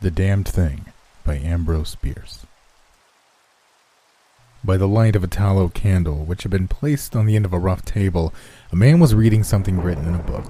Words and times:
The 0.00 0.12
Damned 0.12 0.46
Thing 0.46 0.84
by 1.24 1.38
Ambrose 1.38 1.96
Bierce. 1.96 2.46
By 4.62 4.76
the 4.76 4.86
light 4.86 5.16
of 5.16 5.24
a 5.24 5.26
tallow 5.26 5.68
candle, 5.68 6.24
which 6.24 6.44
had 6.44 6.52
been 6.52 6.68
placed 6.68 7.16
on 7.16 7.26
the 7.26 7.34
end 7.34 7.44
of 7.44 7.52
a 7.52 7.58
rough 7.58 7.84
table, 7.84 8.32
a 8.70 8.76
man 8.76 9.00
was 9.00 9.12
reading 9.12 9.42
something 9.42 9.82
written 9.82 10.06
in 10.06 10.14
a 10.14 10.22
book. 10.22 10.44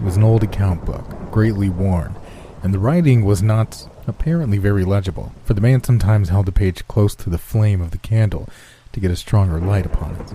It 0.00 0.02
was 0.02 0.16
an 0.16 0.24
old 0.24 0.42
account 0.42 0.86
book, 0.86 1.30
greatly 1.30 1.68
worn, 1.68 2.16
and 2.62 2.72
the 2.72 2.78
writing 2.78 3.22
was 3.22 3.42
not 3.42 3.86
apparently 4.06 4.56
very 4.56 4.82
legible, 4.86 5.34
for 5.44 5.52
the 5.52 5.60
man 5.60 5.84
sometimes 5.84 6.30
held 6.30 6.46
the 6.46 6.50
page 6.50 6.88
close 6.88 7.14
to 7.16 7.28
the 7.28 7.36
flame 7.36 7.82
of 7.82 7.90
the 7.90 7.98
candle 7.98 8.48
to 8.92 9.00
get 9.00 9.10
a 9.10 9.16
stronger 9.16 9.60
light 9.60 9.84
upon 9.84 10.14
it. 10.14 10.32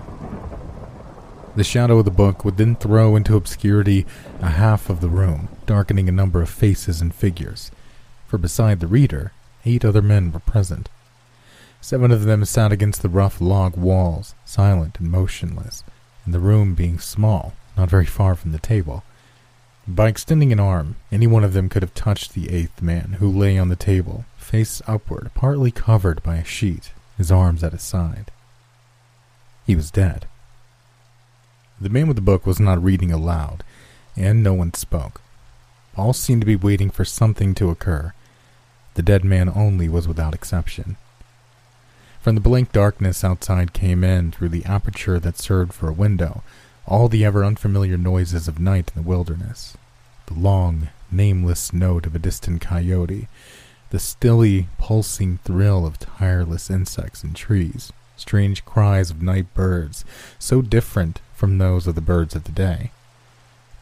The 1.56 1.64
shadow 1.64 1.98
of 1.98 2.04
the 2.04 2.12
book 2.12 2.44
would 2.44 2.58
then 2.58 2.76
throw 2.76 3.16
into 3.16 3.34
obscurity 3.34 4.06
a 4.40 4.50
half 4.50 4.88
of 4.88 5.00
the 5.00 5.08
room, 5.08 5.48
darkening 5.66 6.08
a 6.08 6.12
number 6.12 6.40
of 6.42 6.48
faces 6.48 7.00
and 7.00 7.12
figures 7.12 7.72
for 8.34 8.38
beside 8.38 8.80
the 8.80 8.88
reader, 8.88 9.30
eight 9.64 9.84
other 9.84 10.02
men 10.02 10.32
were 10.32 10.40
present. 10.40 10.88
Seven 11.80 12.10
of 12.10 12.24
them 12.24 12.44
sat 12.44 12.72
against 12.72 13.00
the 13.00 13.08
rough 13.08 13.40
log 13.40 13.76
walls, 13.76 14.34
silent 14.44 14.98
and 14.98 15.08
motionless, 15.08 15.84
and 16.24 16.34
the 16.34 16.40
room 16.40 16.74
being 16.74 16.98
small, 16.98 17.52
not 17.76 17.88
very 17.88 18.06
far 18.06 18.34
from 18.34 18.50
the 18.50 18.58
table. 18.58 19.04
By 19.86 20.08
extending 20.08 20.50
an 20.50 20.58
arm, 20.58 20.96
any 21.12 21.28
one 21.28 21.44
of 21.44 21.52
them 21.52 21.68
could 21.68 21.82
have 21.82 21.94
touched 21.94 22.34
the 22.34 22.50
eighth 22.50 22.82
man, 22.82 23.18
who 23.20 23.30
lay 23.30 23.56
on 23.56 23.68
the 23.68 23.76
table, 23.76 24.24
face 24.36 24.82
upward, 24.88 25.30
partly 25.36 25.70
covered 25.70 26.20
by 26.24 26.34
a 26.34 26.44
sheet, 26.44 26.90
his 27.16 27.30
arms 27.30 27.62
at 27.62 27.70
his 27.70 27.84
side. 27.84 28.32
He 29.64 29.76
was 29.76 29.92
dead. 29.92 30.26
The 31.80 31.88
man 31.88 32.08
with 32.08 32.16
the 32.16 32.20
book 32.20 32.46
was 32.46 32.58
not 32.58 32.82
reading 32.82 33.12
aloud, 33.12 33.62
and 34.16 34.42
no 34.42 34.54
one 34.54 34.74
spoke. 34.74 35.20
All 35.96 36.12
seemed 36.12 36.40
to 36.42 36.46
be 36.46 36.56
waiting 36.56 36.90
for 36.90 37.04
something 37.04 37.54
to 37.54 37.70
occur, 37.70 38.12
the 38.94 39.02
dead 39.02 39.24
man 39.24 39.48
only 39.48 39.88
was 39.88 40.08
without 40.08 40.34
exception. 40.34 40.96
From 42.20 42.34
the 42.34 42.40
blank 42.40 42.72
darkness 42.72 43.22
outside 43.22 43.72
came 43.72 44.02
in, 44.02 44.32
through 44.32 44.48
the 44.48 44.64
aperture 44.64 45.20
that 45.20 45.38
served 45.38 45.74
for 45.74 45.88
a 45.88 45.92
window, 45.92 46.42
all 46.86 47.08
the 47.08 47.24
ever 47.24 47.44
unfamiliar 47.44 47.96
noises 47.96 48.48
of 48.48 48.58
night 48.58 48.90
in 48.94 49.02
the 49.02 49.08
wilderness. 49.08 49.76
The 50.26 50.34
long, 50.34 50.88
nameless 51.10 51.72
note 51.72 52.06
of 52.06 52.14
a 52.14 52.18
distant 52.18 52.60
coyote, 52.62 53.28
the 53.90 53.98
stilly, 53.98 54.68
pulsing 54.78 55.38
thrill 55.44 55.86
of 55.86 55.98
tireless 55.98 56.70
insects 56.70 57.22
in 57.22 57.34
trees, 57.34 57.92
strange 58.16 58.64
cries 58.64 59.10
of 59.10 59.22
night 59.22 59.52
birds, 59.54 60.04
so 60.38 60.62
different 60.62 61.20
from 61.34 61.58
those 61.58 61.86
of 61.86 61.94
the 61.94 62.00
birds 62.00 62.34
of 62.34 62.44
the 62.44 62.52
day, 62.52 62.90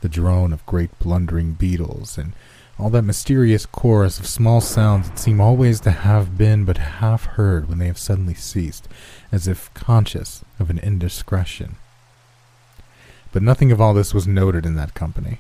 the 0.01 0.09
drone 0.09 0.53
of 0.53 0.67
great 0.67 0.97
blundering 0.99 1.53
beetles, 1.53 2.19
and 2.19 2.33
all 2.78 2.91
that 2.91 3.03
mysterious 3.03 3.67
chorus 3.67 4.19
of 4.19 4.27
small 4.27 4.61
sounds 4.61 5.09
that 5.09 5.19
seem 5.19 5.41
always 5.41 5.81
to 5.81 5.91
have 5.91 6.37
been 6.39 6.65
but 6.65 6.78
half 6.78 7.25
heard 7.25 7.69
when 7.69 7.78
they 7.78 7.87
have 7.87 7.98
suddenly 7.98 8.34
ceased, 8.34 8.89
as 9.31 9.47
if 9.47 9.73
conscious 9.75 10.45
of 10.59 10.70
an 10.70 10.78
indiscretion. 10.78 11.77
But 13.33 13.43
nothing 13.43 13.73
of 13.73 13.81
all 13.81 13.95
this 13.95 14.12
was 14.12 14.27
noted 14.27 14.67
in 14.67 14.75
that 14.77 14.95
company. 14.95 15.39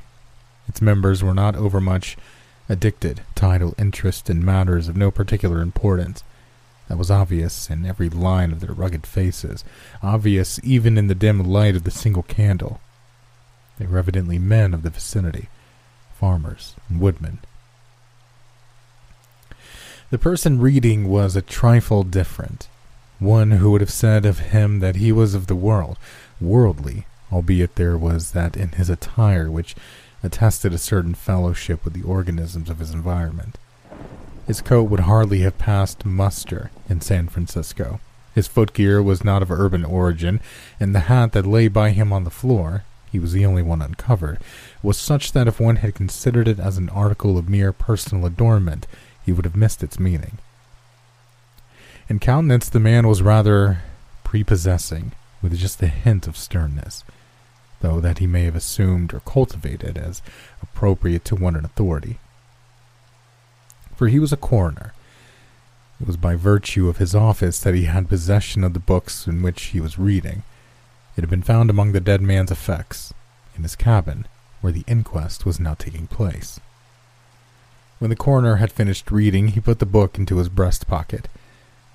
Its 0.68 0.80
members 0.80 1.22
were 1.22 1.34
not 1.34 1.56
overmuch 1.56 2.16
addicted 2.68 3.22
to 3.34 3.46
idle 3.46 3.74
interest 3.76 4.30
in 4.30 4.44
matters 4.44 4.88
of 4.88 4.96
no 4.96 5.10
particular 5.10 5.60
importance. 5.60 6.22
That 6.88 6.98
was 6.98 7.10
obvious 7.10 7.70
in 7.70 7.84
every 7.84 8.08
line 8.08 8.52
of 8.52 8.60
their 8.60 8.72
rugged 8.72 9.06
faces, 9.06 9.64
obvious 10.02 10.60
even 10.62 10.96
in 10.96 11.08
the 11.08 11.14
dim 11.14 11.42
light 11.42 11.76
of 11.76 11.84
the 11.84 11.90
single 11.90 12.22
candle. 12.22 12.80
They 13.78 13.86
were 13.86 13.98
evidently 13.98 14.38
men 14.38 14.74
of 14.74 14.82
the 14.82 14.90
vicinity, 14.90 15.48
farmers 16.22 16.76
and 16.88 17.00
woodmen. 17.00 17.40
The 20.10 20.18
person 20.18 20.60
reading 20.60 21.08
was 21.08 21.34
a 21.34 21.42
trifle 21.42 22.04
different, 22.04 22.68
one 23.18 23.50
who 23.50 23.72
would 23.72 23.80
have 23.80 23.90
said 23.90 24.24
of 24.24 24.38
him 24.38 24.78
that 24.78 24.94
he 24.94 25.10
was 25.10 25.34
of 25.34 25.48
the 25.48 25.56
world, 25.56 25.98
worldly, 26.40 27.06
albeit 27.32 27.74
there 27.74 27.98
was 27.98 28.30
that 28.30 28.56
in 28.56 28.68
his 28.68 28.88
attire 28.88 29.50
which 29.50 29.74
attested 30.22 30.72
a 30.72 30.78
certain 30.78 31.14
fellowship 31.14 31.84
with 31.84 31.92
the 31.92 32.06
organisms 32.06 32.70
of 32.70 32.78
his 32.78 32.92
environment. 32.92 33.58
His 34.46 34.60
coat 34.60 34.84
would 34.84 35.00
hardly 35.00 35.40
have 35.40 35.58
passed 35.58 36.06
muster 36.06 36.70
in 36.88 37.00
San 37.00 37.26
Francisco. 37.26 37.98
His 38.32 38.46
footgear 38.46 39.02
was 39.02 39.24
not 39.24 39.42
of 39.42 39.50
urban 39.50 39.84
origin, 39.84 40.38
and 40.78 40.94
the 40.94 41.08
hat 41.10 41.32
that 41.32 41.46
lay 41.46 41.66
by 41.66 41.90
him 41.90 42.12
on 42.12 42.22
the 42.22 42.30
floor, 42.30 42.84
he 43.12 43.18
was 43.18 43.32
the 43.32 43.44
only 43.44 43.62
one 43.62 43.82
uncovered, 43.82 44.38
was 44.82 44.96
such 44.96 45.32
that 45.32 45.46
if 45.46 45.60
one 45.60 45.76
had 45.76 45.94
considered 45.94 46.48
it 46.48 46.58
as 46.58 46.78
an 46.78 46.88
article 46.88 47.36
of 47.36 47.46
mere 47.46 47.70
personal 47.70 48.24
adornment, 48.24 48.86
he 49.22 49.32
would 49.32 49.44
have 49.44 49.54
missed 49.54 49.82
its 49.82 50.00
meaning. 50.00 50.38
In 52.08 52.18
countenance, 52.18 52.70
the 52.70 52.80
man 52.80 53.06
was 53.06 53.20
rather 53.20 53.82
prepossessing, 54.24 55.12
with 55.42 55.54
just 55.58 55.82
a 55.82 55.88
hint 55.88 56.26
of 56.26 56.38
sternness, 56.38 57.04
though 57.82 58.00
that 58.00 58.18
he 58.18 58.26
may 58.26 58.44
have 58.44 58.56
assumed 58.56 59.12
or 59.12 59.20
cultivated 59.20 59.98
as 59.98 60.22
appropriate 60.62 61.24
to 61.26 61.36
one 61.36 61.54
in 61.54 61.66
authority. 61.66 62.18
For 63.94 64.08
he 64.08 64.18
was 64.18 64.32
a 64.32 64.38
coroner. 64.38 64.94
It 66.00 66.06
was 66.06 66.16
by 66.16 66.34
virtue 66.34 66.88
of 66.88 66.96
his 66.96 67.14
office 67.14 67.60
that 67.60 67.74
he 67.74 67.84
had 67.84 68.08
possession 68.08 68.64
of 68.64 68.72
the 68.72 68.80
books 68.80 69.26
in 69.26 69.42
which 69.42 69.64
he 69.64 69.80
was 69.80 69.98
reading. 69.98 70.44
It 71.16 71.20
had 71.20 71.30
been 71.30 71.42
found 71.42 71.70
among 71.70 71.92
the 71.92 72.00
dead 72.00 72.22
man's 72.22 72.50
effects, 72.50 73.12
in 73.56 73.62
his 73.62 73.76
cabin, 73.76 74.26
where 74.60 74.72
the 74.72 74.84
inquest 74.86 75.44
was 75.44 75.60
now 75.60 75.74
taking 75.74 76.06
place. 76.06 76.58
When 77.98 78.10
the 78.10 78.16
coroner 78.16 78.56
had 78.56 78.72
finished 78.72 79.10
reading, 79.10 79.48
he 79.48 79.60
put 79.60 79.78
the 79.78 79.86
book 79.86 80.18
into 80.18 80.38
his 80.38 80.48
breast 80.48 80.88
pocket. 80.88 81.28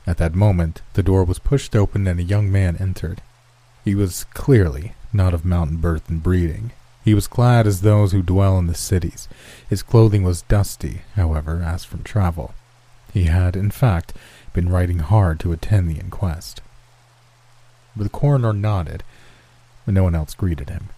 At 0.05 0.17
that 0.17 0.35
moment, 0.35 0.81
the 0.93 1.03
door 1.03 1.23
was 1.23 1.39
pushed 1.39 1.75
open 1.75 2.07
and 2.07 2.19
a 2.19 2.23
young 2.23 2.51
man 2.51 2.77
entered. 2.77 3.21
He 3.83 3.95
was 3.95 4.23
clearly 4.23 4.93
not 5.11 5.33
of 5.33 5.45
mountain 5.45 5.77
birth 5.77 6.09
and 6.09 6.21
breeding. 6.21 6.71
He 7.03 7.13
was 7.13 7.27
clad 7.27 7.67
as 7.67 7.81
those 7.81 8.11
who 8.11 8.21
dwell 8.21 8.57
in 8.57 8.67
the 8.67 8.75
cities. 8.75 9.27
His 9.69 9.83
clothing 9.83 10.23
was 10.23 10.43
dusty, 10.43 11.01
however, 11.15 11.61
as 11.63 11.83
from 11.83 12.03
travel. 12.03 12.53
He 13.13 13.23
had, 13.23 13.55
in 13.55 13.71
fact, 13.71 14.13
been 14.53 14.69
riding 14.69 14.99
hard 14.99 15.39
to 15.39 15.51
attend 15.51 15.89
the 15.89 15.99
inquest. 15.99 16.61
The 17.97 18.09
coroner 18.09 18.53
nodded, 18.53 19.03
but 19.85 19.93
no 19.93 20.03
one 20.03 20.15
else 20.15 20.35
greeted 20.35 20.69
him. 20.69 20.89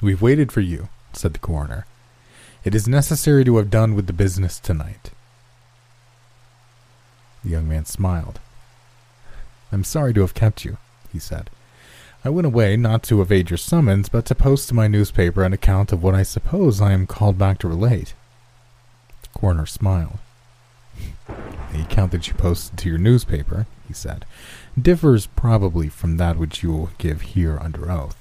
We've 0.00 0.22
waited 0.22 0.50
for 0.50 0.60
you, 0.60 0.88
said 1.12 1.34
the 1.34 1.38
coroner. 1.38 1.86
It 2.64 2.74
is 2.74 2.88
necessary 2.88 3.44
to 3.44 3.58
have 3.58 3.70
done 3.70 3.94
with 3.94 4.06
the 4.06 4.12
business 4.12 4.58
tonight. 4.58 5.10
The 7.44 7.50
young 7.50 7.68
man 7.68 7.84
smiled. 7.84 8.40
I'm 9.70 9.84
sorry 9.84 10.14
to 10.14 10.22
have 10.22 10.34
kept 10.34 10.64
you, 10.64 10.78
he 11.12 11.18
said. 11.18 11.50
I 12.24 12.30
went 12.30 12.46
away 12.46 12.76
not 12.76 13.02
to 13.04 13.20
evade 13.20 13.50
your 13.50 13.56
summons, 13.58 14.08
but 14.08 14.24
to 14.26 14.34
post 14.34 14.68
to 14.68 14.74
my 14.74 14.88
newspaper 14.88 15.44
an 15.44 15.52
account 15.52 15.92
of 15.92 16.02
what 16.02 16.14
I 16.14 16.22
suppose 16.22 16.80
I 16.80 16.92
am 16.92 17.06
called 17.06 17.38
back 17.38 17.58
to 17.58 17.68
relate. 17.68 18.14
The 19.22 19.38
coroner 19.38 19.66
smiled. 19.66 20.18
The 21.72 21.82
account 21.82 22.12
that 22.12 22.26
you 22.26 22.32
posted 22.32 22.78
to 22.78 22.88
your 22.88 22.96
newspaper, 22.96 23.66
he 23.86 23.94
said, 23.94 24.24
differs 24.80 25.26
probably 25.26 25.88
from 25.88 26.16
that 26.16 26.36
which 26.36 26.62
you 26.62 26.72
will 26.72 26.90
give 26.98 27.22
here 27.22 27.58
under 27.60 27.90
oath. 27.90 28.16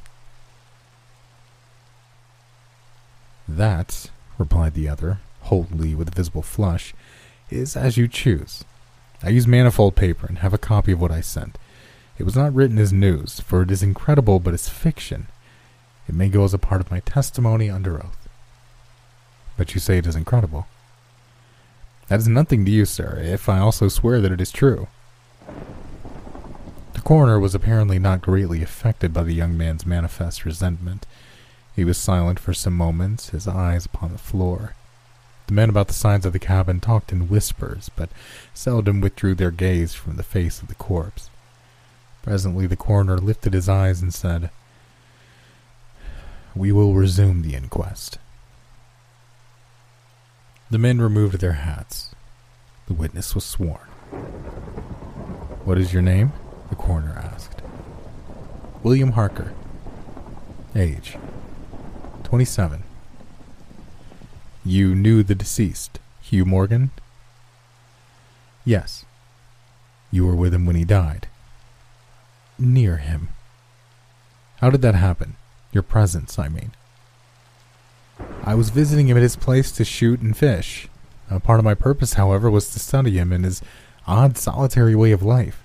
That, 3.48 4.10
replied 4.38 4.74
the 4.74 4.90
other, 4.90 5.20
wholly 5.42 5.94
with 5.94 6.08
a 6.08 6.16
visible 6.16 6.42
flush, 6.42 6.94
is 7.50 7.76
as 7.76 7.98
you 7.98 8.08
choose. 8.08 8.64
I 9.22 9.30
use 9.30 9.48
manifold 9.48 9.96
paper 9.96 10.26
and 10.28 10.40
have 10.40 10.54
a 10.54 10.58
copy 10.58 10.92
of 10.92 11.02
what 11.02 11.12
I 11.12 11.22
sent. 11.22 11.58
It 12.18 12.24
was 12.24 12.36
not 12.36 12.54
written 12.54 12.80
as 12.80 12.94
news, 12.94 13.40
for 13.40 13.62
it 13.62 13.72
is 13.72 13.84
incredible, 13.84 14.40
but 14.40 14.54
as 14.54 14.70
fiction. 14.70 15.28
It 16.08 16.16
may 16.16 16.30
go 16.30 16.44
as 16.44 16.54
a 16.54 16.60
part 16.60 16.82
of 16.82 16.92
my 16.92 17.00
testimony 17.02 17.70
under 17.70 17.98
oath. 17.98 18.28
But 19.58 19.74
you 19.74 19.80
say 19.80 19.98
it 19.98 20.08
is 20.08 20.16
incredible. 20.16 20.68
That 22.08 22.20
is 22.20 22.28
nothing 22.28 22.66
to 22.66 22.72
you, 22.72 22.86
sir, 22.86 23.20
if 23.20 23.50
I 23.50 23.60
also 23.60 23.88
swear 23.88 24.22
that 24.22 24.32
it 24.32 24.42
is 24.42 24.52
true. 24.52 24.88
The 26.94 27.02
coroner 27.02 27.40
was 27.40 27.54
apparently 27.54 28.00
not 28.00 28.22
greatly 28.22 28.64
affected 28.64 29.14
by 29.14 29.24
the 29.24 29.34
young 29.34 29.58
man's 29.58 29.86
manifest 29.86 30.46
resentment. 30.46 31.06
He 31.76 31.84
was 31.84 31.98
silent 31.98 32.40
for 32.40 32.54
some 32.54 32.74
moments, 32.74 33.30
his 33.30 33.48
eyes 33.48 33.86
upon 33.86 34.12
the 34.12 34.18
floor. 34.18 34.76
The 35.48 35.54
men 35.54 35.70
about 35.70 35.88
the 35.88 35.94
sides 35.94 36.26
of 36.26 36.34
the 36.34 36.40
cabin 36.40 36.80
talked 36.80 37.12
in 37.12 37.28
whispers, 37.28 37.90
but 37.96 38.10
seldom 38.54 39.02
withdrew 39.02 39.36
their 39.36 39.52
gaze 39.52 39.94
from 39.94 40.16
the 40.16 40.24
face 40.24 40.62
of 40.62 40.68
the 40.68 40.76
corpse. 40.76 41.30
Presently 42.24 42.66
the 42.66 42.76
coroner 42.76 43.18
lifted 43.18 43.54
his 43.54 43.70
eyes 43.70 44.02
and 44.02 44.12
said, 44.12 44.50
We 46.56 46.72
will 46.72 46.96
resume 46.96 47.44
the 47.44 47.54
inquest. 47.54 48.18
The 50.72 50.80
men 50.80 51.00
removed 51.00 51.40
their 51.40 51.54
hats. 51.54 52.16
The 52.88 52.96
witness 52.96 53.36
was 53.36 53.46
sworn. 53.46 53.78
What 55.66 55.80
is 55.80 55.92
your 55.92 56.04
name? 56.04 56.32
the 56.70 56.76
coroner 56.76 57.14
asked. 57.18 57.64
William 58.84 59.14
Harker. 59.14 59.52
Age 60.76 61.18
27. 62.24 62.84
You 64.64 64.94
knew 64.94 65.24
the 65.24 65.34
deceased, 65.34 66.00
Hugh 66.22 66.46
Morgan? 66.46 66.92
Yes. 68.64 69.06
You 70.12 70.28
were 70.28 70.36
with 70.36 70.54
him 70.54 70.68
when 70.68 70.76
he 70.76 70.86
died? 70.86 71.28
Near 72.60 72.98
him. 72.98 73.30
How 74.58 74.70
did 74.70 74.84
that 74.84 74.96
happen? 74.96 75.36
Your 75.72 75.84
presence, 75.84 76.38
I 76.38 76.48
mean. 76.48 76.74
I 78.44 78.54
was 78.54 78.70
visiting 78.70 79.08
him 79.08 79.18
at 79.18 79.24
his 79.24 79.36
place 79.36 79.72
to 79.74 79.84
shoot 79.84 80.22
and 80.22 80.38
fish. 80.38 80.88
A 81.30 81.40
part 81.40 81.60
of 81.60 81.66
my 81.66 81.74
purpose, 81.74 82.14
however, 82.14 82.52
was 82.52 82.70
to 82.70 82.80
study 82.80 83.18
him 83.18 83.34
and 83.34 83.44
his 83.44 83.64
odd, 84.08 84.38
solitary 84.38 84.96
way 84.96 85.12
of 85.12 85.24
life. 85.24 85.64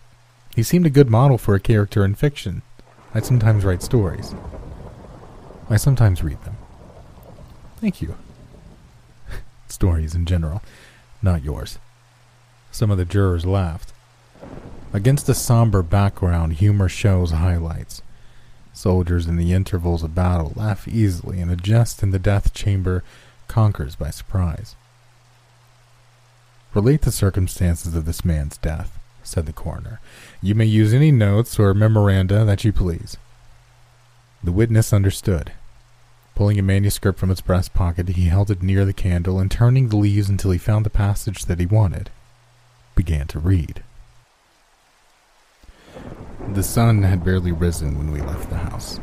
He 0.55 0.63
seemed 0.63 0.87
a 0.87 0.91
good 0.91 1.11
model 1.11 1.39
for 1.39 1.55
a 1.55 1.61
character 1.61 2.05
in 2.05 2.15
fiction. 2.15 2.63
I 3.15 3.21
sometimes 3.21 3.65
write 3.65 3.83
stories. 3.83 4.35
I 5.69 5.77
sometimes 5.77 6.23
read 6.23 6.43
them. 6.45 6.57
Thank 7.81 8.03
you. 8.03 8.17
stories 9.69 10.15
in 10.15 10.27
general, 10.27 10.63
not 11.23 11.45
yours. 11.45 11.79
Some 12.73 12.91
of 12.91 12.99
the 12.99 13.05
jurors 13.05 13.47
laughed. 13.47 13.93
Against 14.93 15.29
a 15.29 15.35
somber 15.35 15.83
background, 15.83 16.55
humor 16.55 16.89
shows 16.89 17.31
highlights. 17.31 18.03
Soldiers 18.73 19.27
in 19.27 19.37
the 19.37 19.53
intervals 19.53 20.03
of 20.03 20.15
battle 20.15 20.53
laugh 20.57 20.89
easily, 20.89 21.41
and 21.41 21.51
a 21.51 21.57
jest 21.57 22.03
in 22.03 22.11
the 22.11 22.19
death 22.19 22.53
chamber 22.53 23.05
conquers 23.49 23.97
by 23.97 24.11
surprise. 24.11 24.75
Relate 26.73 27.03
the 27.03 27.11
circumstances 27.11 27.97
of 27.97 28.05
this 28.05 28.25
man's 28.25 28.57
death, 28.59 28.99
said 29.25 29.47
the 29.47 29.53
coroner. 29.53 30.01
You 30.41 30.55
may 30.55 30.67
use 30.67 30.95
any 30.95 31.11
notes 31.11 31.59
or 31.59 31.75
memoranda 31.75 32.45
that 32.45 32.65
you 32.65 32.73
please. 32.73 33.17
The 34.45 34.53
witness 34.53 34.93
understood. 34.93 35.53
Pulling 36.35 36.59
a 36.59 36.63
manuscript 36.63 37.19
from 37.19 37.31
its 37.31 37.41
breast 37.41 37.75
pocket, 37.75 38.09
he 38.11 38.27
held 38.27 38.51
it 38.51 38.63
near 38.63 38.85
the 38.85 38.93
candle 38.93 39.39
and 39.39 39.51
turning 39.51 39.89
the 39.89 39.97
leaves 39.97 40.29
until 40.29 40.53
he 40.53 40.59
found 40.59 40.87
the 40.87 40.91
passage 40.91 41.45
that 41.47 41.61
he 41.61 41.67
wanted, 41.67 42.09
began 42.95 43.27
to 43.27 43.39
read. 43.39 43.83
The 46.55 46.63
sun 46.63 47.03
had 47.03 47.25
barely 47.25 47.53
risen 47.53 47.99
when 47.99 48.13
we 48.13 48.21
left 48.21 48.49
the 48.49 48.57
house. 48.57 49.01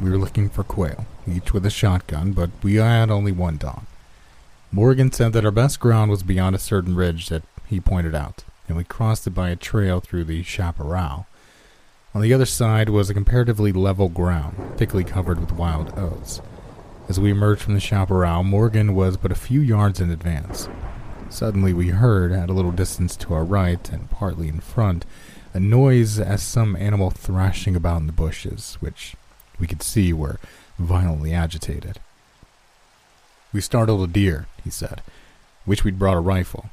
We 0.00 0.10
were 0.10 0.18
looking 0.18 0.50
for 0.50 0.64
quail, 0.64 1.06
each 1.26 1.54
with 1.54 1.64
a 1.64 1.70
shotgun, 1.70 2.32
but 2.32 2.50
we 2.62 2.74
had 2.74 3.10
only 3.10 3.32
one 3.32 3.56
dog. 3.56 3.84
Morgan 4.74 5.12
said 5.12 5.32
that 5.34 5.44
our 5.44 5.52
best 5.52 5.78
ground 5.78 6.10
was 6.10 6.24
beyond 6.24 6.56
a 6.56 6.58
certain 6.58 6.96
ridge 6.96 7.28
that 7.28 7.44
he 7.64 7.78
pointed 7.78 8.12
out, 8.12 8.42
and 8.66 8.76
we 8.76 8.82
crossed 8.82 9.24
it 9.24 9.30
by 9.30 9.50
a 9.50 9.54
trail 9.54 10.00
through 10.00 10.24
the 10.24 10.42
chaparral. 10.42 11.28
On 12.12 12.20
the 12.20 12.34
other 12.34 12.44
side 12.44 12.88
was 12.88 13.08
a 13.08 13.14
comparatively 13.14 13.70
level 13.70 14.08
ground, 14.08 14.56
thickly 14.76 15.04
covered 15.04 15.38
with 15.38 15.52
wild 15.52 15.96
oats. 15.96 16.40
As 17.08 17.20
we 17.20 17.30
emerged 17.30 17.62
from 17.62 17.74
the 17.74 17.80
chaparral, 17.80 18.42
Morgan 18.42 18.96
was 18.96 19.16
but 19.16 19.30
a 19.30 19.36
few 19.36 19.60
yards 19.60 20.00
in 20.00 20.10
advance. 20.10 20.68
Suddenly 21.30 21.72
we 21.72 21.90
heard, 21.90 22.32
at 22.32 22.50
a 22.50 22.52
little 22.52 22.72
distance 22.72 23.14
to 23.18 23.32
our 23.32 23.44
right 23.44 23.88
and 23.92 24.10
partly 24.10 24.48
in 24.48 24.58
front, 24.58 25.06
a 25.52 25.60
noise 25.60 26.18
as 26.18 26.42
some 26.42 26.74
animal 26.74 27.10
thrashing 27.10 27.76
about 27.76 28.00
in 28.00 28.08
the 28.08 28.12
bushes, 28.12 28.76
which 28.80 29.14
we 29.60 29.68
could 29.68 29.84
see 29.84 30.12
were 30.12 30.40
violently 30.80 31.32
agitated. 31.32 32.00
We 33.54 33.60
startled 33.60 34.02
a 34.02 34.12
deer, 34.12 34.48
he 34.64 34.68
said. 34.68 35.00
Wish 35.64 35.84
we'd 35.84 35.98
brought 35.98 36.16
a 36.16 36.20
rifle. 36.20 36.70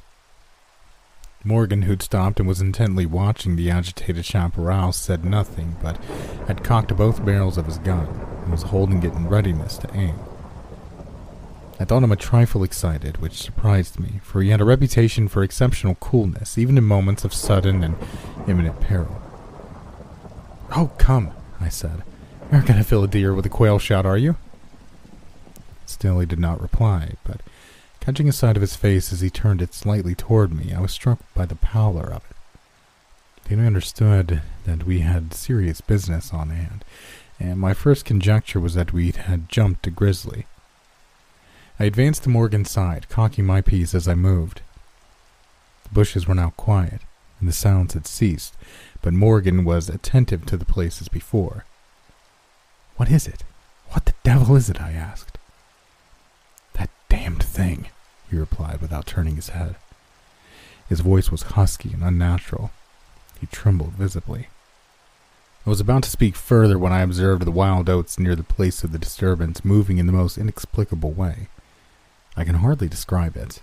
Morgan, 1.44 1.82
who'd 1.82 2.02
stopped 2.02 2.40
and 2.40 2.48
was 2.48 2.60
intently 2.60 3.06
watching 3.06 3.54
the 3.54 3.70
agitated 3.70 4.24
chaparral, 4.24 4.90
said 4.90 5.24
nothing, 5.24 5.76
but 5.80 5.96
had 6.48 6.64
cocked 6.64 6.94
both 6.96 7.24
barrels 7.24 7.56
of 7.56 7.66
his 7.66 7.78
gun 7.78 8.08
and 8.42 8.50
was 8.50 8.64
holding 8.64 8.98
it 9.04 9.14
in 9.14 9.28
readiness 9.28 9.78
to 9.78 9.94
aim. 9.94 10.16
I 11.78 11.84
thought 11.84 12.02
him 12.02 12.10
a 12.10 12.16
trifle 12.16 12.64
excited, 12.64 13.18
which 13.18 13.40
surprised 13.40 14.00
me, 14.00 14.20
for 14.24 14.42
he 14.42 14.50
had 14.50 14.60
a 14.60 14.64
reputation 14.64 15.28
for 15.28 15.44
exceptional 15.44 15.94
coolness, 15.96 16.58
even 16.58 16.76
in 16.76 16.84
moments 16.84 17.24
of 17.24 17.32
sudden 17.32 17.84
and 17.84 17.94
imminent 18.48 18.80
peril. 18.80 19.22
Oh, 20.74 20.90
come, 20.98 21.30
I 21.60 21.68
said. 21.68 22.02
You're 22.50 22.62
going 22.62 22.78
to 22.78 22.84
fill 22.84 23.04
a 23.04 23.08
deer 23.08 23.34
with 23.34 23.46
a 23.46 23.48
quail 23.48 23.78
shot, 23.78 24.04
are 24.04 24.18
you? 24.18 24.36
Still, 25.92 26.20
he 26.20 26.26
did 26.26 26.40
not 26.40 26.60
reply, 26.60 27.12
but 27.22 27.42
catching 28.00 28.28
a 28.28 28.32
sight 28.32 28.56
of 28.56 28.62
his 28.62 28.74
face 28.74 29.12
as 29.12 29.20
he 29.20 29.28
turned 29.28 29.60
it 29.60 29.74
slightly 29.74 30.14
toward 30.14 30.52
me, 30.52 30.72
I 30.72 30.80
was 30.80 30.90
struck 30.90 31.18
by 31.34 31.44
the 31.44 31.54
pallor 31.54 32.10
of 32.10 32.24
it. 32.30 32.36
Then 33.44 33.60
I 33.60 33.66
understood 33.66 34.40
that 34.64 34.84
we 34.84 35.00
had 35.00 35.34
serious 35.34 35.82
business 35.82 36.32
on 36.32 36.48
hand, 36.48 36.84
and 37.38 37.60
my 37.60 37.74
first 37.74 38.06
conjecture 38.06 38.58
was 38.58 38.74
that 38.74 38.94
we 38.94 39.10
had 39.10 39.50
jumped 39.50 39.86
a 39.86 39.90
grizzly. 39.90 40.46
I 41.78 41.84
advanced 41.84 42.22
to 42.22 42.30
Morgan's 42.30 42.70
side, 42.70 43.08
cocking 43.10 43.44
my 43.44 43.60
piece 43.60 43.94
as 43.94 44.08
I 44.08 44.14
moved. 44.14 44.62
The 45.84 45.90
bushes 45.90 46.26
were 46.26 46.34
now 46.34 46.54
quiet, 46.56 47.02
and 47.38 47.48
the 47.48 47.52
sounds 47.52 47.92
had 47.92 48.06
ceased, 48.06 48.54
but 49.02 49.12
Morgan 49.12 49.64
was 49.64 49.90
attentive 49.90 50.46
to 50.46 50.56
the 50.56 50.64
place 50.64 51.02
as 51.02 51.08
before. 51.08 51.66
What 52.96 53.10
is 53.10 53.26
it? 53.26 53.44
What 53.90 54.06
the 54.06 54.14
devil 54.22 54.56
is 54.56 54.70
it? 54.70 54.80
I 54.80 54.92
asked. 54.92 55.31
Damned 57.12 57.42
thing, 57.42 57.88
he 58.30 58.38
replied 58.38 58.80
without 58.80 59.04
turning 59.04 59.36
his 59.36 59.50
head. 59.50 59.76
His 60.88 61.00
voice 61.00 61.30
was 61.30 61.42
husky 61.42 61.92
and 61.92 62.02
unnatural. 62.02 62.70
He 63.38 63.46
trembled 63.48 63.92
visibly. 63.92 64.48
I 65.66 65.68
was 65.68 65.78
about 65.78 66.04
to 66.04 66.10
speak 66.10 66.36
further 66.36 66.78
when 66.78 66.90
I 66.90 67.02
observed 67.02 67.44
the 67.44 67.50
wild 67.50 67.90
oats 67.90 68.18
near 68.18 68.34
the 68.34 68.42
place 68.42 68.82
of 68.82 68.92
the 68.92 68.98
disturbance 68.98 69.62
moving 69.62 69.98
in 69.98 70.06
the 70.06 70.12
most 70.12 70.38
inexplicable 70.38 71.10
way. 71.10 71.48
I 72.34 72.44
can 72.44 72.54
hardly 72.54 72.88
describe 72.88 73.36
it. 73.36 73.60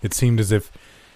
It 0.00 0.14
seemed 0.14 0.40
as 0.40 0.50
if 0.50 0.72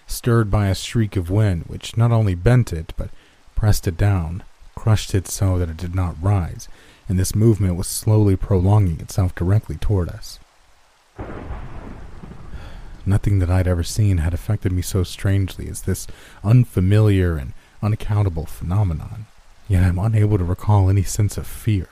stirred 0.07 0.51
by 0.51 0.67
a 0.67 0.75
shriek 0.75 1.17
of 1.17 1.31
wind, 1.31 1.65
which 1.69 1.97
not 1.97 2.13
only 2.13 2.35
bent 2.35 2.75
it, 2.75 2.93
but 2.99 3.09
pressed 3.57 3.89
it 3.89 3.97
down, 3.97 4.43
crushed 4.75 5.15
it 5.15 5.27
so 5.27 5.57
that 5.57 5.71
it 5.71 5.79
did 5.79 5.95
not 5.95 6.23
rise, 6.23 6.69
and 7.09 7.19
this 7.19 7.35
movement 7.35 7.77
was 7.77 7.87
slowly 7.87 8.37
prolonging 8.37 9.01
itself 9.01 9.35
directly 9.35 9.77
toward 9.77 10.11
us. 10.11 10.39
Nothing 13.05 13.41
that 13.41 13.51
I'd 13.51 13.67
ever 13.67 13.83
seen 13.83 14.19
had 14.19 14.33
affected 14.33 14.73
me 14.73 14.83
so 14.83 15.03
strangely 15.03 15.69
as 15.69 15.83
this 15.83 16.07
unfamiliar 16.45 17.37
and 17.37 17.53
unaccountable 17.83 18.47
phenomenon, 18.47 19.27
yet 19.69 19.83
I'm 19.83 19.99
unable 19.99 20.39
to 20.39 20.45
recall 20.45 20.89
any 20.89 21.03
sense 21.03 21.37
of 21.37 21.47
fear. 21.47 21.89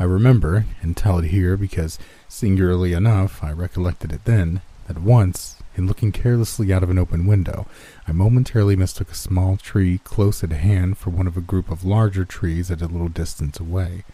I 0.00 0.04
remember, 0.04 0.66
and 0.82 0.96
tell 0.96 1.18
it 1.18 1.26
here 1.26 1.56
because, 1.56 1.98
singularly 2.28 2.92
enough, 2.92 3.42
I 3.42 3.52
recollected 3.52 4.12
it 4.12 4.24
then, 4.24 4.60
that 4.86 4.98
once, 4.98 5.56
in 5.76 5.86
looking 5.86 6.12
carelessly 6.12 6.72
out 6.72 6.82
of 6.82 6.90
an 6.90 6.98
open 6.98 7.26
window, 7.26 7.66
I 8.06 8.12
momentarily 8.12 8.74
mistook 8.74 9.10
a 9.12 9.14
small 9.14 9.56
tree 9.56 9.98
close 9.98 10.42
at 10.42 10.50
hand 10.50 10.98
for 10.98 11.10
one 11.10 11.26
of 11.26 11.36
a 11.36 11.40
group 11.40 11.70
of 11.70 11.84
larger 11.84 12.24
trees 12.24 12.70
at 12.70 12.82
a 12.82 12.86
little 12.86 13.08
distance 13.08 13.60
away. 13.60 14.04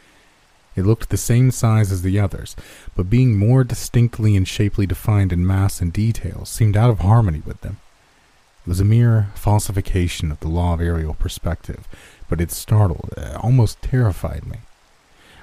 It 0.77 0.85
looked 0.85 1.11
the 1.11 1.17
same 1.17 1.51
size 1.51 1.93
as 1.93 2.03
the 2.03 2.19
others, 2.19 2.57
but 2.97 3.11
being 3.11 3.39
more 3.39 3.63
distinctly 3.65 4.37
and 4.37 4.47
shapely 4.47 4.87
defined 4.87 5.33
in 5.33 5.47
mass 5.47 5.81
and 5.81 5.93
details, 5.93 6.49
seemed 6.49 6.77
out 6.77 6.91
of 6.91 7.01
harmony 7.01 7.43
with 7.47 7.61
them. 7.61 7.79
It 8.67 8.69
was 8.69 8.81
a 8.81 8.85
mere 8.85 9.29
falsification 9.35 10.33
of 10.33 10.41
the 10.41 10.49
law 10.49 10.75
of 10.75 10.81
aerial 10.81 11.15
perspective, 11.15 11.87
but 12.29 12.41
it 12.41 12.51
startled, 12.51 13.11
uh, 13.17 13.39
almost 13.43 13.83
terrified 13.83 14.47
me. 14.47 14.59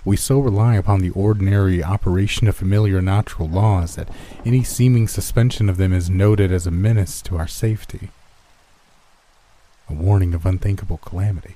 We 0.04 0.18
so 0.18 0.40
rely 0.40 0.76
upon 0.76 1.02
the 1.02 1.12
ordinary 1.12 1.84
operation 1.84 2.48
of 2.48 2.56
familiar 2.56 3.02
natural 3.02 3.48
laws 3.48 3.96
that 3.96 4.10
any 4.44 4.64
seeming 4.64 5.08
suspension 5.08 5.70
of 5.70 5.78
them 5.78 5.94
is 5.94 6.10
noted 6.10 6.52
as 6.52 6.66
a 6.66 6.72
menace 6.72 7.22
to 7.24 7.38
our 7.38 7.48
safety, 7.48 8.10
a 9.88 9.94
warning 9.94 10.34
of 10.34 10.46
unthinkable 10.46 10.98
calamity. 10.98 11.56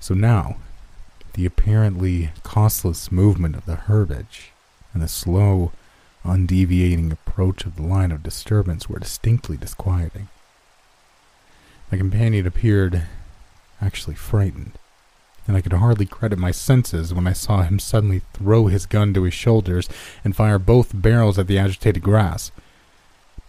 So 0.00 0.14
now, 0.14 0.56
the 1.40 1.46
apparently 1.46 2.28
costless 2.42 3.10
movement 3.10 3.56
of 3.56 3.64
the 3.64 3.74
herbage 3.74 4.50
and 4.92 5.02
the 5.02 5.08
slow, 5.08 5.72
undeviating 6.22 7.10
approach 7.10 7.64
of 7.64 7.76
the 7.76 7.82
line 7.82 8.12
of 8.12 8.22
disturbance 8.22 8.90
were 8.90 8.98
distinctly 8.98 9.56
disquieting. 9.56 10.28
My 11.90 11.96
companion 11.96 12.46
appeared 12.46 13.04
actually 13.80 14.16
frightened 14.16 14.72
and 15.48 15.56
I 15.56 15.62
could 15.62 15.72
hardly 15.72 16.04
credit 16.04 16.38
my 16.38 16.50
senses 16.50 17.14
when 17.14 17.26
I 17.26 17.32
saw 17.32 17.62
him 17.62 17.78
suddenly 17.78 18.20
throw 18.34 18.66
his 18.66 18.84
gun 18.84 19.14
to 19.14 19.22
his 19.22 19.32
shoulders 19.32 19.88
and 20.22 20.36
fire 20.36 20.58
both 20.58 20.90
barrels 20.92 21.38
at 21.38 21.46
the 21.46 21.58
agitated 21.58 22.02
grass. 22.02 22.52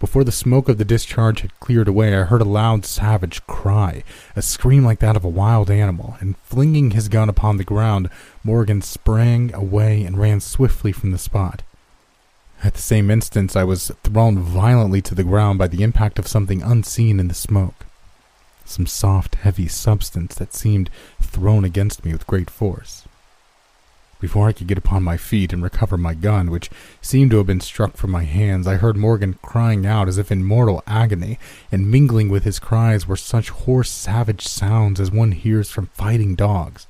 Before 0.02 0.24
the 0.24 0.32
smoke 0.32 0.68
of 0.68 0.80
the 0.80 0.84
discharge 0.84 1.42
had 1.42 1.60
cleared 1.60 1.88
away, 1.88 2.18
I 2.18 2.24
heard 2.24 2.42
a 2.42 2.44
loud, 2.44 2.88
savage 2.88 3.46
cry, 3.46 4.04
a 4.36 4.42
scream 4.42 4.84
like 4.84 4.98
that 4.98 5.16
of 5.16 5.24
a 5.24 5.30
wild 5.30 5.70
animal, 5.70 6.18
and 6.20 6.36
flinging 6.40 6.92
his 6.92 7.08
gun 7.08 7.30
upon 7.30 7.58
the 7.58 7.64
ground, 7.64 8.10
Morgan 8.44 8.82
sprang 8.82 9.54
away 9.54 10.02
and 10.02 10.18
ran 10.18 10.40
swiftly 10.40 10.92
from 10.92 11.12
the 11.12 11.20
spot. 11.20 11.62
At 12.64 12.74
the 12.74 12.82
same 12.82 13.12
instant, 13.12 13.56
I 13.56 13.64
was 13.64 13.92
thrown 14.04 14.40
violently 14.40 15.04
to 15.04 15.14
the 15.14 15.24
ground 15.24 15.60
by 15.60 15.68
the 15.68 15.84
impact 15.84 16.18
of 16.18 16.28
something 16.28 16.64
unseen 16.64 17.20
in 17.20 17.28
the 17.28 17.36
smoke 17.36 17.86
some 18.66 18.88
soft, 18.88 19.36
heavy 19.36 19.68
substance 19.68 20.34
that 20.36 20.54
seemed 20.54 20.90
thrown 21.22 21.64
against 21.64 22.06
me 22.06 22.14
with 22.14 22.26
great 22.26 22.50
force. 22.50 23.04
Before 24.22 24.48
I 24.48 24.54
could 24.54 24.68
get 24.68 24.78
upon 24.78 25.02
my 25.02 25.18
feet 25.18 25.52
and 25.52 25.64
recover 25.64 25.98
my 25.98 26.14
gun, 26.14 26.52
which 26.52 26.70
seemed 27.02 27.32
to 27.32 27.38
have 27.38 27.48
been 27.48 27.60
struck 27.60 27.98
from 27.98 28.12
my 28.12 28.24
hands, 28.24 28.68
I 28.68 28.76
heard 28.76 28.96
Morgan 28.96 29.40
crying 29.42 29.84
out 29.84 30.08
as 30.08 30.20
if 30.20 30.32
in 30.32 30.44
mortal 30.44 30.84
agony, 30.86 31.40
and 31.72 31.90
mingling 31.90 32.30
with 32.30 32.44
his 32.44 32.60
cries 32.60 33.08
were 33.08 33.18
such 33.18 33.50
hoarse, 33.50 33.90
savage 33.90 34.48
sounds 34.48 35.00
as 35.00 35.10
one 35.10 35.32
hears 35.32 35.72
from 35.72 35.88
fighting 35.88 36.36
dogs. 36.36 36.86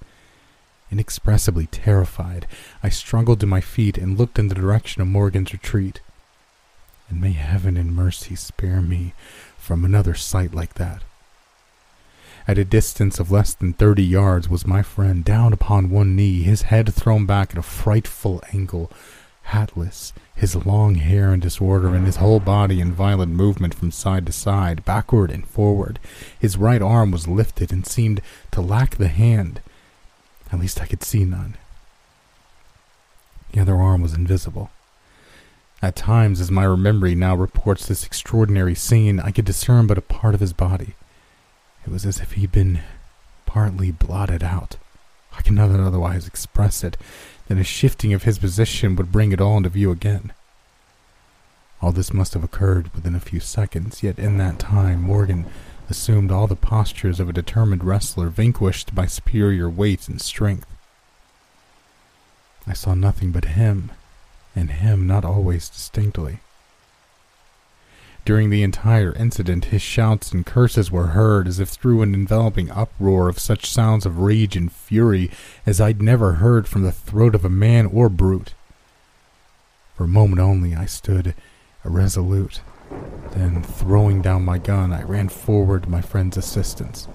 Inexpressibly 0.92 1.68
terrified, 1.68 2.48
I 2.84 2.90
struggled 2.90 3.40
to 3.40 3.48
my 3.48 3.62
feet 3.62 3.98
and 3.98 4.20
looked 4.20 4.38
in 4.38 4.50
the 4.50 4.56
direction 4.56 5.02
of 5.02 5.08
Morgan's 5.08 5.54
retreat. 5.54 6.02
And 7.08 7.22
may 7.22 7.32
heaven 7.32 7.78
in 7.78 7.94
mercy 7.94 8.36
spare 8.36 8.82
me 8.82 9.14
from 9.58 9.86
another 9.86 10.16
sight 10.16 10.54
like 10.54 10.74
that. 10.74 11.02
At 12.48 12.58
a 12.58 12.66
distance 12.66 13.20
of 13.20 13.32
less 13.32 13.54
than 13.54 13.74
thirty 13.74 14.04
yards 14.04 14.50
was 14.50 14.66
my 14.66 14.82
friend, 14.82 15.24
down 15.24 15.54
upon 15.54 15.90
one 15.90 16.16
knee, 16.16 16.42
his 16.42 16.64
head 16.64 16.94
thrown 16.94 17.26
back 17.26 17.52
at 17.52 17.58
a 17.58 17.62
frightful 17.62 18.42
angle, 18.52 18.92
hatless, 19.44 20.12
his 20.36 20.56
long 20.56 20.96
hair 20.96 21.34
in 21.34 21.40
disorder, 21.40 21.94
and 21.94 22.06
his 22.06 22.16
whole 22.16 22.40
body 22.40 22.82
in 22.82 22.92
violent 22.92 23.32
movement 23.32 23.76
from 23.76 23.92
side 23.92 24.26
to 24.26 24.32
side, 24.32 24.84
backward 24.86 25.30
and 25.30 25.46
forward. 25.46 26.00
His 26.40 26.58
right 26.58 26.82
arm 26.82 27.12
was 27.12 27.28
lifted 27.28 27.72
and 27.72 27.86
seemed 27.86 28.22
to 28.52 28.62
lack 28.62 28.96
the 28.96 29.08
hand. 29.08 29.62
At 30.52 30.60
least 30.60 30.82
I 30.82 30.88
could 30.88 31.04
see 31.04 31.26
none. 31.26 31.58
The 33.52 33.62
other 33.62 33.76
arm 33.76 34.02
was 34.02 34.14
invisible. 34.14 34.72
At 35.82 35.96
times, 35.96 36.40
as 36.40 36.52
my 36.52 36.68
memory 36.76 37.16
now 37.16 37.36
reports 37.36 37.86
this 37.86 38.06
extraordinary 38.06 38.76
scene, 38.76 39.20
I 39.20 39.32
could 39.32 39.46
discern 39.46 39.88
but 39.88 39.98
a 39.98 40.02
part 40.02 40.34
of 40.34 40.40
his 40.40 40.54
body. 40.54 40.96
It 41.86 41.92
was 41.92 42.06
as 42.06 42.20
if 42.20 42.34
he'd 42.34 42.52
been 42.52 42.82
partly 43.46 43.92
blotted 43.92 44.44
out. 44.44 44.78
I 45.38 45.42
cannot 45.42 45.72
otherwise 45.72 46.28
express 46.28 46.84
it 46.84 46.98
than 47.48 47.58
a 47.58 47.64
shifting 47.64 48.14
of 48.14 48.24
his 48.24 48.40
position 48.40 48.96
would 48.96 49.12
bring 49.12 49.32
it 49.32 49.42
all 49.42 49.58
into 49.58 49.70
view 49.70 49.92
again. 49.92 50.34
All 51.82 51.92
this 51.92 52.14
must 52.14 52.34
have 52.34 52.44
occurred 52.44 52.94
within 52.94 53.16
a 53.16 53.20
few 53.20 53.40
seconds, 53.40 54.04
yet 54.04 54.20
in 54.20 54.38
that 54.38 54.60
time 54.60 55.02
Morgan 55.02 55.46
assumed 55.90 56.32
all 56.32 56.48
the 56.48 56.56
postures 56.56 57.20
of 57.20 57.28
a 57.28 57.34
determined 57.34 57.84
wrestler 57.84 58.30
vanquished 58.30 58.94
by 58.94 59.06
superior 59.06 59.70
weight 59.70 60.08
and 60.08 60.22
strength. 60.22 60.68
I 62.68 62.74
saw 62.74 62.94
nothing 62.94 63.32
but 63.32 63.46
him, 63.46 63.92
and 64.56 64.70
him 64.70 65.08
not 65.08 65.26
always 65.26 65.70
distinctly. 65.70 66.40
During 68.32 68.50
the 68.50 68.64
entire 68.64 69.12
incident, 69.18 69.66
his 69.66 69.82
shouts 69.82 70.32
and 70.32 70.46
curses 70.46 70.90
were 70.90 71.08
heard 71.08 71.50
as 71.50 71.60
if 71.60 71.68
through 71.68 72.02
an 72.02 72.14
enveloping 72.14 72.72
uproar 72.72 73.28
of 73.28 73.40
such 73.40 73.70
sounds 73.70 74.06
of 74.06 74.20
rage 74.20 74.56
and 74.56 74.72
fury 74.72 75.30
as 75.66 75.82
I'd 75.82 76.02
never 76.02 76.36
heard 76.36 76.66
from 76.66 76.84
the 76.84 76.94
throat 76.94 77.36
of 77.36 77.44
a 77.44 77.50
man 77.50 77.88
or 77.88 78.08
brute. 78.08 78.54
For 79.98 80.06
a 80.06 80.08
moment 80.08 80.40
only 80.40 80.74
I 80.74 80.86
stood 80.86 81.36
irresolute. 81.84 82.62
Then, 83.32 83.64
throwing 83.64 84.22
down 84.22 84.46
my 84.46 84.60
gun, 84.60 84.94
I 84.94 85.04
ran 85.04 85.28
forward 85.28 85.84
to 85.84 85.90
my 85.90 86.00
friend's 86.00 86.38
assistance. 86.38 87.10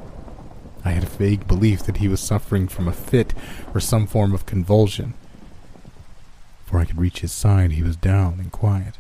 I 0.85 0.90
had 0.90 1.04
a 1.04 1.06
vague 1.06 1.49
belief 1.49 1.82
that 1.85 1.96
he 1.96 2.08
was 2.08 2.20
suffering 2.20 2.68
from 2.68 2.88
a 2.88 2.92
fit 2.92 3.32
or 3.73 3.80
some 3.80 4.06
form 4.06 4.35
of 4.35 4.44
convulsion. 4.44 5.14
Before 6.66 6.80
I 6.80 6.85
could 6.85 7.00
reach 7.00 7.20
his 7.20 7.32
side, 7.32 7.73
he 7.73 7.82
was 7.82 7.96
down 7.96 8.38
and 8.38 8.52
quiet. 8.52 8.99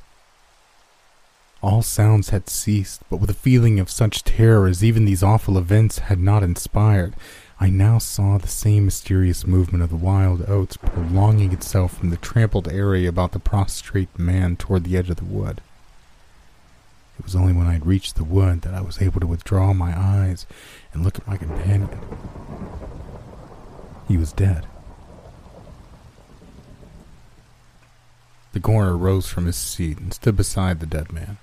All 1.66 1.82
sounds 1.82 2.28
had 2.28 2.48
ceased, 2.48 3.02
but 3.10 3.16
with 3.16 3.28
a 3.28 3.34
feeling 3.34 3.80
of 3.80 3.90
such 3.90 4.22
terror 4.22 4.68
as 4.68 4.84
even 4.84 5.04
these 5.04 5.24
awful 5.24 5.58
events 5.58 5.98
had 5.98 6.20
not 6.20 6.44
inspired, 6.44 7.16
I 7.58 7.70
now 7.70 7.98
saw 7.98 8.38
the 8.38 8.46
same 8.46 8.84
mysterious 8.84 9.48
movement 9.48 9.82
of 9.82 9.90
the 9.90 9.96
wild 9.96 10.48
oats 10.48 10.76
prolonging 10.76 11.52
itself 11.52 11.98
from 11.98 12.10
the 12.10 12.18
trampled 12.18 12.68
area 12.68 13.08
about 13.08 13.32
the 13.32 13.40
prostrate 13.40 14.16
man 14.16 14.54
toward 14.54 14.84
the 14.84 14.96
edge 14.96 15.10
of 15.10 15.16
the 15.16 15.24
wood. 15.24 15.60
It 17.18 17.24
was 17.24 17.34
only 17.34 17.52
when 17.52 17.66
I 17.66 17.72
had 17.72 17.84
reached 17.84 18.14
the 18.14 18.22
wood 18.22 18.62
that 18.62 18.72
I 18.72 18.80
was 18.80 19.02
able 19.02 19.18
to 19.18 19.26
withdraw 19.26 19.72
my 19.72 19.92
eyes 19.92 20.46
and 20.92 21.02
look 21.02 21.18
at 21.18 21.26
my 21.26 21.36
companion. 21.36 21.98
He 24.06 24.16
was 24.16 24.32
dead. 24.32 24.66
The 28.52 28.60
coroner 28.60 28.96
rose 28.96 29.26
from 29.26 29.46
his 29.46 29.56
seat 29.56 29.98
and 29.98 30.14
stood 30.14 30.36
beside 30.36 30.78
the 30.78 30.86
dead 30.86 31.12
man. 31.12 31.38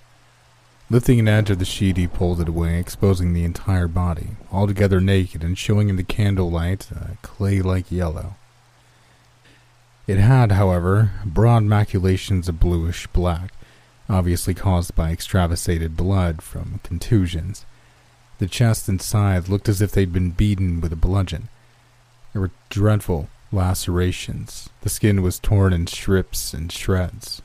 Lifting 0.89 1.19
an 1.19 1.27
edge 1.27 1.49
of 1.49 1.59
the 1.59 1.65
sheet, 1.65 1.97
he 1.97 2.07
pulled 2.07 2.41
it 2.41 2.49
away, 2.49 2.79
exposing 2.79 3.33
the 3.33 3.45
entire 3.45 3.87
body, 3.87 4.31
altogether 4.51 4.99
naked 4.99 5.43
and 5.43 5.57
showing 5.57 5.89
in 5.89 5.95
the 5.95 6.03
candlelight 6.03 6.91
a 6.91 7.17
clay 7.21 7.61
like 7.61 7.91
yellow. 7.91 8.35
It 10.05 10.17
had, 10.17 10.51
however, 10.51 11.11
broad 11.25 11.63
maculations 11.63 12.49
of 12.49 12.59
bluish 12.59 13.07
black, 13.07 13.53
obviously 14.09 14.53
caused 14.53 14.93
by 14.95 15.11
extravasated 15.11 15.95
blood 15.95 16.41
from 16.41 16.81
contusions. 16.83 17.65
The 18.39 18.47
chest 18.47 18.89
and 18.89 19.01
sides 19.01 19.47
looked 19.47 19.69
as 19.69 19.81
if 19.81 19.91
they'd 19.93 20.11
been 20.11 20.31
beaten 20.31 20.81
with 20.81 20.91
a 20.91 20.97
bludgeon. 20.97 21.47
There 22.33 22.41
were 22.41 22.51
dreadful 22.69 23.29
lacerations. 23.51 24.69
The 24.81 24.89
skin 24.89 25.21
was 25.21 25.39
torn 25.39 25.71
in 25.71 25.87
strips 25.87 26.53
and 26.53 26.71
shreds. 26.71 27.42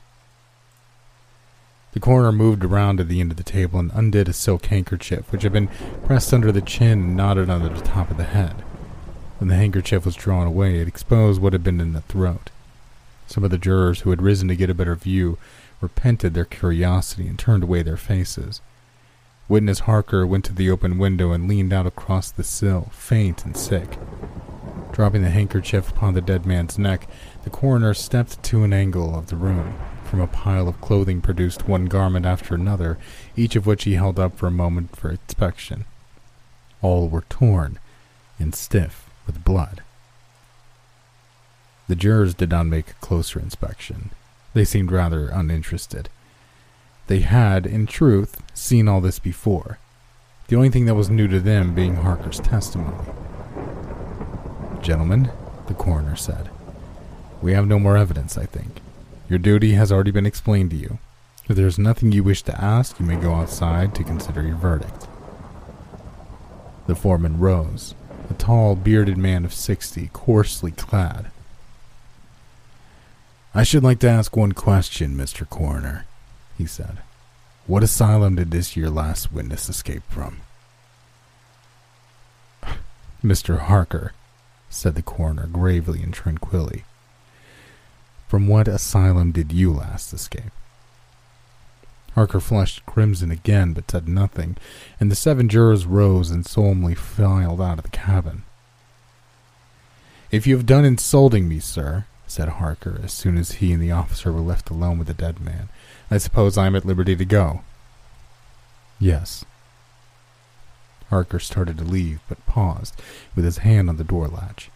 The 1.98 2.04
coroner 2.04 2.30
moved 2.30 2.64
around 2.64 2.98
to 2.98 3.04
the 3.04 3.20
end 3.20 3.32
of 3.32 3.38
the 3.38 3.42
table 3.42 3.80
and 3.80 3.90
undid 3.92 4.28
a 4.28 4.32
silk 4.32 4.66
handkerchief 4.66 5.32
which 5.32 5.42
had 5.42 5.52
been 5.52 5.66
pressed 6.04 6.32
under 6.32 6.52
the 6.52 6.60
chin 6.60 7.02
and 7.02 7.16
knotted 7.16 7.50
under 7.50 7.68
the 7.68 7.80
top 7.80 8.08
of 8.08 8.16
the 8.16 8.22
head. 8.22 8.62
When 9.38 9.48
the 9.48 9.56
handkerchief 9.56 10.04
was 10.04 10.14
drawn 10.14 10.46
away, 10.46 10.78
it 10.78 10.86
exposed 10.86 11.42
what 11.42 11.54
had 11.54 11.64
been 11.64 11.80
in 11.80 11.94
the 11.94 12.02
throat. 12.02 12.50
Some 13.26 13.42
of 13.42 13.50
the 13.50 13.58
jurors 13.58 14.02
who 14.02 14.10
had 14.10 14.22
risen 14.22 14.46
to 14.46 14.54
get 14.54 14.70
a 14.70 14.74
better 14.74 14.94
view 14.94 15.38
repented 15.80 16.34
their 16.34 16.44
curiosity 16.44 17.26
and 17.26 17.36
turned 17.36 17.64
away 17.64 17.82
their 17.82 17.96
faces. 17.96 18.60
Witness 19.48 19.80
Harker 19.80 20.24
went 20.24 20.44
to 20.44 20.54
the 20.54 20.70
open 20.70 20.98
window 20.98 21.32
and 21.32 21.48
leaned 21.48 21.72
out 21.72 21.88
across 21.88 22.30
the 22.30 22.44
sill, 22.44 22.90
faint 22.92 23.44
and 23.44 23.56
sick. 23.56 23.98
Dropping 24.92 25.22
the 25.22 25.30
handkerchief 25.30 25.90
upon 25.90 26.14
the 26.14 26.20
dead 26.20 26.46
man's 26.46 26.78
neck, 26.78 27.08
the 27.42 27.50
coroner 27.50 27.92
stepped 27.92 28.40
to 28.44 28.62
an 28.62 28.72
angle 28.72 29.18
of 29.18 29.26
the 29.26 29.36
room. 29.36 29.74
From 30.08 30.20
a 30.20 30.26
pile 30.26 30.68
of 30.68 30.80
clothing 30.80 31.20
produced 31.20 31.68
one 31.68 31.84
garment 31.84 32.24
after 32.24 32.54
another, 32.54 32.96
each 33.36 33.56
of 33.56 33.66
which 33.66 33.84
he 33.84 33.92
held 33.92 34.18
up 34.18 34.38
for 34.38 34.46
a 34.46 34.50
moment 34.50 34.96
for 34.96 35.10
inspection. 35.10 35.84
All 36.80 37.08
were 37.10 37.24
torn 37.28 37.78
and 38.38 38.54
stiff 38.54 39.10
with 39.26 39.44
blood. 39.44 39.82
The 41.88 41.96
jurors 41.96 42.32
did 42.34 42.48
not 42.48 42.64
make 42.64 42.90
a 42.90 42.94
closer 42.94 43.38
inspection. 43.38 44.10
They 44.54 44.64
seemed 44.64 44.90
rather 44.90 45.28
uninterested. 45.28 46.08
They 47.06 47.20
had, 47.20 47.66
in 47.66 47.86
truth, 47.86 48.42
seen 48.54 48.88
all 48.88 49.02
this 49.02 49.18
before, 49.18 49.78
the 50.46 50.56
only 50.56 50.70
thing 50.70 50.86
that 50.86 50.94
was 50.94 51.10
new 51.10 51.28
to 51.28 51.38
them 51.38 51.74
being 51.74 51.96
Harker's 51.96 52.40
testimony. 52.40 52.96
Gentlemen, 54.80 55.30
the 55.66 55.74
coroner 55.74 56.16
said, 56.16 56.48
we 57.42 57.52
have 57.52 57.66
no 57.66 57.78
more 57.78 57.98
evidence, 57.98 58.38
I 58.38 58.46
think. 58.46 58.80
Your 59.28 59.38
duty 59.38 59.74
has 59.74 59.92
already 59.92 60.10
been 60.10 60.26
explained 60.26 60.70
to 60.70 60.76
you. 60.76 60.98
If 61.48 61.56
there 61.56 61.66
is 61.66 61.78
nothing 61.78 62.12
you 62.12 62.22
wish 62.24 62.42
to 62.42 62.60
ask, 62.60 62.98
you 62.98 63.06
may 63.06 63.16
go 63.16 63.34
outside 63.34 63.94
to 63.94 64.04
consider 64.04 64.42
your 64.42 64.56
verdict. 64.56 65.06
The 66.86 66.94
foreman 66.94 67.38
rose, 67.38 67.94
a 68.30 68.34
tall, 68.34 68.74
bearded 68.74 69.18
man 69.18 69.44
of 69.44 69.52
sixty, 69.52 70.08
coarsely 70.12 70.70
clad. 70.70 71.30
I 73.54 73.62
should 73.62 73.82
like 73.82 73.98
to 74.00 74.08
ask 74.08 74.36
one 74.36 74.52
question, 74.52 75.14
Mr. 75.14 75.48
Coroner, 75.48 76.06
he 76.56 76.64
said. 76.66 76.98
What 77.66 77.82
asylum 77.82 78.36
did 78.36 78.50
this 78.50 78.76
your 78.76 78.88
last 78.88 79.30
witness 79.30 79.68
escape 79.68 80.04
from? 80.08 80.40
Mr. 83.22 83.58
Harker, 83.58 84.12
said 84.70 84.94
the 84.94 85.02
coroner 85.02 85.46
gravely 85.46 86.02
and 86.02 86.14
tranquilly. 86.14 86.84
From 88.28 88.46
what 88.46 88.68
asylum 88.68 89.32
did 89.32 89.52
you 89.52 89.72
last 89.72 90.12
escape? 90.12 90.52
Harker 92.14 92.40
flushed 92.40 92.84
crimson 92.84 93.30
again, 93.30 93.72
but 93.72 93.90
said 93.90 94.06
nothing, 94.06 94.58
and 95.00 95.10
the 95.10 95.16
seven 95.16 95.48
jurors 95.48 95.86
rose 95.86 96.30
and 96.30 96.44
solemnly 96.44 96.94
filed 96.94 97.60
out 97.60 97.78
of 97.78 97.84
the 97.84 97.90
cabin. 97.90 98.42
If 100.30 100.46
you 100.46 100.54
have 100.56 100.66
done 100.66 100.84
insulting 100.84 101.48
me, 101.48 101.58
sir, 101.58 102.04
said 102.26 102.48
Harker, 102.50 103.00
as 103.02 103.14
soon 103.14 103.38
as 103.38 103.52
he 103.52 103.72
and 103.72 103.82
the 103.82 103.92
officer 103.92 104.30
were 104.30 104.40
left 104.40 104.68
alone 104.68 104.98
with 104.98 105.06
the 105.06 105.14
dead 105.14 105.40
man, 105.40 105.70
I 106.10 106.18
suppose 106.18 106.58
I 106.58 106.66
am 106.66 106.76
at 106.76 106.84
liberty 106.84 107.16
to 107.16 107.24
go. 107.24 107.62
Yes. 109.00 109.46
Harker 111.08 111.38
started 111.38 111.78
to 111.78 111.84
leave, 111.84 112.20
but 112.28 112.44
paused, 112.44 113.00
with 113.34 113.46
his 113.46 113.58
hand 113.58 113.88
on 113.88 113.96
the 113.96 114.04
door 114.04 114.28
latch. 114.28 114.70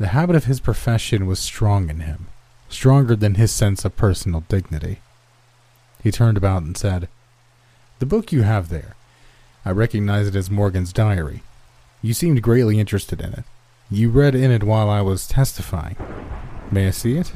The 0.00 0.08
habit 0.08 0.34
of 0.34 0.46
his 0.46 0.60
profession 0.60 1.26
was 1.26 1.38
strong 1.38 1.90
in 1.90 2.00
him, 2.00 2.28
stronger 2.70 3.14
than 3.14 3.34
his 3.34 3.52
sense 3.52 3.84
of 3.84 3.98
personal 3.98 4.44
dignity. 4.48 5.00
He 6.02 6.10
turned 6.10 6.38
about 6.38 6.62
and 6.62 6.74
said, 6.74 7.06
The 7.98 8.06
book 8.06 8.32
you 8.32 8.40
have 8.40 8.70
there. 8.70 8.96
I 9.62 9.72
recognize 9.72 10.26
it 10.26 10.34
as 10.34 10.50
Morgan's 10.50 10.94
diary. 10.94 11.42
You 12.00 12.14
seemed 12.14 12.40
greatly 12.40 12.80
interested 12.80 13.20
in 13.20 13.34
it. 13.34 13.44
You 13.90 14.08
read 14.08 14.34
in 14.34 14.50
it 14.50 14.64
while 14.64 14.88
I 14.88 15.02
was 15.02 15.28
testifying. 15.28 15.96
May 16.70 16.88
I 16.88 16.92
see 16.92 17.18
it? 17.18 17.34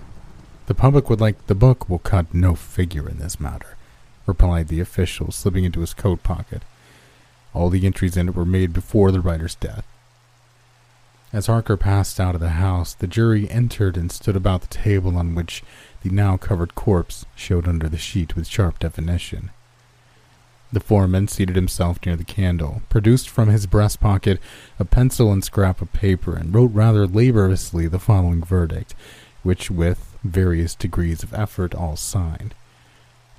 The 0.64 0.74
public 0.74 1.10
would 1.10 1.20
like 1.20 1.48
the 1.48 1.54
book 1.54 1.90
will 1.90 1.98
cut 1.98 2.32
no 2.32 2.54
figure 2.54 3.06
in 3.06 3.18
this 3.18 3.38
matter, 3.38 3.76
replied 4.24 4.68
the 4.68 4.80
official, 4.80 5.30
slipping 5.32 5.64
into 5.64 5.80
his 5.80 5.92
coat 5.92 6.22
pocket. 6.22 6.62
All 7.52 7.68
the 7.68 7.84
entries 7.84 8.16
in 8.16 8.30
it 8.30 8.34
were 8.34 8.46
made 8.46 8.72
before 8.72 9.12
the 9.12 9.20
writer's 9.20 9.54
death. 9.54 9.84
As 11.34 11.48
Harker 11.48 11.76
passed 11.76 12.20
out 12.20 12.36
of 12.36 12.40
the 12.40 12.50
house, 12.50 12.94
the 12.94 13.08
jury 13.08 13.50
entered 13.50 13.96
and 13.96 14.12
stood 14.12 14.36
about 14.36 14.60
the 14.60 14.68
table 14.68 15.16
on 15.16 15.34
which 15.34 15.64
the 16.04 16.10
now 16.10 16.36
covered 16.36 16.76
corpse 16.76 17.26
showed 17.34 17.66
under 17.66 17.88
the 17.88 17.98
sheet 17.98 18.36
with 18.36 18.46
sharp 18.46 18.78
definition. 18.78 19.50
The 20.72 20.78
foreman 20.78 21.26
seated 21.26 21.56
himself 21.56 21.98
near 22.06 22.14
the 22.14 22.22
candle, 22.22 22.82
produced 22.88 23.28
from 23.28 23.48
his 23.48 23.66
breast 23.66 23.98
pocket 23.98 24.38
a 24.78 24.84
pencil 24.84 25.32
and 25.32 25.42
scrap 25.42 25.82
of 25.82 25.92
paper, 25.92 26.36
and 26.36 26.54
wrote 26.54 26.70
rather 26.72 27.04
laboriously 27.04 27.88
the 27.88 27.98
following 27.98 28.44
verdict, 28.44 28.94
which, 29.42 29.72
with 29.72 30.16
various 30.22 30.76
degrees 30.76 31.24
of 31.24 31.34
effort, 31.34 31.74
all 31.74 31.96
signed. 31.96 32.54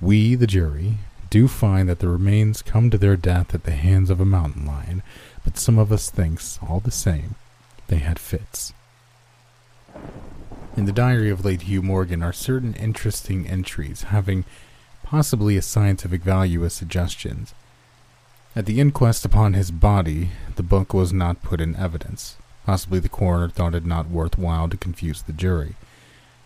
We, 0.01 0.35
the 0.35 0.47
jury, 0.47 0.97
do 1.29 1.47
find 1.47 1.87
that 1.87 1.99
the 1.99 2.09
remains 2.09 2.61
come 2.61 2.89
to 2.89 2.97
their 2.97 3.15
death 3.15 3.55
at 3.55 3.63
the 3.63 3.71
hands 3.71 4.09
of 4.09 4.19
a 4.19 4.25
mountain 4.25 4.65
lion, 4.65 5.01
but 5.45 5.57
some 5.57 5.79
of 5.79 5.93
us 5.93 6.09
thinks, 6.09 6.59
all 6.61 6.81
the 6.81 6.91
same, 6.91 7.35
they 7.87 7.97
had 7.97 8.19
fits. 8.19 8.73
In 10.75 10.85
the 10.85 10.91
diary 10.91 11.29
of 11.29 11.45
late 11.45 11.63
Hugh 11.63 11.81
Morgan 11.81 12.21
are 12.21 12.33
certain 12.33 12.73
interesting 12.73 13.47
entries 13.47 14.03
having 14.03 14.43
possibly 15.03 15.55
a 15.55 15.61
scientific 15.61 16.21
value 16.21 16.65
as 16.65 16.73
suggestions. 16.73 17.53
At 18.55 18.65
the 18.65 18.79
inquest 18.79 19.23
upon 19.23 19.53
his 19.53 19.71
body, 19.71 20.31
the 20.55 20.63
book 20.63 20.93
was 20.93 21.13
not 21.13 21.43
put 21.43 21.61
in 21.61 21.75
evidence. 21.75 22.37
Possibly 22.65 22.99
the 22.99 23.09
coroner 23.09 23.49
thought 23.49 23.75
it 23.75 23.85
not 23.85 24.09
worth 24.09 24.37
while 24.37 24.67
to 24.69 24.77
confuse 24.77 25.21
the 25.21 25.33
jury. 25.33 25.75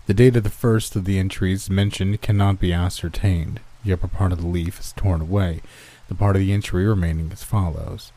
The 0.07 0.13
date 0.13 0.35
of 0.35 0.43
the 0.43 0.49
first 0.49 0.95
of 0.95 1.05
the 1.05 1.19
entries 1.19 1.69
mentioned 1.69 2.21
cannot 2.21 2.59
be 2.59 2.73
ascertained. 2.73 3.61
The 3.85 3.93
upper 3.93 4.07
part 4.07 4.31
of 4.31 4.41
the 4.41 4.47
leaf 4.47 4.79
is 4.79 4.91
torn 4.91 5.21
away, 5.21 5.61
the 6.07 6.15
part 6.15 6.35
of 6.35 6.41
the 6.41 6.51
entry 6.51 6.85
remaining 6.85 7.31
as 7.31 7.43
follows. 7.43 8.11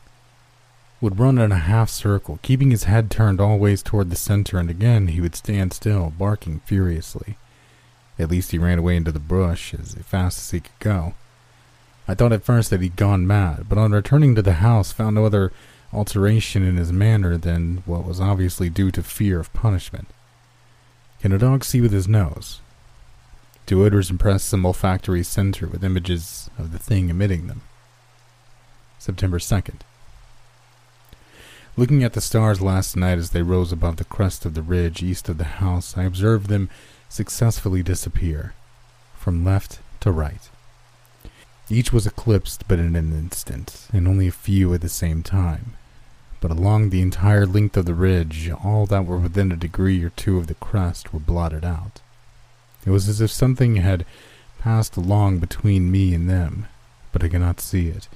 Would 1.03 1.19
run 1.19 1.37
in 1.37 1.51
a 1.51 1.57
half 1.57 1.89
circle, 1.89 2.39
keeping 2.43 2.71
his 2.71 2.85
head 2.85 3.11
turned 3.11 3.41
always 3.41 3.83
toward 3.83 4.09
the 4.09 4.15
center, 4.15 4.57
and 4.57 4.69
again 4.69 5.07
he 5.07 5.19
would 5.19 5.35
stand 5.35 5.73
still, 5.73 6.13
barking 6.17 6.61
furiously. 6.61 7.35
At 8.17 8.31
least 8.31 8.51
he 8.51 8.57
ran 8.57 8.79
away 8.79 8.95
into 8.95 9.11
the 9.11 9.19
brush 9.19 9.73
as 9.73 9.95
fast 9.95 10.37
as 10.37 10.51
he 10.51 10.61
could 10.61 10.79
go. 10.79 11.13
I 12.07 12.13
thought 12.13 12.31
at 12.31 12.45
first 12.45 12.69
that 12.69 12.79
he'd 12.79 12.95
gone 12.95 13.27
mad, 13.27 13.67
but 13.67 13.77
on 13.77 13.91
returning 13.91 14.33
to 14.35 14.41
the 14.41 14.63
house 14.63 14.93
found 14.93 15.15
no 15.15 15.25
other 15.25 15.51
alteration 15.91 16.63
in 16.63 16.77
his 16.77 16.93
manner 16.93 17.35
than 17.35 17.83
what 17.85 18.05
was 18.05 18.21
obviously 18.21 18.69
due 18.69 18.89
to 18.91 19.03
fear 19.03 19.41
of 19.41 19.51
punishment. 19.51 20.07
Can 21.19 21.33
a 21.33 21.37
dog 21.37 21.65
see 21.65 21.81
with 21.81 21.91
his 21.91 22.07
nose? 22.07 22.61
Do 23.65 23.83
odors 23.83 24.09
impress 24.09 24.45
some 24.45 24.65
olfactory 24.65 25.23
center 25.23 25.67
with 25.67 25.83
images 25.83 26.49
of 26.57 26.71
the 26.71 26.79
thing 26.79 27.09
emitting 27.09 27.47
them? 27.47 27.59
September 28.99 29.37
2nd. 29.37 29.81
Looking 31.75 32.03
at 32.03 32.13
the 32.13 32.21
stars 32.21 32.61
last 32.61 32.95
night 32.95 33.17
as 33.17 33.31
they 33.31 33.41
rose 33.41 33.71
above 33.71 33.95
the 33.95 34.03
crest 34.03 34.45
of 34.45 34.53
the 34.53 34.61
ridge 34.61 35.01
east 35.01 35.27
of 35.27 35.39
the 35.39 35.43
house, 35.43 35.97
I 35.97 36.03
observed 36.03 36.47
them 36.47 36.69
successfully 37.09 37.81
disappear 37.81 38.53
from 39.15 39.43
left 39.43 39.79
to 40.01 40.11
right. 40.11 40.49
Each 41.69 41.91
was 41.91 42.05
eclipsed 42.05 42.67
but 42.67 42.77
in 42.77 42.95
an 42.95 43.11
instant, 43.11 43.87
and 43.91 44.07
only 44.07 44.27
a 44.27 44.31
few 44.31 44.71
at 44.75 44.81
the 44.81 44.89
same 44.89 45.23
time. 45.23 45.73
But 46.41 46.51
along 46.51 46.89
the 46.89 47.01
entire 47.01 47.47
length 47.47 47.75
of 47.75 47.85
the 47.85 47.95
ridge, 47.95 48.51
all 48.63 48.85
that 48.85 49.07
were 49.07 49.17
within 49.17 49.51
a 49.51 49.55
degree 49.55 50.03
or 50.03 50.09
two 50.09 50.37
of 50.37 50.45
the 50.45 50.53
crest 50.55 51.11
were 51.11 51.19
blotted 51.19 51.65
out. 51.65 52.01
It 52.85 52.91
was 52.91 53.09
as 53.09 53.19
if 53.19 53.31
something 53.31 53.77
had 53.77 54.05
passed 54.59 54.95
along 54.95 55.39
between 55.39 55.89
me 55.89 56.13
and 56.13 56.29
them, 56.29 56.67
but 57.11 57.23
I 57.23 57.29
could 57.29 57.41
not 57.41 57.59
see 57.59 57.87
it, 57.87 58.07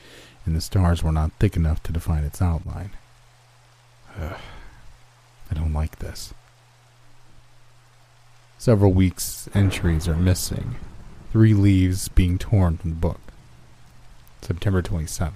and 0.46 0.56
the 0.56 0.62
stars 0.62 1.02
were 1.02 1.12
not 1.12 1.32
thick 1.40 1.56
enough 1.56 1.82
to 1.84 1.92
define 1.92 2.24
its 2.24 2.40
outline. 2.40 2.92
Ugh, 4.20 4.38
I 5.52 5.54
don't 5.54 5.74
like 5.74 6.00
this. 6.00 6.34
Several 8.58 8.92
weeks' 8.92 9.48
entries 9.54 10.08
are 10.08 10.16
missing, 10.16 10.76
three 11.32 11.54
leaves 11.54 12.08
being 12.08 12.38
torn 12.38 12.78
from 12.78 12.90
the 12.92 12.96
book. 12.96 13.20
September 14.42 14.82
27. 14.82 15.34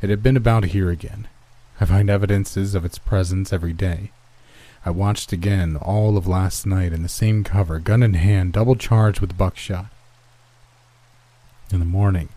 It 0.00 0.10
had 0.10 0.22
been 0.22 0.36
about 0.36 0.64
here 0.64 0.90
again. 0.90 1.28
I 1.80 1.84
find 1.84 2.10
evidences 2.10 2.74
of 2.74 2.84
its 2.84 2.98
presence 2.98 3.52
every 3.52 3.72
day. 3.72 4.10
I 4.84 4.90
watched 4.90 5.32
again 5.32 5.76
all 5.76 6.16
of 6.16 6.26
last 6.26 6.66
night 6.66 6.92
in 6.92 7.02
the 7.02 7.08
same 7.08 7.44
cover, 7.44 7.78
gun 7.78 8.02
in 8.02 8.14
hand, 8.14 8.54
double 8.54 8.74
charged 8.74 9.20
with 9.20 9.38
buckshot. 9.38 9.86
In 11.70 11.78
the 11.78 11.84
morning, 11.84 12.30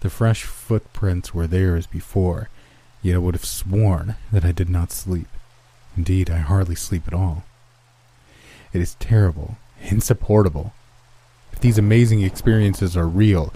the 0.00 0.10
fresh 0.10 0.44
footprints 0.44 1.32
were 1.32 1.46
there 1.46 1.76
as 1.76 1.86
before, 1.86 2.50
yet 3.08 3.16
I 3.16 3.18
would 3.18 3.34
have 3.34 3.44
sworn 3.44 4.16
that 4.32 4.44
I 4.44 4.52
did 4.52 4.68
not 4.68 4.92
sleep. 4.92 5.28
Indeed, 5.96 6.30
I 6.30 6.38
hardly 6.38 6.74
sleep 6.74 7.06
at 7.06 7.14
all. 7.14 7.44
It 8.72 8.80
is 8.80 8.96
terrible, 9.00 9.56
insupportable. 9.80 10.72
If 11.52 11.60
these 11.60 11.78
amazing 11.78 12.22
experiences 12.22 12.96
are 12.96 13.06
real, 13.06 13.52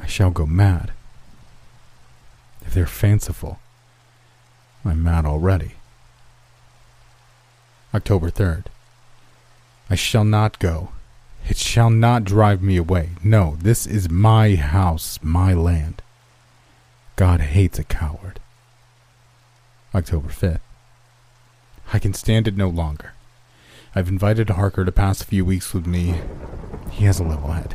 I 0.00 0.06
shall 0.06 0.30
go 0.30 0.46
mad. 0.46 0.92
If 2.64 2.74
they're 2.74 2.86
fanciful, 2.86 3.58
I'm 4.84 5.02
mad 5.02 5.26
already. 5.26 5.72
October 7.94 8.30
3rd. 8.30 8.66
I 9.90 9.94
shall 9.94 10.24
not 10.24 10.58
go. 10.58 10.90
It 11.48 11.56
shall 11.56 11.90
not 11.90 12.24
drive 12.24 12.62
me 12.62 12.76
away. 12.76 13.10
No, 13.22 13.56
this 13.60 13.86
is 13.86 14.10
my 14.10 14.56
house, 14.56 15.18
my 15.22 15.54
land. 15.54 16.02
God 17.16 17.40
hates 17.40 17.78
a 17.78 17.84
coward. 17.84 18.40
October 19.96 20.28
5th. 20.28 20.60
I 21.94 21.98
can 21.98 22.12
stand 22.12 22.46
it 22.46 22.54
no 22.54 22.68
longer. 22.68 23.14
I've 23.94 24.08
invited 24.08 24.50
Harker 24.50 24.84
to 24.84 24.92
pass 24.92 25.22
a 25.22 25.26
few 25.26 25.42
weeks 25.42 25.72
with 25.72 25.86
me. 25.86 26.20
He 26.90 27.06
has 27.06 27.18
a 27.18 27.24
level 27.24 27.52
head. 27.52 27.74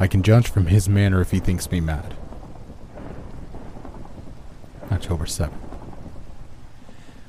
I 0.00 0.06
can 0.06 0.22
judge 0.22 0.48
from 0.48 0.68
his 0.68 0.88
manner 0.88 1.20
if 1.20 1.30
he 1.30 1.40
thinks 1.40 1.70
me 1.70 1.80
mad. 1.80 2.14
October 4.90 5.26
7th. 5.26 5.52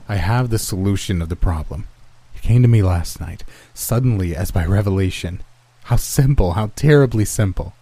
I 0.07 0.15
have 0.15 0.49
the 0.49 0.57
solution 0.57 1.21
of 1.21 1.27
the 1.27 1.35
problem. 1.35 1.89
It 2.33 2.41
came 2.41 2.61
to 2.61 2.69
me 2.69 2.81
last 2.81 3.19
night, 3.19 3.43
suddenly 3.73 4.37
as 4.37 4.51
by 4.51 4.65
revelation. 4.65 5.41
How 5.83 5.97
simple, 5.97 6.53
how 6.53 6.71
terribly 6.77 7.25
simple. 7.25 7.73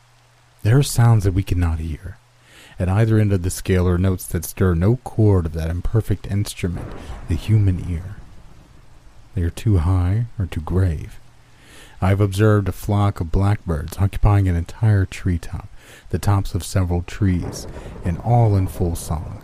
There 0.64 0.80
are 0.80 0.84
sounds 0.84 1.24
that 1.24 1.36
we 1.36 1.44
cannot 1.44 1.78
hear. 1.78 2.17
At 2.80 2.90
either 2.90 3.18
end 3.18 3.34
of 3.34 3.42
the 3.42 3.50
scale 3.50 3.88
are 3.88 3.98
notes 3.98 4.28
that 4.28 4.46
stir 4.46 4.76
no 4.76 4.98
chord 4.98 5.46
of 5.46 5.54
that 5.54 5.70
imperfect 5.70 6.28
instrument, 6.28 6.88
the 7.28 7.36
human 7.36 7.90
ear. 7.90 8.18
They 9.34 9.42
are 9.42 9.50
too 9.50 9.78
high 9.80 10.26
or 10.38 10.46
too 10.46 10.62
grave. 10.62 11.20
I 12.02 12.10
have 12.10 12.22
observed 12.22 12.70
a 12.70 12.72
flock 12.72 13.20
of 13.20 13.32
blackbirds 13.32 13.98
occupying 13.98 14.48
an 14.48 14.56
entire 14.56 15.06
treetop, 15.06 15.68
the 16.10 16.20
tops 16.20 16.54
of 16.54 16.64
several 16.64 17.02
trees, 17.02 17.66
and 18.06 18.20
all 18.20 18.56
in 18.56 18.68
full 18.68 18.96
song. 18.96 19.44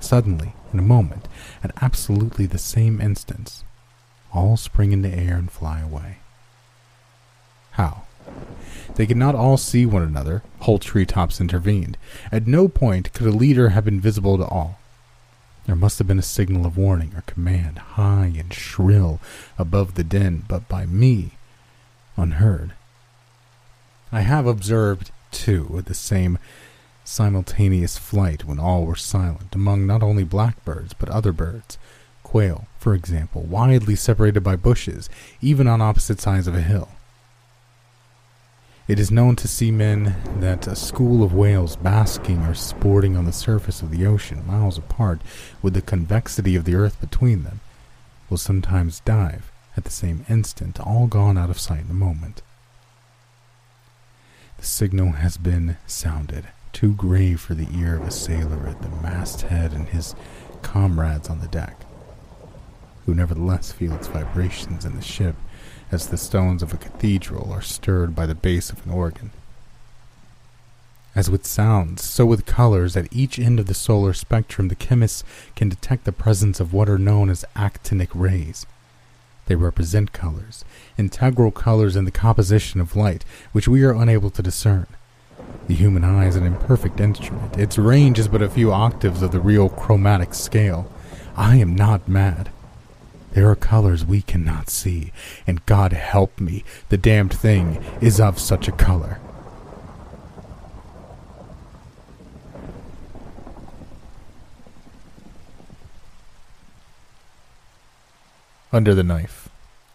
Suddenly, 0.00 0.54
in 0.72 0.78
a 0.78 0.82
moment, 0.82 1.28
at 1.62 1.72
absolutely 1.82 2.46
the 2.46 2.58
same 2.58 3.00
instant, 3.00 3.62
all 4.32 4.56
spring 4.56 4.92
into 4.92 5.10
air 5.10 5.36
and 5.36 5.50
fly 5.50 5.80
away. 5.80 6.18
How? 7.72 8.04
They 8.94 9.06
could 9.06 9.16
not 9.16 9.34
all 9.34 9.56
see 9.56 9.86
one 9.86 10.02
another. 10.02 10.42
Whole 10.60 10.78
treetops 10.78 11.40
intervened. 11.40 11.96
At 12.30 12.46
no 12.46 12.68
point 12.68 13.12
could 13.12 13.26
a 13.26 13.30
leader 13.30 13.70
have 13.70 13.84
been 13.84 14.00
visible 14.00 14.36
to 14.38 14.44
all. 14.44 14.78
There 15.66 15.76
must 15.76 15.98
have 15.98 16.06
been 16.06 16.18
a 16.18 16.22
signal 16.22 16.66
of 16.66 16.76
warning 16.76 17.12
or 17.14 17.22
command, 17.22 17.78
high 17.78 18.32
and 18.36 18.52
shrill 18.52 19.20
above 19.58 19.94
the 19.94 20.04
din, 20.04 20.44
but 20.48 20.68
by 20.68 20.86
me 20.86 21.32
unheard. 22.16 22.72
I 24.12 24.22
have 24.22 24.46
observed, 24.46 25.12
too, 25.30 25.82
the 25.86 25.94
same 25.94 26.38
simultaneous 27.04 27.98
flight 27.98 28.44
when 28.44 28.58
all 28.58 28.84
were 28.84 28.96
silent 28.96 29.54
among 29.54 29.86
not 29.86 30.02
only 30.02 30.24
blackbirds 30.24 30.92
but 30.92 31.08
other 31.08 31.32
birds, 31.32 31.78
quail, 32.22 32.66
for 32.78 32.94
example, 32.94 33.42
widely 33.42 33.96
separated 33.96 34.42
by 34.42 34.56
bushes, 34.56 35.08
even 35.40 35.66
on 35.66 35.80
opposite 35.80 36.20
sides 36.20 36.46
of 36.46 36.54
a 36.54 36.60
hill. 36.60 36.88
It 38.90 38.98
is 38.98 39.12
known 39.12 39.36
to 39.36 39.46
seamen 39.46 40.16
that 40.40 40.66
a 40.66 40.74
school 40.74 41.22
of 41.22 41.32
whales 41.32 41.76
basking 41.76 42.40
or 42.40 42.54
sporting 42.54 43.16
on 43.16 43.24
the 43.24 43.32
surface 43.32 43.82
of 43.82 43.92
the 43.92 44.04
ocean, 44.04 44.44
miles 44.44 44.78
apart, 44.78 45.20
with 45.62 45.74
the 45.74 45.80
convexity 45.80 46.56
of 46.56 46.64
the 46.64 46.74
earth 46.74 47.00
between 47.00 47.44
them, 47.44 47.60
will 48.28 48.36
sometimes 48.36 48.98
dive 48.98 49.52
at 49.76 49.84
the 49.84 49.92
same 49.92 50.26
instant, 50.28 50.80
all 50.80 51.06
gone 51.06 51.38
out 51.38 51.50
of 51.50 51.60
sight 51.60 51.84
in 51.84 51.90
a 51.92 51.94
moment. 51.94 52.42
The 54.58 54.66
signal 54.66 55.12
has 55.12 55.36
been 55.36 55.76
sounded, 55.86 56.48
too 56.72 56.94
grave 56.94 57.40
for 57.40 57.54
the 57.54 57.68
ear 57.72 57.94
of 57.94 58.08
a 58.08 58.10
sailor 58.10 58.66
at 58.66 58.82
the 58.82 58.88
masthead 58.88 59.72
and 59.72 59.86
his 59.86 60.16
comrades 60.62 61.30
on 61.30 61.38
the 61.38 61.46
deck. 61.46 61.76
who 63.06 63.14
nevertheless 63.14 63.72
feel 63.72 63.94
its 63.94 64.08
vibrations 64.08 64.84
in 64.84 64.96
the 64.96 65.02
ship 65.02 65.36
as 65.92 66.08
the 66.08 66.16
stones 66.16 66.62
of 66.62 66.72
a 66.72 66.76
cathedral 66.76 67.52
are 67.52 67.62
stirred 67.62 68.14
by 68.14 68.26
the 68.26 68.34
bass 68.34 68.70
of 68.70 68.84
an 68.86 68.92
organ. 68.92 69.30
As 71.14 71.28
with 71.28 71.44
sounds, 71.44 72.04
so 72.04 72.24
with 72.24 72.46
colors, 72.46 72.96
at 72.96 73.08
each 73.10 73.38
end 73.38 73.58
of 73.58 73.66
the 73.66 73.74
solar 73.74 74.12
spectrum, 74.12 74.68
the 74.68 74.76
chemists 74.76 75.24
can 75.56 75.68
detect 75.68 76.04
the 76.04 76.12
presence 76.12 76.60
of 76.60 76.72
what 76.72 76.88
are 76.88 76.98
known 76.98 77.28
as 77.28 77.44
actinic 77.56 78.10
rays. 78.14 78.64
They 79.46 79.56
represent 79.56 80.12
colors, 80.12 80.64
integral 80.96 81.50
colors 81.50 81.96
in 81.96 82.04
the 82.04 82.12
composition 82.12 82.80
of 82.80 82.94
light, 82.94 83.24
which 83.50 83.66
we 83.66 83.82
are 83.82 83.92
unable 83.92 84.30
to 84.30 84.42
discern. 84.42 84.86
The 85.66 85.74
human 85.74 86.04
eye 86.04 86.26
is 86.26 86.36
an 86.36 86.46
imperfect 86.46 87.00
instrument. 87.00 87.58
Its 87.58 87.76
range 87.76 88.20
is 88.20 88.28
but 88.28 88.42
a 88.42 88.48
few 88.48 88.72
octaves 88.72 89.22
of 89.22 89.32
the 89.32 89.40
real 89.40 89.68
chromatic 89.68 90.34
scale. 90.34 90.90
I 91.36 91.56
am 91.56 91.74
not 91.74 92.06
mad. 92.06 92.50
There 93.32 93.48
are 93.48 93.56
colors 93.56 94.04
we 94.04 94.22
cannot 94.22 94.70
see, 94.70 95.12
and 95.46 95.64
God 95.64 95.92
help 95.92 96.40
me, 96.40 96.64
the 96.88 96.96
damned 96.96 97.32
thing 97.32 97.82
is 98.00 98.20
of 98.20 98.38
such 98.38 98.66
a 98.66 98.72
color. 98.72 99.20
Under 108.72 108.94
the 108.94 109.04
Knife 109.04 109.48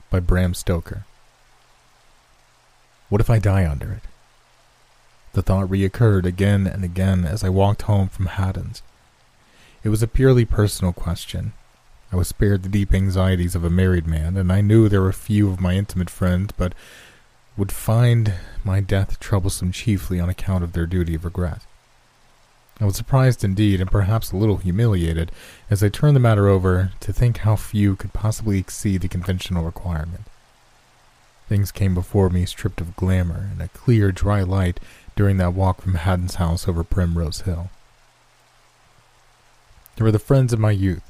by 0.10 0.20
Bram 0.20 0.54
Stoker. 0.54 1.06
What 3.10 3.22
if 3.22 3.30
I 3.30 3.40
die 3.40 3.70
under 3.70 3.92
it? 3.92 4.04
The 5.34 5.42
thought 5.42 5.70
reoccurred 5.70 6.26
again 6.26 6.68
and 6.68 6.84
again 6.84 7.26
as 7.26 7.44
I 7.44 7.50
walked 7.50 7.84
home 7.84 8.08
from 8.08 8.28
Haddon's. 8.28 8.82
It 9.84 9.90
was 9.90 10.02
a 10.02 10.08
purely 10.08 10.46
personal 10.46 10.94
question. 10.94 11.54
I 12.12 12.16
was 12.16 12.28
spared 12.28 12.64
the 12.64 12.70
deep 12.70 12.94
anxieties 12.94 13.56
of 13.56 13.64
a 13.64 13.70
married 13.70 14.08
man, 14.08 14.38
and 14.38 14.52
I 14.52 14.62
knew 14.62 14.88
there 14.88 15.02
were 15.02 15.12
few 15.12 15.50
of 15.50 15.60
my 15.60 15.74
intimate 15.74 16.10
friends 16.10 16.52
but 16.56 16.74
would 17.58 17.72
find 17.72 18.34
my 18.64 18.80
death 18.80 19.20
troublesome 19.20 19.72
chiefly 19.72 20.20
on 20.20 20.30
account 20.30 20.64
of 20.64 20.74
their 20.74 20.86
duty 20.86 21.16
of 21.16 21.26
regret. 21.26 21.62
I 22.80 22.86
was 22.86 22.98
surprised 22.98 23.44
indeed, 23.44 23.80
and 23.80 23.90
perhaps 23.90 24.32
a 24.32 24.38
little 24.38 24.58
humiliated, 24.58 25.32
as 25.70 25.82
I 25.82 25.88
turned 25.88 26.16
the 26.16 26.20
matter 26.20 26.50
over 26.50 26.92
to 27.00 27.14
think 27.14 27.38
how 27.40 27.56
few 27.56 27.96
could 27.96 28.12
possibly 28.12 28.60
exceed 28.60 29.02
the 29.02 29.08
conventional 29.08 29.64
requirement. 29.64 30.24
Things 31.48 31.72
came 31.72 31.94
before 31.94 32.30
me 32.30 32.46
stripped 32.46 32.82
of 32.82 32.96
glamour 32.98 33.50
and 33.52 33.62
a 33.62 33.70
clear, 33.70 34.12
dry 34.12 34.42
light 34.42 34.80
during 35.16 35.38
that 35.38 35.54
walk 35.54 35.82
from 35.82 35.94
Haddon's 35.94 36.36
house 36.36 36.68
over 36.68 36.84
Primrose 36.84 37.42
Hill. 37.42 37.70
There 39.96 40.04
were 40.04 40.12
the 40.12 40.20
friends 40.20 40.52
of 40.52 40.60
my 40.60 40.72
youth. 40.72 41.04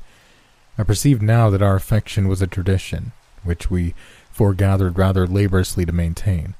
I 0.78 0.84
perceived 0.84 1.22
now 1.22 1.50
that 1.50 1.62
our 1.62 1.76
affection 1.76 2.28
was 2.28 2.42
a 2.42 2.48
tradition, 2.48 3.14
which 3.44 3.70
we 3.70 3.94
foregathered 4.32 4.98
rather 4.98 5.26
laboriously 5.26 5.86
to 5.86 5.92
maintain. 5.92 6.56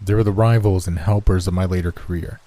They 0.00 0.14
were 0.14 0.24
the 0.24 0.32
rivals 0.32 0.86
and 0.86 0.98
helpers 0.98 1.46
of 1.46 1.54
my 1.54 1.64
later 1.64 1.92
career. 1.92 2.40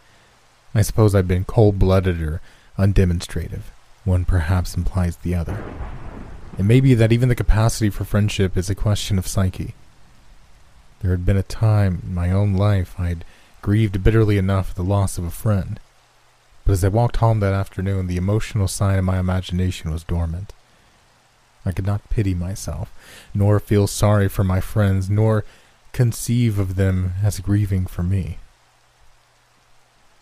I 0.73 0.81
suppose 0.81 1.13
I've 1.13 1.27
been 1.27 1.45
cold 1.45 1.79
blooded 1.79 2.21
or 2.21 2.41
undemonstrative. 2.77 3.63
One 4.03 4.25
perhaps 4.25 4.75
implies 4.75 5.17
the 5.17 5.35
other. 5.35 5.63
It 6.57 6.63
may 6.63 6.79
be 6.79 6.93
that 6.95 7.11
even 7.11 7.29
the 7.29 7.35
capacity 7.35 7.89
for 7.89 8.03
friendship 8.03 8.57
is 8.57 8.69
a 8.69 8.75
question 8.75 9.17
of 9.17 9.27
psyche. 9.27 9.75
There 11.01 11.11
had 11.11 11.25
been 11.25 11.37
a 11.37 11.43
time 11.43 12.01
in 12.03 12.15
my 12.15 12.31
own 12.31 12.53
life 12.53 12.95
I 12.97 13.09
had 13.09 13.25
grieved 13.61 14.03
bitterly 14.03 14.37
enough 14.37 14.71
at 14.71 14.75
the 14.75 14.83
loss 14.83 15.17
of 15.17 15.23
a 15.23 15.29
friend. 15.29 15.79
But 16.67 16.73
as 16.73 16.83
I 16.83 16.89
walked 16.89 17.15
home 17.15 17.39
that 17.39 17.53
afternoon, 17.53 18.07
the 18.07 18.17
emotional 18.17 18.67
side 18.67 18.99
of 18.99 19.05
my 19.05 19.19
imagination 19.19 19.89
was 19.89 20.03
dormant. 20.03 20.51
I 21.65 21.71
could 21.71 21.85
not 21.85 22.09
pity 22.09 22.33
myself, 22.33 22.91
nor 23.33 23.57
feel 23.61 23.87
sorry 23.87 24.27
for 24.27 24.43
my 24.43 24.59
friends, 24.59 25.09
nor 25.09 25.45
conceive 25.93 26.59
of 26.59 26.75
them 26.75 27.13
as 27.23 27.39
grieving 27.39 27.85
for 27.85 28.03
me. 28.03 28.39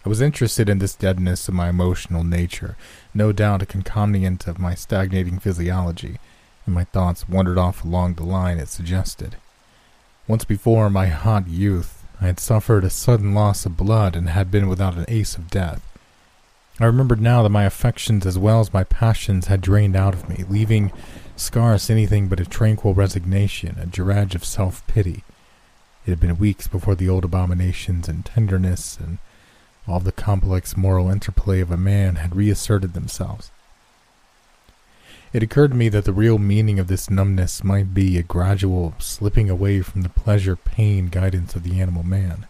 I 0.05 0.09
was 0.09 0.21
interested 0.21 0.69
in 0.69 0.77
this 0.77 0.93
deadness 0.93 1.47
of 1.47 1.55
my 1.55 1.69
emotional 1.69 2.23
nature, 2.23 2.77
no 3.11 3.31
doubt 3.31 3.63
a 3.63 3.65
concomitant 3.65 4.45
of 4.45 4.59
my 4.59 4.75
stagnating 4.75 5.39
physiology, 5.39 6.19
and 6.67 6.75
my 6.75 6.83
thoughts 6.83 7.27
wandered 7.27 7.57
off 7.57 7.83
along 7.83 8.13
the 8.13 8.23
line 8.23 8.59
it 8.59 8.69
suggested. 8.69 9.37
Once 10.27 10.45
before, 10.45 10.85
in 10.85 10.93
my 10.93 11.07
hot 11.07 11.47
youth, 11.47 12.03
I 12.21 12.27
had 12.27 12.39
suffered 12.39 12.83
a 12.83 12.91
sudden 12.91 13.33
loss 13.33 13.65
of 13.65 13.75
blood 13.75 14.15
and 14.15 14.29
had 14.29 14.51
been 14.51 14.69
without 14.69 14.93
an 14.93 15.05
ace 15.07 15.37
of 15.37 15.49
death. 15.49 15.81
I 16.79 16.85
remembered 16.85 17.21
now 17.21 17.41
that 17.43 17.49
my 17.49 17.63
affections 17.63 18.25
as 18.25 18.37
well 18.37 18.59
as 18.59 18.73
my 18.73 18.83
passions 18.83 19.47
had 19.47 19.61
drained 19.61 19.95
out 19.95 20.13
of 20.13 20.27
me, 20.27 20.43
leaving 20.49 20.91
scarce 21.37 21.89
anything 21.89 22.27
but 22.27 22.39
a 22.39 22.45
tranquil 22.45 22.93
resignation, 22.93 23.77
a 23.79 23.85
dredge 23.85 24.35
of 24.35 24.43
self-pity. 24.43 25.23
It 26.05 26.09
had 26.09 26.19
been 26.19 26.37
weeks 26.37 26.67
before 26.67 26.95
the 26.95 27.07
old 27.07 27.23
abominations 27.23 28.09
and 28.09 28.25
tenderness 28.25 28.97
and 28.99 29.19
all 29.87 29.99
the 30.01 30.11
complex 30.11 30.75
moral 30.75 31.09
interplay 31.09 31.61
of 31.61 31.71
a 31.71 31.77
man 31.77 32.15
had 32.15 32.35
reasserted 32.35 32.93
themselves. 32.93 33.51
It 35.31 35.43
occurred 35.43 35.71
to 35.71 35.77
me 35.77 35.89
that 35.89 36.05
the 36.05 36.13
real 36.13 36.37
meaning 36.37 36.79
of 36.79 36.87
this 36.87 37.09
numbness 37.09 37.63
might 37.63 37.93
be 37.93 38.17
a 38.17 38.23
gradual 38.23 38.95
slipping 38.99 39.49
away 39.49 39.81
from 39.81 40.01
the 40.01 40.09
pleasure 40.09 40.55
pain 40.55 41.07
guidance 41.07 41.55
of 41.55 41.63
the 41.63 41.79
animal 41.79 42.03
man. 42.03 42.47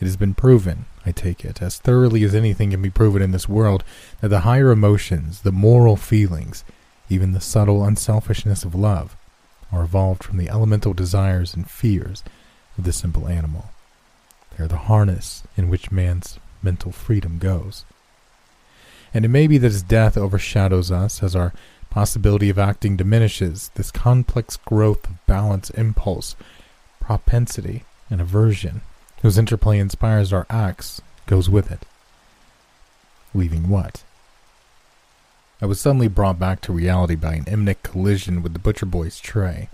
It 0.00 0.04
has 0.04 0.16
been 0.16 0.34
proven, 0.34 0.86
I 1.06 1.12
take 1.12 1.44
it, 1.44 1.60
as 1.60 1.78
thoroughly 1.78 2.24
as 2.24 2.34
anything 2.34 2.70
can 2.70 2.82
be 2.82 2.90
proven 2.90 3.22
in 3.22 3.30
this 3.30 3.48
world, 3.48 3.84
that 4.20 4.28
the 4.28 4.40
higher 4.40 4.70
emotions, 4.70 5.42
the 5.42 5.52
moral 5.52 5.96
feelings, 5.96 6.64
even 7.08 7.32
the 7.32 7.40
subtle 7.40 7.84
unselfishness 7.84 8.64
of 8.64 8.74
love, 8.74 9.16
are 9.70 9.84
evolved 9.84 10.24
from 10.24 10.38
the 10.38 10.48
elemental 10.48 10.94
desires 10.94 11.54
and 11.54 11.68
fears 11.68 12.24
of 12.78 12.84
the 12.84 12.92
simple 12.92 13.28
animal. 13.28 13.70
They're 14.56 14.68
the 14.68 14.76
harness 14.76 15.42
in 15.56 15.68
which 15.68 15.90
man's 15.90 16.38
mental 16.62 16.92
freedom 16.92 17.38
goes. 17.38 17.84
And 19.12 19.24
it 19.24 19.28
may 19.28 19.46
be 19.46 19.58
that 19.58 19.66
as 19.66 19.82
death 19.82 20.16
overshadows 20.16 20.90
us, 20.90 21.22
as 21.22 21.36
our 21.36 21.52
possibility 21.90 22.50
of 22.50 22.58
acting 22.58 22.96
diminishes, 22.96 23.70
this 23.74 23.90
complex 23.90 24.56
growth 24.56 25.04
of 25.04 25.26
balance, 25.26 25.70
impulse, 25.70 26.34
propensity, 27.00 27.84
and 28.10 28.20
aversion, 28.20 28.80
whose 29.24 29.38
interplay 29.38 29.78
inspires 29.78 30.34
our 30.34 30.46
acts, 30.50 31.00
goes 31.24 31.48
with 31.48 31.72
it. 31.72 31.86
Leaving 33.32 33.70
what? 33.70 34.04
I 35.62 35.66
was 35.66 35.80
suddenly 35.80 36.08
brought 36.08 36.38
back 36.38 36.60
to 36.60 36.74
reality 36.74 37.14
by 37.14 37.32
an 37.32 37.46
imminent 37.46 37.82
collision 37.82 38.42
with 38.42 38.52
the 38.52 38.58
butcher 38.58 38.84
boy's 38.84 39.18
tray. 39.18 39.70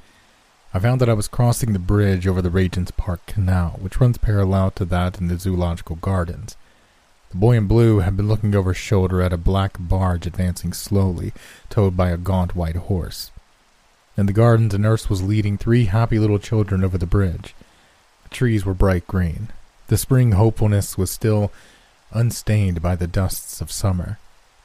I 0.73 0.79
found 0.79 1.01
that 1.01 1.09
I 1.09 1.15
was 1.15 1.27
crossing 1.27 1.73
the 1.73 1.81
bridge 1.81 2.29
over 2.29 2.41
the 2.41 2.49
Regent's 2.49 2.93
Park 2.93 3.27
Canal, 3.27 3.71
which 3.81 4.01
runs 4.01 4.19
parallel 4.19 4.71
to 4.71 4.85
that 4.85 5.21
in 5.21 5.27
the 5.27 5.37
Zoological 5.37 5.97
Gardens. 5.97 6.57
The 7.33 7.39
boy 7.39 7.57
in 7.57 7.67
blue 7.67 7.99
had 7.99 8.17
been 8.17 8.29
looking 8.29 8.55
over 8.55 8.73
his 8.73 8.81
shoulder 8.81 9.21
at 9.21 9.33
a 9.33 9.37
black 9.37 9.79
barge 9.81 10.29
advancing 10.29 10.73
slowly, 10.73 11.33
towed 11.69 11.97
by 11.97 12.11
a 12.11 12.17
gaunt 12.17 12.55
white 12.55 12.77
horse. 12.77 13.33
In 14.17 14.27
the 14.27 14.33
gardens, 14.33 14.75
a 14.75 14.79
nurse 14.79 15.11
was 15.11 15.25
leading 15.25 15.59
three 15.59 15.87
happy 15.87 16.21
little 16.21 16.39
children 16.39 16.85
over 16.85 16.97
the 16.97 17.05
bridge. 17.05 17.53
Trees 18.31 18.65
were 18.65 18.75
bright 18.75 19.07
green. 19.07 19.49
The 19.89 19.97
spring 19.99 20.33
hopefulness 20.33 20.97
was 20.97 21.11
still 21.11 21.51
unstained 22.13 22.81
by 22.81 22.97
the 22.97 23.07
dusts 23.07 23.61
of 23.61 23.73
summer. 23.73 24.19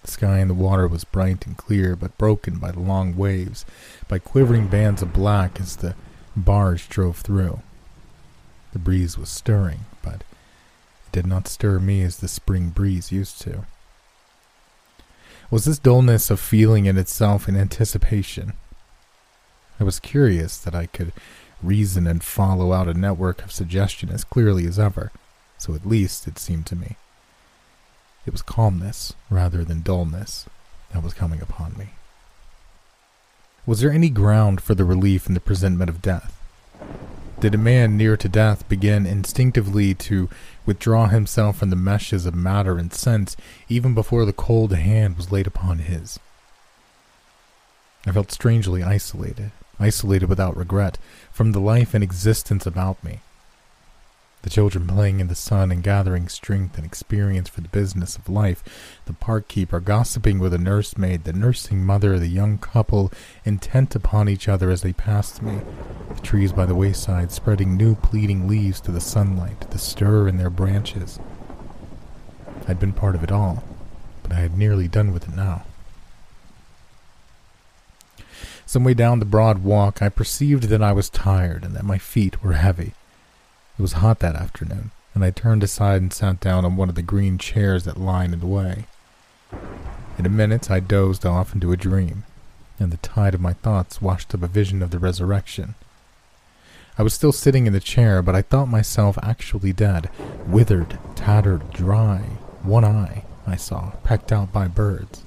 The 0.03 0.11
sky 0.11 0.37
and 0.37 0.49
the 0.49 0.55
water 0.55 0.87
was 0.87 1.03
bright 1.03 1.47
and 1.47 1.57
clear, 1.57 1.95
but 1.95 2.17
broken 2.17 2.57
by 2.59 2.71
the 2.71 2.79
long 2.79 3.17
waves, 3.17 3.65
by 4.07 4.19
quivering 4.19 4.67
bands 4.67 5.01
of 5.01 5.13
black 5.13 5.59
as 5.59 5.77
the 5.77 5.95
barge 6.35 6.89
drove 6.89 7.17
through. 7.17 7.61
The 8.73 8.79
breeze 8.79 9.17
was 9.17 9.29
stirring, 9.29 9.85
but 10.03 10.21
it 10.21 11.11
did 11.11 11.25
not 11.25 11.47
stir 11.47 11.79
me 11.79 12.03
as 12.03 12.17
the 12.17 12.27
spring 12.27 12.69
breeze 12.69 13.11
used 13.11 13.41
to. 13.41 13.65
Was 15.49 15.65
this 15.65 15.79
dullness 15.79 16.29
of 16.29 16.39
feeling 16.39 16.85
in 16.85 16.97
itself 16.97 17.47
an 17.47 17.55
anticipation? 17.55 18.53
I 19.79 19.83
was 19.83 19.99
curious 19.99 20.57
that 20.57 20.75
I 20.75 20.85
could 20.85 21.13
reason 21.65 22.07
and 22.07 22.23
follow 22.23 22.73
out 22.73 22.87
a 22.87 22.93
network 22.93 23.43
of 23.43 23.51
suggestion 23.51 24.09
as 24.09 24.23
clearly 24.23 24.65
as 24.65 24.79
ever, 24.79 25.11
so 25.57 25.73
at 25.73 25.85
least 25.85 26.27
it 26.27 26.39
seemed 26.39 26.65
to 26.67 26.75
me. 26.75 26.95
It 28.25 28.31
was 28.31 28.41
calmness, 28.41 29.13
rather 29.29 29.63
than 29.63 29.81
dullness, 29.81 30.47
that 30.91 31.03
was 31.03 31.13
coming 31.13 31.41
upon 31.41 31.77
me. 31.77 31.89
Was 33.65 33.81
there 33.81 33.91
any 33.91 34.09
ground 34.09 34.61
for 34.61 34.75
the 34.75 34.85
relief 34.85 35.27
in 35.27 35.33
the 35.33 35.39
presentment 35.39 35.89
of 35.89 36.01
death? 36.01 36.39
Did 37.39 37.53
a 37.53 37.59
man 37.59 37.97
near 37.97 38.15
to 38.15 38.29
death 38.29 38.67
begin 38.69 39.05
instinctively 39.05 39.93
to 39.95 40.29
withdraw 40.65 41.07
himself 41.07 41.57
from 41.57 41.69
the 41.69 41.75
meshes 41.75 42.25
of 42.25 42.33
matter 42.33 42.77
and 42.77 42.93
sense 42.93 43.35
even 43.67 43.93
before 43.93 44.25
the 44.25 44.33
cold 44.33 44.71
hand 44.73 45.17
was 45.17 45.31
laid 45.31 45.45
upon 45.45 45.79
his? 45.79 46.19
I 48.05 48.11
felt 48.11 48.31
strangely 48.31 48.83
isolated, 48.83 49.51
isolated 49.79 50.27
without 50.29 50.55
regret, 50.57 50.97
from 51.31 51.51
the 51.51 51.59
life 51.59 51.93
and 51.93 52.03
existence 52.03 52.65
about 52.65 53.03
me. 53.03 53.19
the 54.45 54.49
children 54.51 54.85
playing 54.85 55.19
in 55.19 55.27
the 55.27 55.33
sun 55.33 55.71
and 55.71 55.81
gathering 55.81 56.29
strength 56.29 56.77
and 56.77 56.85
experience 56.85 57.49
for 57.49 57.61
the 57.61 57.67
business 57.69 58.15
of 58.15 58.29
life, 58.29 58.63
the 59.05 59.13
park 59.13 59.47
keeper 59.47 59.79
gossiping 59.79 60.37
with 60.37 60.53
a 60.53 60.57
nursemaid, 60.59 61.23
the 61.23 61.33
nursing 61.33 61.83
mother, 61.83 62.19
the 62.19 62.27
young 62.27 62.59
couple 62.59 63.11
intent 63.43 63.95
upon 63.95 64.29
each 64.29 64.47
other 64.47 64.69
as 64.69 64.83
they 64.83 64.93
passed 64.93 65.41
me, 65.41 65.61
the 66.13 66.21
trees 66.21 66.53
by 66.53 66.67
the 66.67 66.75
wayside 66.75 67.31
spreading 67.31 67.75
new 67.75 67.95
pleading 67.95 68.47
leaves 68.47 68.79
to 68.79 68.91
the 68.91 69.01
sunlight, 69.01 69.71
the 69.71 69.79
stir 69.79 70.27
in 70.27 70.37
their 70.37 70.51
branches. 70.51 71.17
I'd 72.67 72.79
been 72.79 72.93
part 72.93 73.15
of 73.15 73.23
it 73.23 73.31
all, 73.31 73.63
but 74.21 74.31
I 74.31 74.35
had 74.35 74.55
nearly 74.55 74.87
done 74.87 75.11
with 75.11 75.27
it 75.27 75.35
now. 75.35 75.63
Some 78.65 78.83
way 78.83 78.93
down 78.93 79.19
the 79.19 79.25
broad 79.25 79.63
walk, 79.63 80.01
I 80.01 80.09
perceived 80.09 80.63
that 80.65 80.81
I 80.81 80.91
was 80.91 81.09
tired 81.09 81.63
and 81.63 81.75
that 81.75 81.85
my 81.85 81.97
feet 81.97 82.43
were 82.43 82.53
heavy. 82.53 82.93
It 83.77 83.81
was 83.81 83.93
hot 83.93 84.19
that 84.19 84.35
afternoon, 84.35 84.91
and 85.13 85.23
I 85.23 85.29
turned 85.29 85.63
aside 85.63 86.01
and 86.01 86.11
sat 86.11 86.39
down 86.39 86.65
on 86.65 86.75
one 86.75 86.89
of 86.89 86.95
the 86.95 87.01
green 87.01 87.37
chairs 87.37 87.83
that 87.83 87.99
lined 87.99 88.33
the 88.33 88.47
way. 88.47 88.85
In 90.17 90.25
a 90.25 90.29
minute, 90.29 90.71
I 90.71 90.79
dozed 90.79 91.25
off 91.25 91.53
into 91.53 91.71
a 91.71 91.77
dream, 91.77 92.23
and 92.79 92.91
the 92.91 92.97
tide 92.97 93.35
of 93.35 93.41
my 93.41 93.53
thoughts 93.53 94.01
washed 94.01 94.33
up 94.33 94.41
a 94.41 94.47
vision 94.47 94.81
of 94.81 94.91
the 94.91 94.99
resurrection. 94.99 95.75
I 96.97 97.03
was 97.03 97.13
still 97.13 97.33
sitting 97.33 97.67
in 97.67 97.73
the 97.73 97.79
chair, 97.79 98.21
but 98.21 98.35
I 98.35 98.41
thought 98.41 98.67
myself 98.67 99.17
actually 99.21 99.73
dead, 99.73 100.09
withered, 100.47 100.97
tattered, 101.15 101.71
dry, 101.71 102.19
one 102.63 102.85
eye, 102.85 103.25
I 103.45 103.57
saw, 103.57 103.91
pecked 104.03 104.31
out 104.31 104.51
by 104.51 104.67
birds. 104.67 105.23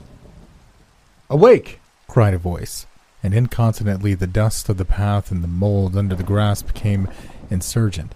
Awake! 1.31 1.81
cried 2.09 2.33
a 2.33 2.39
voice, 2.39 2.87
and 3.23 3.35
incontinently 3.35 4.15
the 4.15 4.27
dust 4.27 4.69
of 4.69 4.77
the 4.77 4.85
path 4.85 5.31
and 5.31 5.43
the 5.43 5.49
mold 5.49 5.97
under 5.97 6.15
the 6.15 6.23
grass 6.23 6.63
became 6.63 7.09
insurgent. 7.51 8.15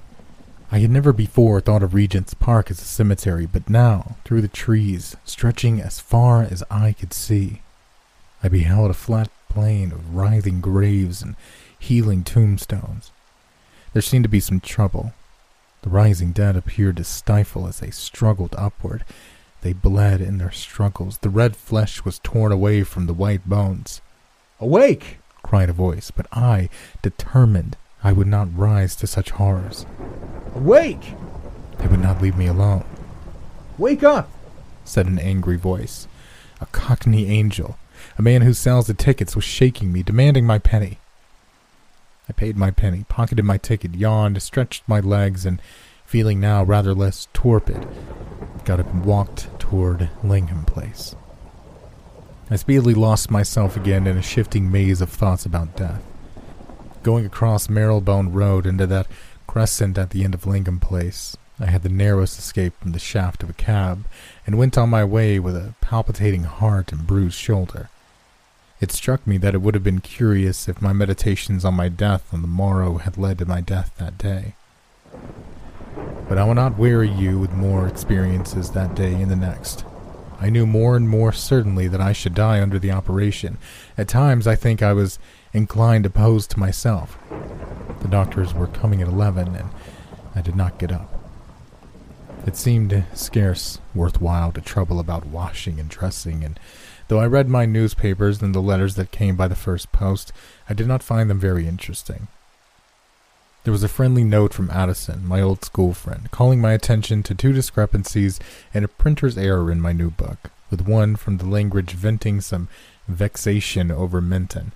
I 0.71 0.79
had 0.79 0.91
never 0.91 1.13
before 1.13 1.61
thought 1.61 1.83
of 1.83 1.93
Regent's 1.93 2.35
Park 2.35 2.71
as 2.71 2.81
a 2.81 2.85
cemetery, 2.85 3.47
but 3.47 3.69
now, 3.69 4.17
through 4.25 4.41
the 4.41 4.49
trees, 4.49 5.17
stretching 5.25 5.81
as 5.81 6.01
far 6.01 6.43
as 6.43 6.65
eye 6.71 6.95
could 6.99 7.13
see, 7.13 7.61
I 8.43 8.49
beheld 8.49 8.91
a 8.91 8.95
flat 8.95 9.29
plain 9.49 9.93
of 9.93 10.15
writhing 10.15 10.61
graves 10.63 11.21
and 11.21 11.37
heeling 11.79 12.25
tombstones. 12.25 13.11
There 13.93 14.01
seemed 14.01 14.25
to 14.25 14.31
be 14.31 14.41
some 14.41 14.61
trouble. 14.61 15.13
The 15.83 15.91
rising 15.91 16.33
dead 16.33 16.57
appeared 16.57 16.97
to 16.97 17.05
stifle 17.05 17.67
as 17.67 17.81
they 17.81 17.91
struggled 17.91 18.55
upward. 18.57 19.05
They 19.61 19.75
bled 19.75 20.21
in 20.21 20.39
their 20.39 20.53
struggles. 20.53 21.19
The 21.19 21.29
red 21.29 21.55
flesh 21.55 22.05
was 22.05 22.19
torn 22.21 22.51
away 22.51 22.83
from 22.83 23.07
the 23.07 23.13
white 23.13 23.47
bones. 23.49 24.01
Awake! 24.63 25.19
cried 25.43 25.69
a 25.69 25.73
voice, 25.73 26.13
but 26.13 26.29
I, 26.31 26.69
determined 27.03 27.77
I 28.05 28.13
would 28.13 28.29
not 28.29 28.57
rise 28.57 28.95
to 28.97 29.09
such 29.09 29.31
horrors. 29.31 29.87
Awake! 30.55 31.15
They 31.79 31.89
would 31.89 31.99
not 31.99 32.23
leave 32.23 32.37
me 32.37 32.47
alone. 32.47 32.85
Wake 33.77 34.05
up! 34.05 34.31
said 34.85 35.07
an 35.07 35.19
angry 35.19 35.57
voice. 35.57 36.07
A 36.61 36.67
cockney 36.67 37.27
angel, 37.27 37.77
a 38.17 38.23
man 38.23 38.43
who 38.43 38.55
sells 38.55 38.87
the 38.87 38.95
tickets, 38.95 39.35
was 39.35 39.45
shaking 39.45 39.93
me, 39.93 40.05
demanding 40.05 40.47
my 40.47 40.61
penny. 40.61 41.01
I 42.29 42.33
paid 42.33 42.57
my 42.57 42.71
penny, 42.71 43.05
pocketed 43.09 43.45
my 43.45 43.59
ticket, 43.59 43.97
yawned, 43.97 44.41
stretched 44.41 44.85
my 44.87 45.01
legs, 45.01 45.45
and, 45.45 45.61
feeling 46.07 46.39
now 46.39 46.63
rather 46.63 46.95
less 46.95 47.27
torpid, 47.33 47.85
got 48.65 48.79
up 48.79 48.93
and 48.93 49.05
walked 49.05 49.49
toward 49.59 50.09
Langham 50.23 50.65
Place. 50.65 51.17
I 52.51 52.57
speedily 52.57 52.95
lost 52.95 53.31
myself 53.31 53.77
again 53.77 54.07
in 54.07 54.19
a 54.19 54.23
shifting 54.23 54.71
maze 54.71 55.01
of 55.01 55.09
thoughts 55.09 55.47
about 55.47 55.77
death. 55.77 56.03
Going 57.03 57.25
across 57.25 57.69
Marylebone 57.69 58.33
Road 58.33 58.67
into 58.67 58.87
that 58.89 59.07
crescent 59.47 59.99
at 59.99 60.11
the 60.11 60.25
end 60.25 60.35
of 60.35 60.47
Langham 60.47 60.81
Place. 60.81 61.37
I 61.61 61.67
had 61.67 61.83
the 61.83 61.89
narrowest 61.89 62.39
escape 62.39 62.75
from 62.81 62.93
the 62.93 62.99
shaft 62.99 63.43
of 63.43 63.51
a 63.51 63.55
cab, 63.55 64.07
and 64.47 64.59
went 64.59 64.77
on 64.77 64.91
my 64.91 65.05
way 65.05 65.39
with 65.39 65.57
a 65.57 65.75
palpitating 65.81 66.45
heart 66.45 66.93
and 66.93 67.07
bruised 67.07 67.39
shoulder. 67.39 67.89
It 68.81 68.91
struck 68.91 69.27
me 69.27 69.39
that 69.39 69.55
it 69.55 69.63
would 69.63 69.75
have 69.75 69.85
been 69.85 70.01
curious 70.01 70.69
if 70.69 70.83
my 70.83 70.93
meditations 70.93 71.65
on 71.65 71.75
my 71.75 71.89
death 71.89 72.35
on 72.35 72.43
the 72.43 72.49
morrow 72.49 72.99
had 72.99 73.17
led 73.17 73.39
to 73.39 73.45
my 73.45 73.61
death 73.61 73.93
that 73.99 74.19
day. 74.19 74.55
But 76.29 76.39
I 76.39 76.45
will 76.45 76.55
not 76.55 76.79
weary 76.79 77.11
you 77.11 77.39
with 77.39 77.53
more 77.53 77.87
experiences 77.87 78.71
that 78.71 78.95
day 78.97 79.15
and 79.15 79.31
the 79.31 79.37
next. 79.37 79.85
I 80.43 80.51
knew 80.51 80.67
more 80.67 80.97
and 80.97 81.09
more 81.09 81.33
certainly 81.33 81.87
that 81.87 82.01
I 82.01 82.13
should 82.13 82.35
die 82.35 82.61
under 82.61 82.81
the 82.81 82.91
operation. 82.91 83.59
At 83.97 84.09
times 84.09 84.49
I 84.49 84.57
think 84.57 84.83
I 84.83 84.93
was 84.93 85.21
inclined 85.53 86.05
opposed 86.05 86.51
to 86.51 86.59
myself. 86.59 87.17
The 88.01 88.09
doctors 88.09 88.53
were 88.53 88.67
coming 88.67 89.01
at 89.01 89.07
eleven, 89.07 89.55
and 89.55 89.71
I 90.35 90.41
did 90.41 90.57
not 90.57 90.79
get 90.81 90.91
up. 90.91 91.15
It 92.45 92.57
seemed 92.57 93.05
scarce 93.15 93.79
worthwhile 93.95 94.51
to 94.51 94.61
trouble 94.61 94.99
about 94.99 95.27
washing 95.27 95.79
and 95.79 95.89
dressing, 95.89 96.43
and 96.43 96.59
though 97.07 97.21
I 97.21 97.27
read 97.27 97.49
my 97.49 97.65
newspapers 97.65 98.43
and 98.43 98.53
the 98.53 98.61
letters 98.61 98.97
that 98.97 99.13
came 99.13 99.37
by 99.37 99.47
the 99.47 99.55
first 99.55 99.93
post, 99.93 100.33
I 100.69 100.75
did 100.75 100.89
not 100.89 101.05
find 101.05 101.31
them 101.31 101.39
very 101.39 101.69
interesting. 101.69 102.27
There 103.65 103.73
was 103.73 103.85
a 103.85 103.89
friendly 103.89 104.25
note 104.25 104.53
from 104.53 104.71
Addison, 104.71 105.25
my 105.25 105.41
old 105.41 105.65
school 105.65 105.95
friend, 105.95 106.29
calling 106.33 106.61
my 106.61 106.73
attention 106.73 107.23
to 107.23 107.35
two 107.35 107.53
discrepancies 107.53 108.41
and 108.75 108.85
a 108.85 108.89
printer's 108.89 109.39
error 109.39 109.71
in 109.71 109.81
my 109.81 109.93
new 109.93 110.11
book, 110.11 110.51
with 110.69 110.81
one 110.81 111.15
from 111.15 111.37
the 111.37 111.47
language 111.47 111.93
venting 111.93 112.41
some 112.41 112.69
vexation 113.07 113.93
over 113.93 114.21
Minton. 114.21 114.73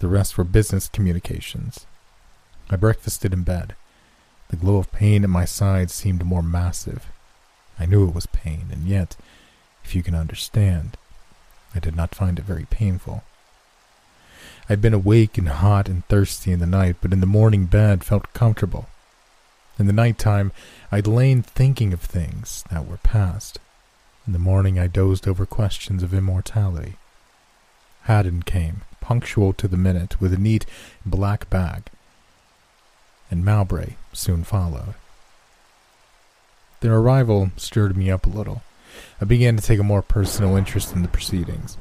The 0.00 0.08
rest 0.08 0.36
were 0.36 0.44
business 0.44 0.88
communications. 0.88 1.86
I 2.68 2.76
breakfasted 2.76 3.32
in 3.32 3.42
bed. 3.42 3.74
The 4.50 4.56
glow 4.56 4.76
of 4.76 4.92
pain 4.92 5.24
at 5.24 5.30
my 5.30 5.46
side 5.46 5.90
seemed 5.90 6.24
more 6.24 6.42
massive. 6.42 7.06
I 7.78 7.86
knew 7.86 8.06
it 8.06 8.14
was 8.14 8.26
pain, 8.26 8.66
and 8.70 8.86
yet, 8.86 9.16
if 9.82 9.94
you 9.94 10.02
can 10.02 10.14
understand, 10.14 10.98
I 11.74 11.78
did 11.78 11.96
not 11.96 12.14
find 12.14 12.38
it 12.38 12.44
very 12.44 12.66
painful. 12.68 13.24
I'd 14.70 14.80
been 14.80 14.94
awake 14.94 15.36
and 15.36 15.48
hot 15.48 15.88
and 15.88 16.06
thirsty 16.06 16.52
in 16.52 16.60
the 16.60 16.66
night, 16.66 16.94
but 17.00 17.12
in 17.12 17.18
the 17.18 17.26
morning 17.26 17.66
bed 17.66 18.04
felt 18.04 18.32
comfortable. 18.32 18.88
In 19.80 19.88
the 19.88 19.92
night 19.92 20.16
time, 20.16 20.52
I'd 20.92 21.08
lain 21.08 21.42
thinking 21.42 21.92
of 21.92 22.00
things 22.00 22.62
that 22.70 22.86
were 22.86 22.98
past. 22.98 23.58
In 24.28 24.32
the 24.32 24.38
morning, 24.38 24.78
I 24.78 24.86
dozed 24.86 25.26
over 25.26 25.44
questions 25.44 26.04
of 26.04 26.14
immortality. 26.14 26.94
Haddon 28.02 28.44
came, 28.44 28.82
punctual 29.00 29.52
to 29.54 29.66
the 29.66 29.76
minute, 29.76 30.20
with 30.20 30.32
a 30.32 30.38
neat 30.38 30.66
black 31.04 31.50
bag, 31.50 31.86
and 33.28 33.44
Mowbray 33.44 33.94
soon 34.12 34.44
followed. 34.44 34.94
Their 36.78 36.94
arrival 36.94 37.50
stirred 37.56 37.96
me 37.96 38.08
up 38.08 38.24
a 38.24 38.30
little. 38.30 38.62
I 39.20 39.24
began 39.24 39.56
to 39.56 39.62
take 39.64 39.80
a 39.80 39.82
more 39.82 40.02
personal 40.02 40.56
interest 40.56 40.94
in 40.94 41.02
the 41.02 41.08
proceedings. 41.08 41.76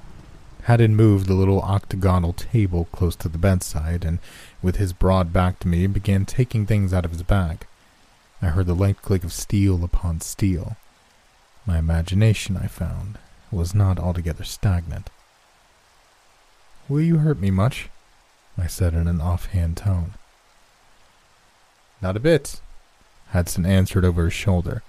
Haddon 0.69 0.95
moved 0.95 1.25
the 1.25 1.33
little 1.33 1.63
octagonal 1.63 2.31
table 2.31 2.87
close 2.91 3.15
to 3.15 3.27
the 3.27 3.39
bedside, 3.39 4.05
and 4.05 4.19
with 4.61 4.75
his 4.75 4.93
broad 4.93 5.33
back 5.33 5.57
to 5.57 5.67
me, 5.67 5.87
began 5.87 6.27
taking 6.27 6.67
things 6.67 6.93
out 6.93 7.05
of 7.05 7.11
his 7.11 7.23
bag. 7.23 7.65
I 8.39 8.49
heard 8.49 8.67
the 8.67 8.75
light 8.75 9.01
click 9.01 9.23
of 9.23 9.33
steel 9.33 9.83
upon 9.83 10.21
steel. 10.21 10.77
My 11.65 11.79
imagination, 11.79 12.55
I 12.55 12.67
found, 12.67 13.17
was 13.51 13.73
not 13.73 13.97
altogether 13.97 14.43
stagnant. 14.43 15.09
Will 16.87 17.01
you 17.01 17.17
hurt 17.17 17.39
me 17.39 17.49
much? 17.49 17.89
I 18.55 18.67
said 18.67 18.93
in 18.93 19.07
an 19.07 19.21
offhand 19.21 19.75
tone. 19.75 20.13
Not 21.99 22.15
a 22.15 22.19
bit, 22.19 22.61
Hudson 23.31 23.65
answered 23.65 24.05
over 24.05 24.25
his 24.25 24.33
shoulder. 24.33 24.83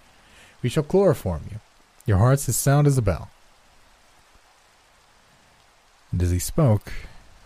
We 0.60 0.68
shall 0.68 0.82
chloroform 0.82 1.44
you. 1.50 1.60
Your 2.04 2.18
heart's 2.18 2.50
as 2.50 2.58
sound 2.58 2.86
as 2.86 2.98
a 2.98 3.02
bell. 3.02 3.30
And 6.10 6.22
as 6.22 6.30
he 6.30 6.38
spoke, 6.38 6.92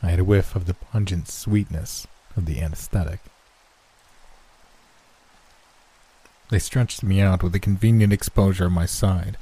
I 0.02 0.10
had 0.10 0.18
a 0.18 0.24
whiff 0.24 0.54
of 0.54 0.66
the 0.66 0.74
pungent 0.74 1.28
sweetness 1.28 2.06
of 2.36 2.46
the 2.46 2.60
anesthetic. 2.60 3.20
They 6.50 6.58
stretched 6.58 7.02
me 7.02 7.20
out 7.20 7.42
with 7.42 7.54
a 7.54 7.60
convenient 7.60 8.12
exposure 8.12 8.66
on 8.66 8.72
my 8.72 8.86
side, 8.86 9.36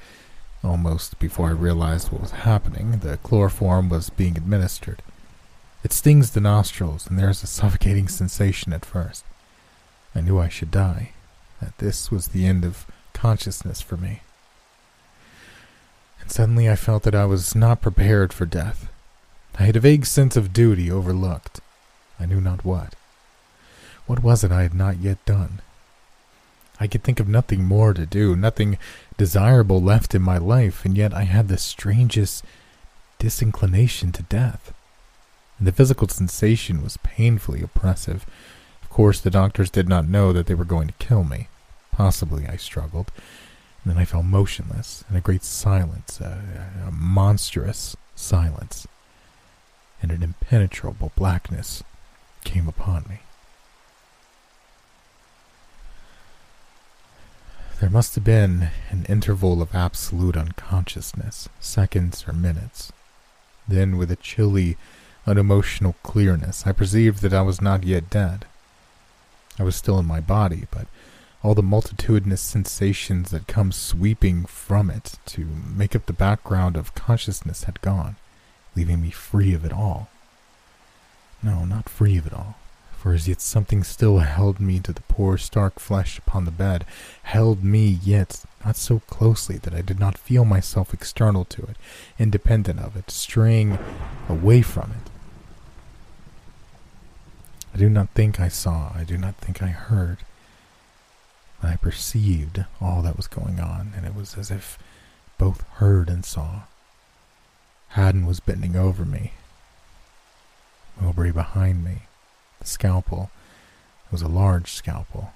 Almost 0.64 1.18
before 1.18 1.48
I 1.48 1.52
realized 1.52 2.12
what 2.12 2.20
was 2.20 2.30
happening, 2.30 3.00
the 3.00 3.16
chloroform 3.18 3.88
was 3.88 4.10
being 4.10 4.36
administered. 4.36 5.02
It 5.82 5.92
stings 5.92 6.30
the 6.30 6.40
nostrils, 6.40 7.08
and 7.08 7.18
there 7.18 7.30
is 7.30 7.42
a 7.42 7.48
suffocating 7.48 8.06
sensation 8.06 8.72
at 8.72 8.84
first. 8.84 9.24
I 10.14 10.20
knew 10.20 10.38
I 10.38 10.48
should 10.48 10.70
die, 10.70 11.12
that 11.60 11.76
this 11.78 12.12
was 12.12 12.28
the 12.28 12.46
end 12.46 12.64
of 12.64 12.86
consciousness 13.12 13.80
for 13.80 13.96
me. 13.96 14.22
And 16.20 16.30
suddenly 16.30 16.70
I 16.70 16.76
felt 16.76 17.02
that 17.02 17.14
I 17.14 17.24
was 17.24 17.56
not 17.56 17.80
prepared 17.80 18.32
for 18.32 18.46
death. 18.46 18.88
I 19.58 19.64
had 19.64 19.76
a 19.76 19.80
vague 19.80 20.06
sense 20.06 20.36
of 20.36 20.52
duty 20.52 20.90
overlooked. 20.90 21.60
I 22.18 22.26
knew 22.26 22.40
not 22.40 22.64
what. 22.64 22.94
What 24.06 24.22
was 24.22 24.42
it 24.42 24.52
I 24.52 24.62
had 24.62 24.74
not 24.74 24.98
yet 24.98 25.24
done? 25.24 25.60
I 26.80 26.86
could 26.86 27.04
think 27.04 27.20
of 27.20 27.28
nothing 27.28 27.64
more 27.64 27.94
to 27.94 28.06
do, 28.06 28.34
nothing 28.34 28.78
desirable 29.16 29.80
left 29.80 30.14
in 30.14 30.22
my 30.22 30.38
life, 30.38 30.84
and 30.84 30.96
yet 30.96 31.14
I 31.14 31.24
had 31.24 31.48
the 31.48 31.58
strangest 31.58 32.44
disinclination 33.18 34.10
to 34.12 34.22
death. 34.24 34.74
And 35.58 35.68
the 35.68 35.72
physical 35.72 36.08
sensation 36.08 36.82
was 36.82 36.96
painfully 37.04 37.62
oppressive. 37.62 38.26
Of 38.82 38.90
course, 38.90 39.20
the 39.20 39.30
doctors 39.30 39.70
did 39.70 39.88
not 39.88 40.08
know 40.08 40.32
that 40.32 40.46
they 40.46 40.54
were 40.54 40.64
going 40.64 40.88
to 40.88 40.94
kill 40.94 41.22
me. 41.22 41.48
Possibly, 41.92 42.48
I 42.48 42.56
struggled. 42.56 43.12
And 43.84 43.92
then 43.92 44.00
I 44.00 44.04
fell 44.04 44.22
motionless 44.24 45.04
in 45.08 45.14
a 45.14 45.20
great 45.20 45.44
silence, 45.44 46.20
a, 46.20 46.42
a 46.88 46.90
monstrous 46.90 47.96
silence, 48.16 48.88
and 50.02 50.10
an 50.10 50.22
impenetrable 50.22 51.12
blackness 51.16 51.82
came 52.44 52.68
upon 52.68 53.04
me. 53.08 53.20
There 57.80 57.90
must 57.90 58.14
have 58.14 58.24
been 58.24 58.68
an 58.90 59.06
interval 59.08 59.62
of 59.62 59.74
absolute 59.74 60.36
unconsciousness, 60.36 61.48
seconds 61.60 62.24
or 62.28 62.32
minutes. 62.32 62.92
Then, 63.66 63.96
with 63.96 64.10
a 64.10 64.16
chilly, 64.16 64.76
unemotional 65.26 65.96
clearness, 66.02 66.64
I 66.66 66.72
perceived 66.72 67.22
that 67.22 67.34
I 67.34 67.42
was 67.42 67.60
not 67.60 67.84
yet 67.84 68.10
dead. 68.10 68.44
I 69.58 69.64
was 69.64 69.76
still 69.76 69.98
in 69.98 70.06
my 70.06 70.20
body, 70.20 70.66
but 70.70 70.86
all 71.42 71.54
the 71.54 71.62
multitudinous 71.62 72.40
sensations 72.40 73.30
that 73.30 73.48
come 73.48 73.72
sweeping 73.72 74.44
from 74.46 74.88
it 74.88 75.14
to 75.26 75.44
make 75.44 75.96
up 75.96 76.06
the 76.06 76.12
background 76.12 76.76
of 76.76 76.94
consciousness 76.94 77.64
had 77.64 77.80
gone, 77.80 78.16
leaving 78.74 79.00
me 79.00 79.10
free 79.10 79.54
of 79.54 79.64
it 79.64 79.72
all. 79.72 80.08
No, 81.42 81.64
not 81.64 81.88
free 81.88 82.16
of 82.16 82.26
it 82.26 82.32
all, 82.32 82.56
for 82.96 83.12
as 83.12 83.28
yet 83.28 83.40
something 83.40 83.82
still 83.82 84.18
held 84.18 84.60
me 84.60 84.78
to 84.80 84.92
the 84.92 85.02
poor 85.02 85.36
stark 85.36 85.78
flesh 85.78 86.18
upon 86.18 86.44
the 86.44 86.50
bed, 86.50 86.84
held 87.24 87.64
me 87.64 87.86
yet 87.86 88.44
not 88.64 88.76
so 88.76 89.00
closely 89.00 89.58
that 89.58 89.74
I 89.74 89.82
did 89.82 89.98
not 89.98 90.16
feel 90.16 90.44
myself 90.44 90.94
external 90.94 91.44
to 91.46 91.62
it, 91.62 91.76
independent 92.18 92.78
of 92.78 92.96
it, 92.96 93.10
straying 93.10 93.78
away 94.28 94.62
from 94.62 94.92
it. 94.92 95.10
I 97.74 97.78
do 97.78 97.88
not 97.88 98.10
think 98.10 98.38
I 98.38 98.48
saw, 98.48 98.92
I 98.94 99.04
do 99.04 99.16
not 99.16 99.36
think 99.36 99.62
I 99.62 99.68
heard. 99.68 100.18
I 101.62 101.76
perceived 101.76 102.64
all 102.80 103.02
that 103.02 103.16
was 103.16 103.26
going 103.28 103.60
on, 103.60 103.92
and 103.96 104.04
it 104.04 104.14
was 104.14 104.36
as 104.36 104.50
if 104.50 104.78
both 105.38 105.62
heard 105.74 106.08
and 106.08 106.24
saw. 106.24 106.62
Haddon 107.92 108.24
was 108.24 108.40
bending 108.40 108.74
over 108.74 109.04
me, 109.04 109.32
Mowbray 110.98 111.30
behind 111.30 111.84
me. 111.84 112.02
The 112.60 112.66
scalpel, 112.66 113.30
it 114.06 114.12
was 114.12 114.22
a 114.22 114.28
large 114.28 114.70
scalpel, 114.72 115.32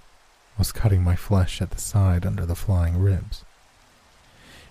was 0.56 0.72
cutting 0.72 1.02
my 1.02 1.16
flesh 1.16 1.60
at 1.60 1.70
the 1.70 1.80
side 1.80 2.24
under 2.24 2.46
the 2.46 2.54
flying 2.54 2.98
ribs. 2.98 3.44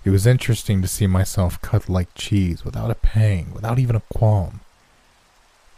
It 0.04 0.10
was 0.10 0.26
interesting 0.26 0.82
to 0.82 0.88
see 0.88 1.06
myself 1.06 1.62
cut 1.62 1.88
like 1.88 2.14
cheese, 2.16 2.66
without 2.66 2.90
a 2.90 2.96
pang, 2.96 3.52
without 3.54 3.78
even 3.78 3.96
a 3.96 4.04
qualm. 4.14 4.62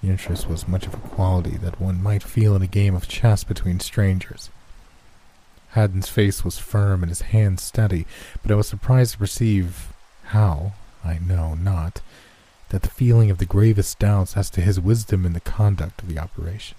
The 0.01 0.09
interest 0.09 0.47
was 0.47 0.67
much 0.67 0.85
of 0.85 0.93
a 0.93 0.97
quality 0.97 1.57
that 1.57 1.81
one 1.81 2.01
might 2.01 2.23
feel 2.23 2.55
in 2.55 2.61
a 2.61 2.67
game 2.67 2.95
of 2.95 3.09
chess 3.09 3.43
between 3.43 3.81
strangers. 3.81 4.49
Haddon's 5.71 6.07
face 6.07 6.45
was 6.45 6.57
firm 6.57 7.03
and 7.03 7.09
his 7.09 7.21
hands 7.21 7.63
steady, 7.63 8.05
but 8.41 8.51
I 8.51 8.55
was 8.55 8.67
surprised 8.67 9.13
to 9.13 9.17
perceive 9.17 9.91
how, 10.27 10.73
I 11.03 11.19
know 11.19 11.55
not, 11.55 12.01
that 12.69 12.81
the 12.81 12.89
feeling 12.89 13.31
of 13.31 13.37
the 13.37 13.45
gravest 13.45 13.99
doubts 13.99 14.35
as 14.35 14.49
to 14.51 14.61
his 14.61 14.79
wisdom 14.79 15.25
in 15.25 15.33
the 15.33 15.39
conduct 15.39 16.01
of 16.01 16.09
the 16.09 16.19
operation. 16.19 16.77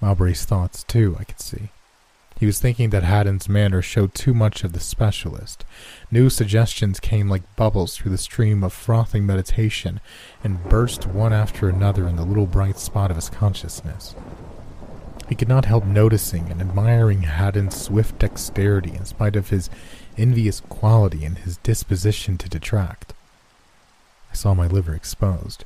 Mowbray's 0.00 0.44
thoughts, 0.44 0.82
too, 0.82 1.16
I 1.18 1.24
could 1.24 1.40
see. 1.40 1.70
He 2.40 2.46
was 2.46 2.58
thinking 2.58 2.90
that 2.90 3.04
Haddon's 3.04 3.48
manner 3.48 3.80
showed 3.82 4.14
too 4.14 4.34
much 4.34 4.64
of 4.64 4.72
the 4.72 4.80
specialist. 4.80 5.64
New 6.10 6.28
suggestions 6.28 6.98
came 6.98 7.28
like 7.28 7.54
bubbles 7.54 7.96
through 7.96 8.10
the 8.10 8.18
stream 8.18 8.64
of 8.64 8.72
frothing 8.72 9.24
meditation 9.24 10.00
and 10.42 10.68
burst 10.68 11.06
one 11.06 11.32
after 11.32 11.68
another 11.68 12.08
in 12.08 12.16
the 12.16 12.24
little 12.24 12.46
bright 12.46 12.80
spot 12.80 13.12
of 13.12 13.16
his 13.16 13.30
consciousness. 13.30 14.16
He 15.28 15.36
could 15.36 15.48
not 15.48 15.66
help 15.66 15.84
noticing 15.84 16.50
and 16.50 16.60
admiring 16.60 17.22
Haddon's 17.22 17.80
swift 17.80 18.18
dexterity 18.18 18.92
in 18.92 19.04
spite 19.04 19.36
of 19.36 19.50
his 19.50 19.70
envious 20.16 20.60
quality 20.60 21.24
in 21.24 21.36
his 21.36 21.56
disposition 21.58 22.38
to 22.38 22.48
detract. 22.48 23.12
I 24.30 24.34
saw 24.34 24.54
my 24.54 24.66
liver 24.66 24.94
exposed. 24.94 25.64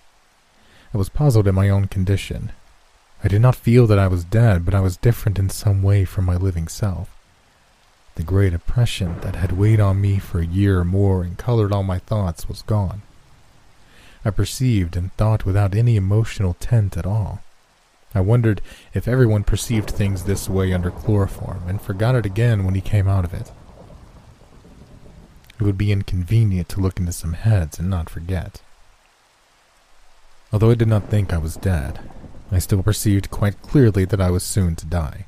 I 0.92 0.98
was 0.98 1.08
puzzled 1.08 1.46
at 1.46 1.54
my 1.54 1.68
own 1.68 1.86
condition. 1.86 2.52
I 3.22 3.28
did 3.28 3.40
not 3.40 3.56
feel 3.56 3.86
that 3.86 3.98
I 3.98 4.08
was 4.08 4.24
dead, 4.24 4.64
but 4.64 4.74
I 4.74 4.80
was 4.80 4.96
different 4.96 5.38
in 5.38 5.50
some 5.50 5.82
way 5.82 6.04
from 6.04 6.24
my 6.24 6.36
living 6.36 6.68
self. 6.68 7.10
The 8.16 8.22
great 8.22 8.54
oppression 8.54 9.20
that 9.20 9.36
had 9.36 9.52
weighed 9.52 9.80
on 9.80 10.00
me 10.00 10.18
for 10.18 10.40
a 10.40 10.46
year 10.46 10.80
or 10.80 10.84
more 10.84 11.22
and 11.22 11.36
colored 11.36 11.72
all 11.72 11.82
my 11.82 11.98
thoughts 11.98 12.48
was 12.48 12.62
gone. 12.62 13.02
I 14.24 14.30
perceived 14.30 14.96
and 14.96 15.12
thought 15.12 15.44
without 15.44 15.74
any 15.74 15.96
emotional 15.96 16.56
tint 16.58 16.96
at 16.96 17.06
all. 17.06 17.42
I 18.14 18.20
wondered 18.20 18.62
if 18.94 19.06
everyone 19.06 19.44
perceived 19.44 19.90
things 19.90 20.24
this 20.24 20.48
way 20.48 20.72
under 20.72 20.90
chloroform, 20.90 21.64
and 21.68 21.80
forgot 21.80 22.14
it 22.14 22.24
again 22.24 22.64
when 22.64 22.74
he 22.74 22.80
came 22.80 23.06
out 23.06 23.24
of 23.26 23.34
it. 23.34 23.52
It 25.58 25.64
would 25.64 25.78
be 25.78 25.92
inconvenient 25.92 26.68
to 26.70 26.80
look 26.80 26.98
into 26.98 27.12
some 27.12 27.32
heads 27.32 27.78
and 27.78 27.88
not 27.88 28.10
forget. 28.10 28.60
Although 30.52 30.70
I 30.70 30.74
did 30.74 30.88
not 30.88 31.08
think 31.08 31.32
I 31.32 31.38
was 31.38 31.56
dead, 31.56 32.00
I 32.52 32.58
still 32.58 32.82
perceived 32.82 33.30
quite 33.30 33.60
clearly 33.62 34.04
that 34.04 34.20
I 34.20 34.30
was 34.30 34.42
soon 34.42 34.76
to 34.76 34.86
die. 34.86 35.26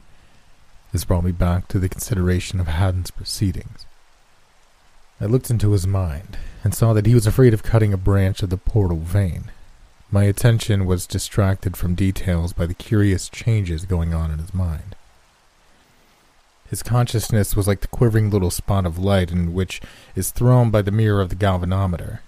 This 0.92 1.04
brought 1.04 1.24
me 1.24 1.32
back 1.32 1.68
to 1.68 1.78
the 1.78 1.88
consideration 1.88 2.60
of 2.60 2.68
Haddon's 2.68 3.10
proceedings. 3.10 3.86
I 5.20 5.26
looked 5.26 5.50
into 5.50 5.72
his 5.72 5.86
mind 5.86 6.38
and 6.62 6.74
saw 6.74 6.92
that 6.92 7.06
he 7.06 7.14
was 7.14 7.26
afraid 7.26 7.52
of 7.52 7.62
cutting 7.62 7.92
a 7.92 7.98
branch 7.98 8.42
of 8.42 8.50
the 8.50 8.56
portal 8.56 8.98
vein, 8.98 9.50
my 10.10 10.24
attention 10.24 10.86
was 10.86 11.06
distracted 11.06 11.76
from 11.76 11.94
details 11.94 12.54
by 12.54 12.64
the 12.64 12.72
curious 12.72 13.28
changes 13.28 13.84
going 13.84 14.14
on 14.14 14.30
in 14.30 14.38
his 14.38 14.54
mind. 14.54 14.96
His 16.68 16.82
consciousness 16.82 17.56
was 17.56 17.66
like 17.66 17.80
the 17.80 17.88
quivering 17.88 18.30
little 18.30 18.50
spot 18.50 18.84
of 18.84 18.98
light 18.98 19.30
in 19.30 19.54
which 19.54 19.80
is 20.14 20.30
thrown 20.30 20.70
by 20.70 20.82
the 20.82 20.90
mirror 20.90 21.20
of 21.20 21.30
the 21.30 21.36
galvanometer. 21.36 22.20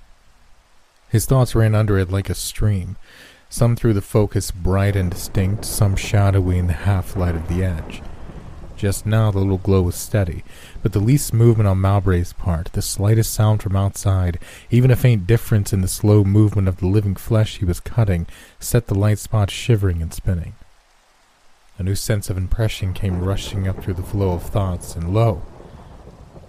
His 1.09 1.26
thoughts 1.26 1.55
ran 1.55 1.74
under 1.74 1.98
it 1.98 2.11
like 2.11 2.31
a 2.31 2.35
stream, 2.35 2.96
some 3.48 3.76
through 3.76 3.94
the 3.94 4.00
focus 4.00 4.50
bright 4.50 4.96
and 4.96 5.11
distinct, 5.11 5.64
some 5.64 5.96
shadowy 5.96 6.57
in 6.57 6.68
the 6.68 6.72
half 6.72 7.16
light 7.16 7.35
of 7.35 7.48
the 7.48 7.64
edge. 7.64 8.00
Just 8.76 9.05
now 9.05 9.31
the 9.31 9.40
little 9.40 9.59
glow 9.59 9.83
was 9.83 9.94
steady, 9.94 10.42
but 10.83 10.94
the 10.94 11.00
least 11.00 11.35
movement 11.35 11.68
on 11.68 11.76
Mowbray's 11.83 12.33
part, 12.33 12.72
the 12.72 12.81
slightest 12.81 13.35
sound 13.35 13.62
from 13.62 13.76
outside, 13.76 14.38
even 14.70 14.90
a 14.90 14.96
faint 14.96 15.26
difference 15.26 15.74
in 15.74 15.83
the 15.83 15.88
slow 15.88 16.24
movement 16.24 16.66
of 16.66 16.79
the 16.79 16.87
living 16.87 17.14
flesh 17.14 17.59
he 17.59 17.66
was 17.66 17.79
cutting, 17.79 18.26
set 18.59 18.87
the 18.87 18.94
light 18.94 19.18
spot 19.18 19.50
shivering 19.50 20.00
and 20.00 20.14
spinning. 20.14 20.55
A 21.81 21.83
new 21.83 21.95
sense 21.95 22.29
of 22.29 22.37
impression 22.37 22.93
came 22.93 23.25
rushing 23.25 23.66
up 23.66 23.83
through 23.83 23.95
the 23.95 24.03
flow 24.03 24.33
of 24.33 24.43
thoughts, 24.43 24.95
and 24.97 25.14
lo! 25.14 25.40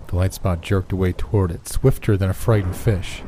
The 0.07 0.17
light 0.17 0.33
spot 0.33 0.59
jerked 0.59 0.91
away 0.91 1.13
toward 1.13 1.51
it, 1.51 1.69
swifter 1.69 2.17
than 2.17 2.29
a 2.29 2.33
frightened 2.33 2.75
fish. 2.75 3.21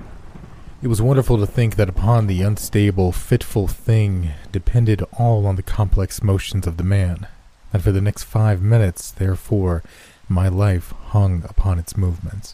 It 0.82 0.90
was 0.90 1.02
wonderful 1.02 1.38
to 1.38 1.48
think 1.48 1.78
that 1.78 1.88
upon 1.88 2.28
the 2.28 2.42
unstable, 2.42 3.14
fitful 3.14 3.70
thing 3.70 4.32
depended 4.52 5.02
all 5.18 5.48
on 5.48 5.56
the 5.56 5.64
complex 5.64 6.22
motions 6.22 6.68
of 6.68 6.76
the 6.76 6.84
man, 6.84 7.26
and 7.72 7.82
for 7.82 7.94
the 7.94 8.02
next 8.02 8.24
five 8.24 8.62
minutes, 8.62 9.10
therefore, 9.10 9.82
my 10.28 10.50
life 10.50 10.92
hung 10.92 11.46
upon 11.48 11.80
its 11.80 11.96
movements. 11.96 12.54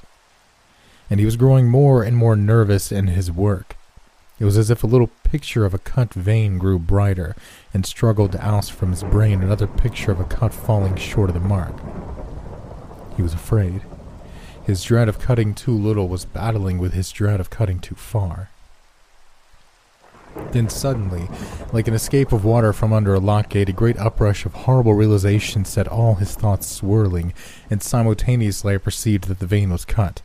And 1.10 1.20
he 1.20 1.26
was 1.26 1.38
growing 1.38 1.70
more 1.70 2.04
and 2.04 2.16
more 2.16 2.36
nervous 2.36 2.92
in 2.92 3.08
his 3.08 3.32
work. 3.32 3.76
It 4.40 4.46
was 4.46 4.58
as 4.58 4.70
if 4.70 4.84
a 4.84 4.88
little 4.88 5.10
picture 5.24 5.66
of 5.66 5.74
a 5.74 5.80
cut 5.80 6.14
vein 6.14 6.58
grew 6.58 6.80
brighter 6.80 7.36
and 7.74 7.86
struggled 7.86 8.32
to 8.32 8.46
oust 8.46 8.72
from 8.72 8.92
his 8.92 9.04
brain 9.04 9.42
another 9.42 9.68
picture 9.68 10.12
of 10.12 10.20
a 10.20 10.24
cut 10.24 10.54
falling 10.54 10.96
short 10.96 11.30
of 11.30 11.34
the 11.34 11.42
mark. 11.42 11.74
He 13.18 13.22
was 13.22 13.34
afraid. 13.34 13.82
His 14.64 14.84
dread 14.84 15.10
of 15.10 15.20
cutting 15.20 15.54
too 15.54 15.74
little 15.74 16.08
was 16.08 16.24
battling 16.24 16.78
with 16.78 16.94
his 16.94 17.12
dread 17.12 17.42
of 17.42 17.50
cutting 17.50 17.80
too 17.80 17.96
far. 17.96 18.50
Then 20.52 20.70
suddenly, 20.70 21.28
like 21.74 21.88
an 21.88 21.94
escape 21.94 22.32
of 22.32 22.46
water 22.46 22.72
from 22.72 22.94
under 22.94 23.14
a 23.14 23.20
lock 23.20 23.50
gate, 23.50 23.68
a 23.68 23.74
great 23.74 23.98
uprush 23.98 24.46
of 24.46 24.54
horrible 24.54 24.94
realization 24.94 25.66
set 25.66 25.88
all 25.88 26.16
his 26.16 26.34
thoughts 26.36 26.68
swirling, 26.68 27.34
and 27.70 27.84
simultaneously 27.84 28.76
I 28.76 28.78
perceived 28.78 29.28
that 29.28 29.40
the 29.40 29.48
vein 29.48 29.70
was 29.70 29.86
cut. 29.86 30.22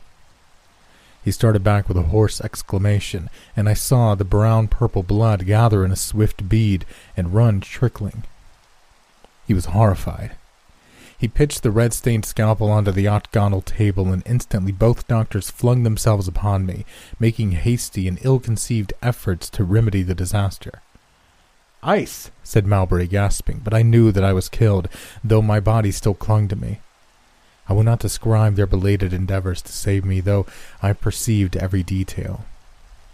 He 1.25 1.31
started 1.31 1.63
back 1.63 1.87
with 1.87 1.97
a 1.97 2.03
hoarse 2.03 2.39
exclamation, 2.39 3.31
and 3.57 3.67
I 3.67 3.73
saw 3.73 4.13
the 4.13 4.23
brown 4.23 4.67
purple 4.67 5.01
blood 5.01 5.47
gather 5.47 5.83
in 5.83 5.91
a 5.91 5.95
swift 5.95 6.47
bead 6.47 6.85
and 7.17 7.33
run 7.33 7.61
trickling. 7.61 8.25
He 9.47 9.55
was 9.55 9.65
horrified. 9.65 10.35
He 11.17 11.27
pitched 11.27 11.63
the 11.63 11.71
red 11.71 11.93
stained 11.93 12.25
scalpel 12.25 12.69
onto 12.69 12.91
the 12.91 13.07
octagonal 13.07 13.61
table, 13.61 14.13
and 14.13 14.21
instantly 14.27 14.71
both 14.71 15.07
doctors 15.07 15.49
flung 15.49 15.81
themselves 15.81 16.27
upon 16.27 16.67
me, 16.67 16.85
making 17.19 17.53
hasty 17.53 18.07
and 18.07 18.19
ill 18.21 18.39
conceived 18.39 18.93
efforts 19.01 19.49
to 19.49 19.63
remedy 19.63 20.03
the 20.03 20.13
disaster. 20.13 20.83
Ice, 21.81 22.29
said 22.43 22.67
Mowbray, 22.67 23.07
gasping, 23.07 23.61
but 23.63 23.73
I 23.73 23.81
knew 23.81 24.11
that 24.11 24.23
I 24.23 24.33
was 24.33 24.47
killed, 24.47 24.89
though 25.23 25.41
my 25.41 25.59
body 25.59 25.91
still 25.91 26.13
clung 26.13 26.47
to 26.49 26.55
me. 26.55 26.81
I 27.67 27.73
will 27.73 27.83
not 27.83 27.99
describe 27.99 28.55
their 28.55 28.67
belated 28.67 29.13
endeavors 29.13 29.61
to 29.63 29.71
save 29.71 30.05
me, 30.05 30.19
though 30.19 30.45
I 30.81 30.93
perceived 30.93 31.57
every 31.57 31.83
detail. 31.83 32.45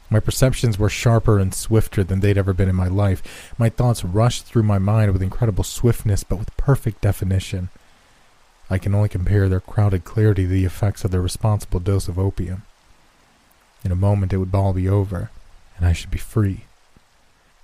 My 0.10 0.20
perceptions 0.20 0.78
were 0.78 0.90
sharper 0.90 1.40
and 1.40 1.54
swifter 1.54 2.04
than 2.04 2.20
they'd 2.20 2.38
ever 2.38 2.54
been 2.54 2.68
in 2.68 2.76
my 2.76 2.90
life. 2.90 3.54
My 3.58 3.70
thoughts 3.70 4.04
rushed 4.04 4.46
through 4.46 4.64
my 4.64 4.78
mind 4.78 5.14
with 5.14 5.22
incredible 5.22 5.64
swiftness, 5.64 6.26
but 6.26 6.38
with 6.38 6.58
perfect 6.58 7.00
definition. 7.00 7.70
I 8.70 8.78
can 8.78 8.94
only 8.94 9.08
compare 9.08 9.48
their 9.48 9.62
crowded 9.62 10.04
clarity 10.04 10.44
to 10.44 10.50
the 10.50 10.66
effects 10.66 11.06
of 11.06 11.12
their 11.12 11.22
responsible 11.22 11.80
dose 11.80 12.10
of 12.10 12.20
opium. 12.20 12.64
In 13.86 13.92
a 13.92 13.96
moment 13.96 14.34
it 14.34 14.38
would 14.38 14.54
all 14.54 14.74
be 14.74 14.88
over, 14.88 15.32
and 15.78 15.86
I 15.86 15.94
should 15.94 16.12
be 16.12 16.18
free. 16.18 16.66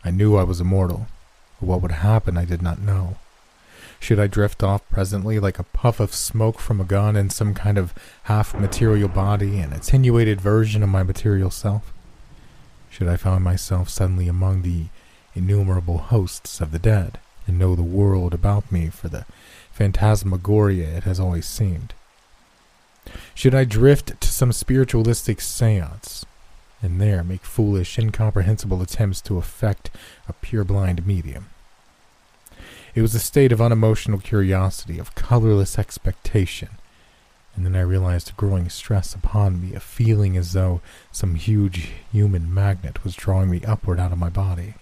I 0.05 0.11
knew 0.11 0.37
I 0.37 0.43
was 0.43 0.61
immortal, 0.61 1.07
but 1.59 1.67
what 1.67 1.81
would 1.81 1.91
happen 1.91 2.37
I 2.37 2.45
did 2.45 2.61
not 2.61 2.79
know. 2.79 3.17
Should 3.99 4.19
I 4.19 4.27
drift 4.27 4.63
off 4.63 4.87
presently 4.89 5.39
like 5.39 5.59
a 5.59 5.63
puff 5.63 5.99
of 5.99 6.13
smoke 6.13 6.59
from 6.59 6.79
a 6.79 6.85
gun 6.85 7.15
in 7.15 7.29
some 7.29 7.53
kind 7.53 7.77
of 7.77 7.93
half 8.23 8.53
material 8.53 9.09
body, 9.09 9.59
an 9.59 9.73
attenuated 9.73 10.39
version 10.39 10.83
of 10.83 10.89
my 10.89 11.03
material 11.03 11.51
self? 11.51 11.93
should 12.97 13.07
I 13.07 13.15
find 13.15 13.43
myself 13.43 13.89
suddenly 13.89 14.27
among 14.27 14.63
the 14.63 14.85
innumerable 15.35 15.99
hosts 15.99 16.59
of 16.59 16.71
the 16.71 16.79
dead, 16.79 17.19
and 17.45 17.59
know 17.59 17.75
the 17.75 17.83
world 17.83 18.33
about 18.33 18.71
me 18.71 18.89
for 18.89 19.07
the 19.07 19.25
phantasmagoria 19.71 20.97
it 20.97 21.03
has 21.03 21.19
always 21.19 21.45
seemed? 21.45 21.93
Should 23.35 23.53
I 23.53 23.65
drift 23.65 24.19
to 24.19 24.27
some 24.29 24.51
spiritualistic 24.51 25.41
seance, 25.41 26.25
and 26.81 26.99
there 26.99 27.23
make 27.23 27.43
foolish, 27.45 27.99
incomprehensible 27.99 28.81
attempts 28.81 29.21
to 29.21 29.37
affect 29.37 29.91
a 30.27 30.33
purblind 30.33 31.05
medium? 31.05 31.49
It 32.97 33.03
was 33.03 33.13
a 33.13 33.19
state 33.19 33.51
of 33.51 33.61
unemotional 33.61 34.17
curiosity, 34.17 34.97
of 34.97 35.13
colorless 35.13 35.77
expectation, 35.77 36.69
and 37.55 37.63
then 37.63 37.75
I 37.75 37.81
realized 37.81 38.31
a 38.31 38.33
growing 38.33 38.69
stress 38.69 39.13
upon 39.13 39.61
me, 39.61 39.75
a 39.75 39.79
feeling 39.79 40.35
as 40.35 40.53
though 40.53 40.81
some 41.11 41.35
huge 41.35 41.91
human 42.11 42.51
magnet 42.51 43.03
was 43.03 43.13
drawing 43.13 43.51
me 43.51 43.61
upward 43.61 43.99
out 43.99 44.11
of 44.11 44.17
my 44.17 44.29
body. 44.29 44.73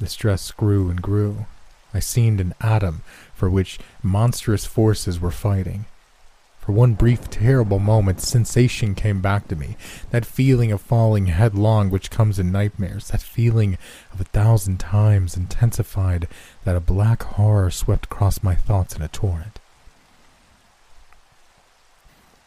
The 0.00 0.06
stress 0.06 0.50
grew 0.50 0.88
and 0.88 1.02
grew. 1.02 1.44
I 1.92 2.00
seemed 2.00 2.40
an 2.40 2.54
atom 2.58 3.02
for 3.34 3.50
which 3.50 3.78
monstrous 4.02 4.64
forces 4.64 5.20
were 5.20 5.30
fighting. 5.30 5.84
For 6.62 6.70
one 6.70 6.94
brief, 6.94 7.28
terrible 7.28 7.80
moment, 7.80 8.20
sensation 8.20 8.94
came 8.94 9.20
back 9.20 9.48
to 9.48 9.56
me. 9.56 9.76
That 10.12 10.24
feeling 10.24 10.70
of 10.70 10.80
falling 10.80 11.26
headlong 11.26 11.90
which 11.90 12.08
comes 12.08 12.38
in 12.38 12.52
nightmares. 12.52 13.08
That 13.08 13.20
feeling 13.20 13.78
of 14.12 14.20
a 14.20 14.24
thousand 14.24 14.78
times 14.78 15.36
intensified 15.36 16.28
that 16.62 16.76
a 16.76 16.80
black 16.80 17.24
horror 17.24 17.72
swept 17.72 18.04
across 18.04 18.44
my 18.44 18.54
thoughts 18.54 18.94
in 18.94 19.02
a 19.02 19.08
torrent. 19.08 19.58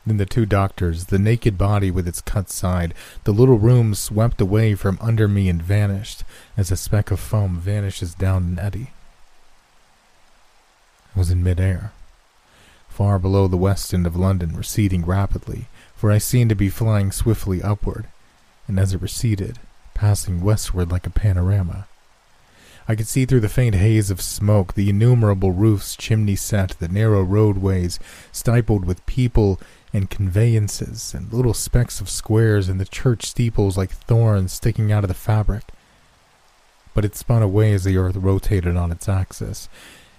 Then 0.05 0.15
the 0.15 0.25
two 0.25 0.45
doctors, 0.45 1.07
the 1.07 1.19
naked 1.19 1.57
body 1.57 1.91
with 1.91 2.07
its 2.07 2.21
cut 2.21 2.49
side, 2.49 2.93
the 3.25 3.33
little 3.33 3.59
room 3.59 3.93
swept 3.93 4.39
away 4.39 4.75
from 4.75 4.97
under 5.01 5.27
me 5.27 5.49
and 5.49 5.61
vanished, 5.61 6.23
as 6.55 6.71
a 6.71 6.77
speck 6.77 7.11
of 7.11 7.19
foam 7.19 7.57
vanishes 7.57 8.13
down 8.13 8.43
an 8.43 8.59
eddy. 8.59 8.91
I 11.13 11.19
was 11.19 11.31
in 11.31 11.43
midair, 11.43 11.91
far 12.95 13.19
below 13.19 13.45
the 13.45 13.57
west 13.57 13.93
end 13.93 14.07
of 14.07 14.15
London, 14.15 14.55
receding 14.55 15.05
rapidly, 15.05 15.67
for 15.97 16.13
I 16.13 16.17
seemed 16.17 16.47
to 16.47 16.55
be 16.55 16.69
flying 16.69 17.11
swiftly 17.11 17.61
upward, 17.61 18.07
and 18.69 18.79
as 18.79 18.93
it 18.93 19.01
receded, 19.01 19.59
passing 19.93 20.39
westward 20.39 20.89
like 20.89 21.05
a 21.05 21.09
panorama. 21.09 21.87
I 22.87 22.95
could 22.95 23.07
see 23.07 23.25
through 23.25 23.41
the 23.41 23.49
faint 23.49 23.75
haze 23.75 24.09
of 24.09 24.21
smoke 24.21 24.75
the 24.75 24.89
innumerable 24.89 25.51
roofs 25.51 25.97
chimney 25.97 26.37
set, 26.37 26.77
the 26.79 26.87
narrow 26.87 27.21
roadways 27.21 27.99
stippled 28.31 28.85
with 28.85 29.05
people 29.05 29.59
and 29.91 30.09
conveyances, 30.09 31.13
and 31.13 31.33
little 31.33 31.53
specks 31.53 31.99
of 31.99 32.09
squares 32.09 32.69
and 32.69 32.79
the 32.79 32.85
church 32.85 33.25
steeples 33.25 33.75
like 33.75 33.91
thorns 33.91 34.53
sticking 34.53 34.93
out 34.93 35.03
of 35.03 35.09
the 35.09 35.13
fabric. 35.13 35.65
But 36.93 37.03
it 37.03 37.17
spun 37.17 37.41
away 37.41 37.73
as 37.73 37.83
the 37.83 37.97
earth 37.97 38.15
rotated 38.15 38.77
on 38.77 38.93
its 38.93 39.09
axis, 39.09 39.67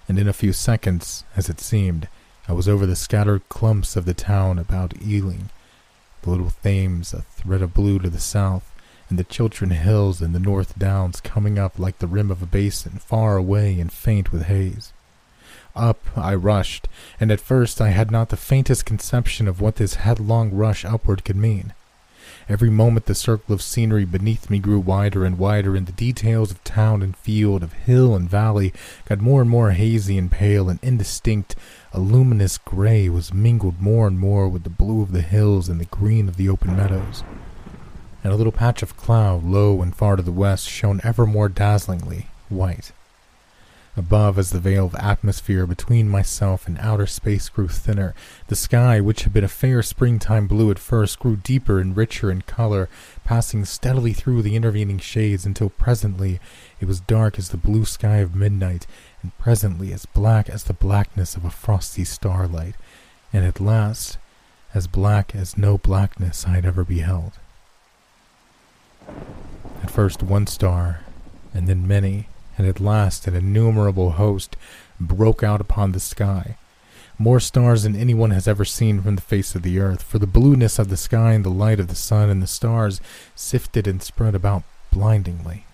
and 0.07 0.19
in 0.19 0.27
a 0.27 0.33
few 0.33 0.53
seconds, 0.53 1.23
as 1.35 1.49
it 1.49 1.59
seemed, 1.59 2.07
I 2.49 2.53
was 2.53 2.69
over 2.69 2.85
the 2.85 2.95
scattered 2.95 3.47
clumps 3.49 3.97
of 3.97 4.05
the 4.05 4.13
town 4.13 4.57
about 4.57 5.01
Ealing, 5.01 5.49
the 6.21 6.29
little 6.29 6.53
Thames 6.63 7.13
a 7.13 7.23
thread 7.23 7.61
of 7.61 7.73
blue 7.73 7.99
to 7.99 8.09
the 8.09 8.19
south, 8.19 8.71
and 9.09 9.19
the 9.19 9.25
Chiltern 9.25 9.71
Hills 9.71 10.21
and 10.21 10.33
the 10.33 10.39
North 10.39 10.79
Downs 10.79 11.19
coming 11.19 11.59
up 11.59 11.77
like 11.77 11.99
the 11.99 12.07
rim 12.07 12.31
of 12.31 12.41
a 12.41 12.45
basin, 12.45 12.99
far 12.99 13.35
away 13.35 13.77
and 13.79 13.91
faint 13.91 14.31
with 14.31 14.43
haze. 14.43 14.93
Up 15.75 15.99
I 16.15 16.35
rushed, 16.35 16.87
and 17.19 17.31
at 17.31 17.41
first 17.41 17.81
I 17.81 17.89
had 17.89 18.11
not 18.11 18.29
the 18.29 18.37
faintest 18.37 18.85
conception 18.85 19.47
of 19.49 19.59
what 19.59 19.75
this 19.75 19.95
headlong 19.95 20.51
rush 20.51 20.85
upward 20.85 21.25
could 21.25 21.35
mean. 21.35 21.73
Every 22.49 22.69
moment 22.69 23.07
the 23.07 23.15
circle 23.15 23.53
of 23.53 23.61
scenery 23.61 24.05
beneath 24.05 24.49
me 24.49 24.59
grew 24.59 24.79
wider 24.79 25.25
and 25.25 25.37
wider, 25.37 25.75
and 25.75 25.85
the 25.85 25.91
details 25.91 26.49
of 26.49 26.63
town 26.63 27.01
and 27.01 27.15
field, 27.15 27.61
of 27.61 27.73
hill 27.73 28.15
and 28.15 28.29
valley, 28.29 28.73
got 29.05 29.19
more 29.19 29.41
and 29.41 29.49
more 29.49 29.71
hazy 29.71 30.17
and 30.17 30.31
pale 30.31 30.69
and 30.69 30.79
indistinct. 30.81 31.55
A 31.97 31.99
luminous 31.99 32.59
gray 32.59 33.09
was 33.09 33.33
mingled 33.33 33.81
more 33.81 34.05
and 34.05 34.19
more 34.19 34.47
with 34.47 34.61
the 34.61 34.69
blue 34.69 35.01
of 35.01 35.13
the 35.13 35.23
hills 35.23 35.67
and 35.67 35.79
the 35.79 35.85
green 35.85 36.29
of 36.29 36.37
the 36.37 36.47
open 36.47 36.77
meadows. 36.77 37.23
And 38.23 38.31
a 38.31 38.35
little 38.35 38.51
patch 38.51 38.83
of 38.83 38.95
cloud, 38.95 39.43
low 39.43 39.81
and 39.81 39.95
far 39.95 40.15
to 40.15 40.21
the 40.21 40.31
west, 40.31 40.69
shone 40.69 41.01
ever 41.03 41.25
more 41.25 41.49
dazzlingly 41.49 42.27
white. 42.49 42.91
Above, 43.97 44.37
as 44.37 44.51
the 44.51 44.59
veil 44.59 44.85
of 44.85 44.93
atmosphere 44.93 45.65
between 45.65 46.07
myself 46.07 46.67
and 46.67 46.77
outer 46.77 47.07
space 47.07 47.49
grew 47.49 47.67
thinner, 47.67 48.13
the 48.45 48.55
sky, 48.55 49.01
which 49.01 49.23
had 49.23 49.33
been 49.33 49.43
a 49.43 49.47
fair 49.47 49.81
springtime 49.81 50.45
blue 50.45 50.69
at 50.69 50.77
first, 50.77 51.17
grew 51.17 51.35
deeper 51.35 51.79
and 51.79 51.97
richer 51.97 52.29
in 52.29 52.43
color, 52.43 52.89
passing 53.23 53.65
steadily 53.65 54.13
through 54.13 54.43
the 54.43 54.55
intervening 54.55 54.99
shades 54.99 55.47
until 55.47 55.69
presently 55.69 56.39
it 56.79 56.85
was 56.85 56.99
dark 56.99 57.39
as 57.39 57.49
the 57.49 57.57
blue 57.57 57.85
sky 57.85 58.17
of 58.17 58.35
midnight, 58.35 58.85
and 59.27 59.37
presently 59.37 59.91
as 59.91 60.05
black 60.05 60.47
as 60.47 60.63
the 60.63 60.73
blackness 60.73 61.35
of 61.35 61.43
a 61.43 61.49
frosty 61.49 62.05
starlight, 62.05 62.75
and 63.33 63.43
at 63.43 63.59
last 63.59 64.17
as 64.73 64.87
black 64.87 65.35
as 65.35 65.57
no 65.57 65.77
blackness 65.77 66.45
I 66.47 66.51
had 66.51 66.65
ever 66.65 66.85
beheld. 66.85 67.33
At 69.83 69.91
first 69.91 70.23
one 70.23 70.47
star, 70.47 71.01
and 71.53 71.67
then 71.67 71.85
many, 71.85 72.29
and 72.57 72.65
at 72.65 72.79
last 72.79 73.27
an 73.27 73.35
innumerable 73.35 74.11
host 74.11 74.55
broke 74.97 75.43
out 75.43 75.59
upon 75.59 75.91
the 75.91 75.99
sky. 75.99 76.55
More 77.19 77.41
stars 77.41 77.83
than 77.83 77.97
anyone 77.97 78.31
has 78.31 78.47
ever 78.47 78.63
seen 78.63 79.01
from 79.01 79.15
the 79.15 79.21
face 79.21 79.55
of 79.55 79.61
the 79.61 79.77
earth, 79.77 80.03
for 80.03 80.19
the 80.19 80.25
blueness 80.25 80.79
of 80.79 80.87
the 80.87 80.95
sky 80.95 81.33
and 81.33 81.43
the 81.43 81.49
light 81.49 81.81
of 81.81 81.89
the 81.89 81.95
sun 81.95 82.29
and 82.29 82.41
the 82.41 82.47
stars 82.47 83.01
sifted 83.35 83.87
and 83.87 84.01
spread 84.01 84.35
about 84.35 84.63
blindingly. 84.89 85.65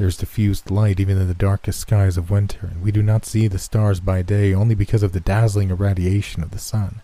There 0.00 0.08
is 0.08 0.16
diffused 0.16 0.70
light 0.70 0.98
even 0.98 1.18
in 1.18 1.28
the 1.28 1.34
darkest 1.34 1.80
skies 1.80 2.16
of 2.16 2.30
winter, 2.30 2.68
and 2.72 2.82
we 2.82 2.90
do 2.90 3.02
not 3.02 3.26
see 3.26 3.48
the 3.48 3.58
stars 3.58 4.00
by 4.00 4.22
day 4.22 4.54
only 4.54 4.74
because 4.74 5.02
of 5.02 5.12
the 5.12 5.20
dazzling 5.20 5.68
irradiation 5.68 6.42
of 6.42 6.52
the 6.52 6.58
sun. 6.58 7.02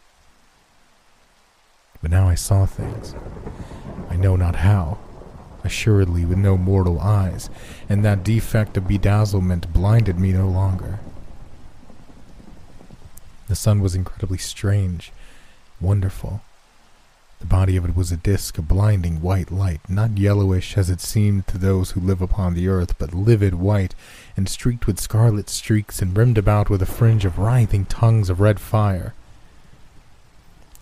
But 2.01 2.11
now 2.11 2.26
I 2.26 2.36
saw 2.36 2.64
things. 2.64 3.14
I 4.09 4.16
know 4.16 4.34
not 4.34 4.57
how, 4.57 4.97
assuredly 5.62 6.24
with 6.24 6.38
no 6.38 6.57
mortal 6.57 6.99
eyes, 6.99 7.51
and 7.86 8.03
that 8.03 8.24
defect 8.24 8.78
of 8.78 8.84
bedazzlement 8.84 9.74
blinded 9.74 10.18
me 10.18 10.32
no 10.32 10.49
longer. 10.49 10.99
The 13.49 13.57
sun 13.57 13.80
was 13.80 13.94
incredibly 13.94 14.38
strange, 14.38 15.12
wonderful. 15.82 16.40
The 17.41 17.47
body 17.47 17.76
of 17.76 17.84
it 17.84 17.95
was 17.95 18.11
a 18.11 18.16
disk 18.16 18.59
of 18.59 18.68
blinding 18.68 19.20
white 19.20 19.51
light, 19.51 19.80
not 19.89 20.18
yellowish 20.18 20.76
as 20.76 20.91
it 20.91 21.01
seemed 21.01 21.47
to 21.49 21.59
those 21.59 21.93
who 21.93 22.01
live 22.01 22.22
upon 22.22 22.55
the 22.55 22.68
earth, 22.68 22.99
but 22.99 23.14
livid 23.14 23.55
white, 23.55 23.95
and 24.37 24.49
streaked 24.49 24.87
with 24.87 25.01
scarlet 25.01 25.49
streaks, 25.51 26.01
and 26.01 26.16
rimmed 26.16 26.39
about 26.39 26.70
with 26.70 26.82
a 26.82 26.87
fringe 26.87 27.24
of 27.24 27.39
writhing 27.39 27.84
tongues 27.87 28.30
of 28.30 28.41
red 28.41 28.59
fire 28.59 29.14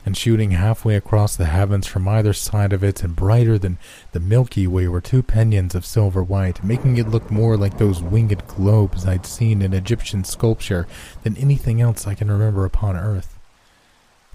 and 0.07 0.16
shooting 0.16 0.50
halfway 0.50 0.96
across 0.96 1.34
the 1.34 1.46
heavens 1.46 1.86
from 1.86 2.07
either 2.07 2.32
side 2.32 2.72
of 2.72 2.84
it, 2.84 3.02
and 3.02 3.16
brighter 3.16 3.59
than 3.59 3.78
the 4.12 4.20
Milky 4.20 4.66
Way 4.66 4.86
were 4.86 5.00
two 5.00 5.22
pinions 5.22 5.74
of 5.74 5.86
silver 5.86 6.22
white, 6.22 6.62
making 6.62 6.98
it 6.98 7.09
look 7.09 7.30
more 7.30 7.57
like 7.57 7.78
those 7.78 8.02
winged 8.02 8.46
globes 8.46 9.07
I'd 9.07 9.24
seen 9.24 9.62
in 9.62 9.72
Egyptian 9.72 10.24
sculpture 10.24 10.86
than 11.22 11.36
anything 11.36 11.80
else 11.80 12.07
I 12.07 12.14
can 12.14 12.30
remember 12.30 12.64
upon 12.64 12.96
earth. 12.96 13.38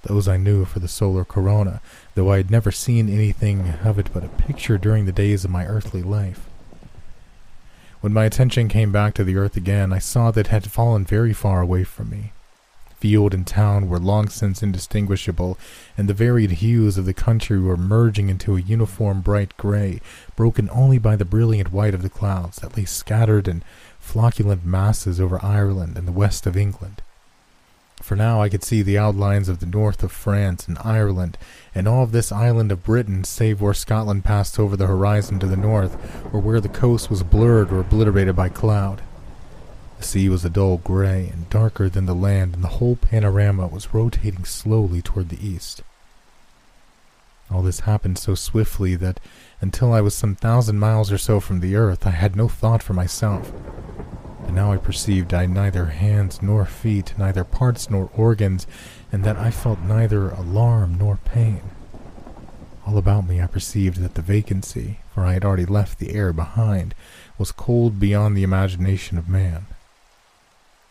Those 0.04 0.28
I 0.28 0.38
knew 0.38 0.66
for 0.66 0.80
the 0.80 0.88
solar 0.88 1.26
corona, 1.26 1.82
though 2.20 2.34
I 2.34 2.38
had 2.38 2.52
never 2.52 2.70
seen 2.70 3.08
anything 3.08 3.70
of 3.86 3.98
it 3.98 4.10
but 4.14 4.26
a 4.26 4.28
picture 4.28 4.78
during 4.78 5.06
the 5.06 5.14
days 5.14 5.46
of 5.46 5.52
my 5.52 5.66
earthly 5.66 6.04
life. 6.04 6.50
When 8.02 8.12
my 8.12 8.26
attention 8.26 8.68
came 8.68 8.92
back 8.92 9.14
to 9.14 9.24
the 9.24 9.38
earth 9.38 9.56
again, 9.56 9.94
I 9.94 10.00
saw 10.00 10.30
that 10.32 10.48
it 10.48 10.48
had 10.48 10.70
fallen 10.70 11.06
very 11.06 11.32
far 11.32 11.62
away 11.62 11.86
from 11.86 12.10
me 12.10 12.34
field 13.00 13.34
and 13.34 13.48
town 13.48 13.88
were 13.88 14.00
long 14.00 14.28
since 14.28 14.62
indistinguishable, 14.62 15.58
and 15.98 16.10
the 16.10 16.14
varied 16.14 16.52
hues 16.52 16.98
of 16.98 17.06
the 17.06 17.14
country 17.14 17.58
were 17.58 17.78
merging 17.78 18.30
into 18.30 18.58
a 18.58 18.62
uniform 18.62 19.22
bright 19.22 19.56
gray, 19.56 20.02
broken 20.36 20.70
only 20.72 20.98
by 20.98 21.16
the 21.16 21.24
brilliant 21.24 21.72
white 21.72 21.94
of 21.94 22.02
the 22.02 22.10
clouds 22.10 22.58
that 22.58 22.76
lay 22.76 22.84
scattered 22.84 23.48
in 23.48 23.64
flocculent 24.02 24.66
masses 24.66 25.20
over 25.20 25.44
Ireland 25.44 25.98
and 25.98 26.06
the 26.08 26.12
west 26.12 26.46
of 26.46 26.58
England. 26.58 27.02
For 28.02 28.16
now 28.16 28.42
I 28.42 28.50
could 28.50 28.64
see 28.64 28.82
the 28.82 28.98
outlines 28.98 29.50
of 29.50 29.60
the 29.60 29.66
north 29.66 30.02
of 30.04 30.12
France 30.12 30.68
and 30.68 30.78
Ireland, 30.84 31.38
and 31.76 31.88
all 31.88 32.04
of 32.04 32.12
this 32.12 32.32
island 32.32 32.72
of 32.72 32.84
Britain, 32.84 33.24
save 33.24 33.62
where 33.62 33.74
Scotland 33.74 34.24
passed 34.24 34.58
over 34.58 34.76
the 34.76 34.88
horizon 34.88 35.40
to 35.40 35.48
the 35.48 35.58
north, 35.58 35.96
or 36.34 36.40
where 36.40 36.62
the 36.62 36.70
coast 36.70 37.10
was 37.10 37.24
blurred 37.24 37.72
or 37.72 37.82
obliterated 37.82 38.36
by 38.36 38.50
cloud. 38.50 39.02
The 40.00 40.06
sea 40.06 40.30
was 40.30 40.46
a 40.46 40.50
dull 40.50 40.78
gray 40.78 41.30
and 41.32 41.50
darker 41.50 41.90
than 41.90 42.06
the 42.06 42.16
land, 42.16 42.56
and 42.56 42.64
the 42.64 42.70
whole 42.80 42.96
panorama 42.96 43.68
was 43.68 43.94
rotating 43.94 44.46
slowly 44.46 45.02
toward 45.02 45.30
the 45.30 45.46
east. 45.46 45.82
All 47.52 47.62
this 47.62 47.82
happened 47.82 48.18
so 48.18 48.34
swiftly 48.34 48.96
that 48.96 49.20
until 49.60 49.92
I 49.92 50.02
was 50.02 50.16
some 50.16 50.36
thousand 50.36 50.80
miles 50.80 51.12
or 51.12 51.18
so 51.18 51.40
from 51.40 51.60
the 51.60 51.76
earth, 51.76 52.08
I 52.08 52.12
had 52.12 52.36
no 52.36 52.48
thought 52.48 52.82
for 52.82 52.94
myself. 52.94 53.52
But 54.50 54.56
now 54.56 54.72
I 54.72 54.78
perceived 54.78 55.32
I 55.32 55.42
had 55.42 55.52
neither 55.52 55.86
hands 55.86 56.42
nor 56.42 56.66
feet, 56.66 57.14
neither 57.20 57.44
parts 57.44 57.88
nor 57.88 58.10
organs, 58.16 58.66
and 59.12 59.24
that 59.24 59.38
I 59.38 59.52
felt 59.52 59.80
neither 59.82 60.32
alarm 60.32 60.98
nor 60.98 61.18
pain. 61.18 61.62
All 62.88 62.98
about 62.98 63.28
me 63.28 63.40
I 63.40 63.46
perceived 63.46 63.98
that 63.98 64.16
the 64.16 64.24
vacancy, 64.24 65.02
for 65.14 65.24
I 65.24 65.34
had 65.34 65.46
already 65.46 65.68
left 65.68 66.00
the 66.00 66.16
air 66.16 66.34
behind, 66.34 66.96
was 67.38 67.52
cold 67.52 68.00
beyond 68.00 68.36
the 68.36 68.42
imagination 68.42 69.20
of 69.20 69.30
man 69.30 69.68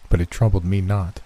but 0.09 0.21
it 0.21 0.31
troubled 0.31 0.65
me 0.65 0.81
not. 0.81 1.21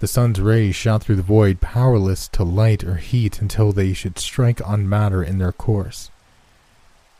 The 0.00 0.06
sun's 0.06 0.40
rays 0.40 0.76
shot 0.76 1.02
through 1.02 1.16
the 1.16 1.22
void, 1.22 1.60
powerless 1.60 2.28
to 2.28 2.44
light 2.44 2.84
or 2.84 2.96
heat 2.96 3.40
until 3.40 3.72
they 3.72 3.92
should 3.92 4.18
strike 4.18 4.60
on 4.68 4.88
matter 4.88 5.22
in 5.22 5.38
their 5.38 5.52
course. 5.52 6.10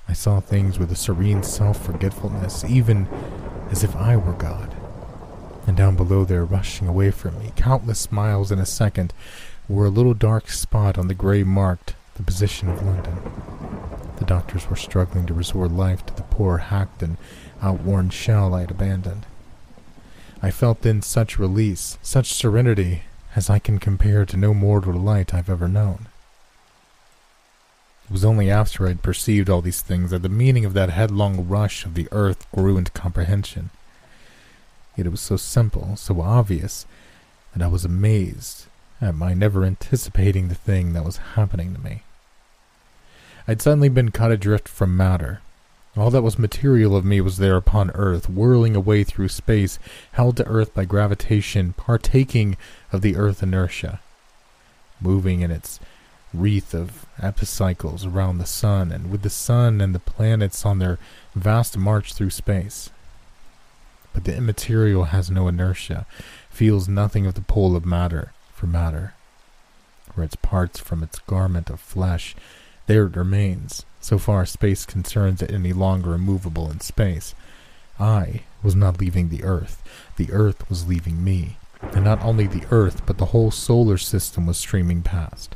I 0.09 0.14
saw 0.14 0.40
things 0.40 0.78
with 0.78 0.90
a 0.90 0.96
serene 0.96 1.42
self 1.42 1.84
forgetfulness, 1.84 2.64
even 2.64 3.06
as 3.70 3.84
if 3.84 3.94
I 3.94 4.16
were 4.16 4.32
God. 4.32 4.74
And 5.66 5.76
down 5.76 5.96
below 5.96 6.24
there, 6.24 6.44
rushing 6.44 6.88
away 6.88 7.11
from 7.11 7.38
me, 7.38 7.52
countless 7.54 8.11
miles 8.11 8.50
in 8.50 8.59
a 8.59 8.64
second, 8.66 9.12
were 9.68 9.86
a 9.86 9.90
little 9.90 10.14
dark 10.14 10.48
spot 10.48 10.96
on 10.96 11.09
the 11.09 11.14
gray 11.14 11.42
marked 11.42 11.94
the 12.14 12.22
position 12.22 12.70
of 12.70 12.82
London. 12.82 13.18
The 14.16 14.24
doctors 14.24 14.68
were 14.68 14.76
struggling 14.76 15.26
to 15.26 15.34
restore 15.34 15.68
life 15.68 16.04
to 16.06 16.14
the 16.14 16.22
poor, 16.22 16.59
hacked, 16.59 17.02
and 17.02 17.18
outworn 17.61 18.09
shell 18.11 18.54
I 18.54 18.62
had 18.62 18.70
abandoned. 18.70 19.26
I 20.40 20.50
felt 20.50 20.82
then 20.82 21.02
such 21.02 21.38
release, 21.38 21.98
such 22.02 22.32
serenity, 22.32 23.02
as 23.36 23.50
I 23.50 23.59
can 23.59 23.78
compare 23.78 24.24
to 24.24 24.36
no 24.36 24.54
mortal 24.54 24.92
delight 24.92 25.34
I've 25.34 25.50
ever 25.50 25.68
known. 25.68 26.09
It 28.09 28.12
was 28.12 28.24
only 28.24 28.50
after 28.50 28.86
I 28.86 28.88
had 28.88 29.02
perceived 29.02 29.50
all 29.50 29.61
these 29.61 29.82
things 29.82 30.11
that 30.11 30.22
the 30.22 30.30
meaning 30.30 30.64
of 30.64 30.72
that 30.72 30.88
headlong 30.88 31.46
rush 31.46 31.84
of 31.84 31.92
the 31.92 32.09
earth 32.11 32.50
grew 32.54 32.78
into 32.78 32.90
comprehension. 32.92 33.68
Yet 34.96 35.06
it 35.06 35.11
was 35.11 35.20
so 35.20 35.36
simple, 35.36 35.94
so 35.96 36.22
obvious, 36.22 36.86
that 37.54 37.62
I 37.62 37.68
was 37.68 37.84
amazed 37.84 38.66
at 39.00 39.14
my 39.14 39.34
never 39.34 39.64
anticipating 39.64 40.48
the 40.48 40.54
thing 40.54 40.94
that 40.94 41.04
was 41.04 41.18
happening 41.34 41.74
to 41.74 41.80
me. 41.80 42.02
I'd 43.46 43.61
suddenly 43.61 43.90
been 43.90 44.11
cut 44.11 44.32
adrift 44.32 44.68
from 44.68 44.96
matter, 44.96 45.40
all 45.98 46.11
that 46.11 46.22
was 46.22 46.38
material 46.38 46.94
of 46.94 47.04
me 47.04 47.20
was 47.20 47.38
there 47.38 47.56
upon 47.56 47.90
earth, 47.90 48.30
whirling 48.30 48.76
away 48.76 49.02
through 49.02 49.28
space, 49.28 49.78
held 50.12 50.36
to 50.36 50.46
earth 50.46 50.72
by 50.72 50.84
gravitation, 50.84 51.72
partaking 51.72 52.56
of 52.92 53.02
the 53.02 53.16
earth 53.16 53.42
inertia, 53.42 54.00
moving 55.00 55.40
in 55.40 55.50
its 55.50 55.80
wreath 56.35 56.74
of 56.74 57.07
epicycles 57.20 58.05
around 58.05 58.39
the 58.39 58.47
sun, 58.47 58.93
and 58.93 59.11
with 59.11 59.22
the 59.22 59.31
sun 59.31 59.81
and 59.81 59.95
the 59.95 60.01
planets 60.01 60.66
on 60.66 60.79
their 60.79 60.99
vast 61.35 61.76
march 61.76 62.14
through 62.14 62.31
space. 62.31 62.91
But 64.12 64.24
the 64.24 64.37
immaterial 64.37 65.05
has 65.05 65.31
no 65.31 65.49
inertia, 65.49 66.07
feels 66.51 66.89
nothing 66.89 67.26
of 67.26 67.35
the 67.35 67.41
pull 67.41 67.76
of 67.76 67.87
matter 67.87 68.33
for 68.55 68.66
matter, 68.66 69.14
or 70.16 70.24
its 70.24 70.37
parts 70.37 70.81
from 70.81 71.03
its 71.03 71.18
garment 71.20 71.70
of 71.70 71.81
flesh. 71.81 72.35
There 72.87 73.07
it 73.07 73.16
remains, 73.16 73.85
so 74.01 74.18
far 74.18 74.43
as 74.43 74.51
space 74.51 74.85
concerns 74.85 75.43
it 75.43 75.53
any 75.53 75.72
longer 75.72 76.14
immovable 76.14 76.70
in 76.70 76.81
space. 76.81 77.35
I 78.01 78.43
was 78.62 78.74
not 78.74 79.01
leaving 79.01 79.29
the 79.29 79.45
Earth. 79.45 79.83
The 80.16 80.33
Earth 80.33 80.68
was 80.68 80.89
leaving 80.89 81.22
me. 81.22 81.57
And 81.81 82.05
not 82.05 82.22
only 82.22 82.47
the 82.47 82.66
Earth, 82.70 83.03
but 83.07 83.18
the 83.18 83.26
whole 83.26 83.51
solar 83.51 83.99
system 83.99 84.47
was 84.47 84.59
streaming 84.59 85.03
past. 85.03 85.55